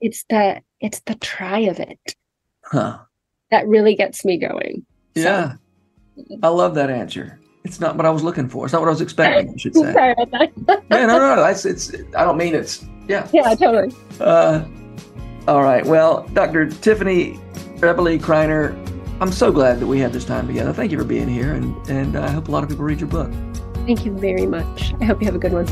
It's 0.00 0.24
the 0.28 0.60
it's 0.80 1.00
the 1.00 1.14
try 1.16 1.60
of 1.60 1.78
it. 1.78 2.16
Huh. 2.64 2.98
That 3.50 3.66
really 3.66 3.94
gets 3.94 4.24
me 4.24 4.38
going. 4.38 4.86
Yeah. 5.14 5.54
So. 6.16 6.38
I 6.42 6.48
love 6.48 6.74
that 6.74 6.90
answer. 6.90 7.38
It's 7.64 7.80
not 7.80 7.96
what 7.96 8.06
I 8.06 8.10
was 8.10 8.22
looking 8.22 8.48
for. 8.48 8.66
It's 8.66 8.72
not 8.72 8.80
what 8.80 8.88
I 8.88 8.92
was 8.92 9.00
expecting. 9.00 9.54
I 9.54 9.56
should 9.56 9.74
say. 9.76 9.92
Sorry 9.92 10.14
about 10.18 10.66
that. 10.66 10.82
yeah, 10.90 11.06
no, 11.06 11.18
no, 11.18 11.36
no. 11.36 11.44
It's, 11.44 11.64
it's. 11.64 11.94
I 12.16 12.24
don't 12.24 12.36
mean 12.36 12.54
it's. 12.54 12.84
Yeah. 13.08 13.28
Yeah, 13.32 13.54
totally. 13.54 13.94
Uh, 14.20 14.64
all 15.46 15.62
right. 15.62 15.84
Well, 15.84 16.26
Dr. 16.32 16.68
Tiffany 16.68 17.38
Eberle 17.76 18.18
Kriner, 18.20 18.76
I'm 19.20 19.32
so 19.32 19.52
glad 19.52 19.80
that 19.80 19.86
we 19.86 19.98
had 20.00 20.12
this 20.12 20.24
time 20.24 20.46
together. 20.46 20.72
Thank 20.72 20.92
you 20.92 20.98
for 20.98 21.04
being 21.04 21.28
here, 21.28 21.54
and 21.54 21.74
and 21.88 22.16
I 22.16 22.30
hope 22.30 22.48
a 22.48 22.50
lot 22.50 22.62
of 22.62 22.68
people 22.68 22.84
read 22.84 23.00
your 23.00 23.08
book. 23.08 23.30
Thank 23.86 24.04
you 24.04 24.12
very 24.12 24.46
much. 24.46 24.94
I 25.00 25.04
hope 25.04 25.20
you 25.20 25.26
have 25.26 25.34
a 25.34 25.38
good 25.38 25.52
one. 25.52 25.66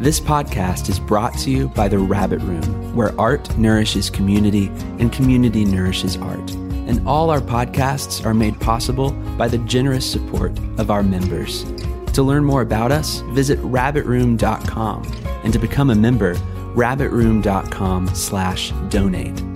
This 0.00 0.18
podcast 0.18 0.88
is 0.88 0.98
brought 0.98 1.36
to 1.40 1.50
you 1.50 1.68
by 1.68 1.86
The 1.86 1.98
Rabbit 1.98 2.40
Room, 2.40 2.94
where 2.94 3.18
art 3.20 3.56
nourishes 3.58 4.08
community 4.08 4.68
and 4.98 5.12
community 5.12 5.64
nourishes 5.64 6.16
art. 6.16 6.50
And 6.52 7.06
all 7.06 7.28
our 7.28 7.40
podcasts 7.40 8.24
are 8.24 8.32
made 8.32 8.58
possible 8.60 9.10
by 9.36 9.48
the 9.48 9.58
generous 9.58 10.10
support 10.10 10.58
of 10.78 10.90
our 10.90 11.02
members. 11.02 11.64
To 12.14 12.22
learn 12.22 12.44
more 12.44 12.62
about 12.62 12.90
us, 12.92 13.20
visit 13.32 13.58
rabbitroom.com. 13.60 15.02
And 15.44 15.52
to 15.52 15.58
become 15.58 15.90
a 15.90 15.94
member, 15.94 16.34
rabbitroom.com 16.74 18.14
slash 18.14 18.72
donate. 18.88 19.49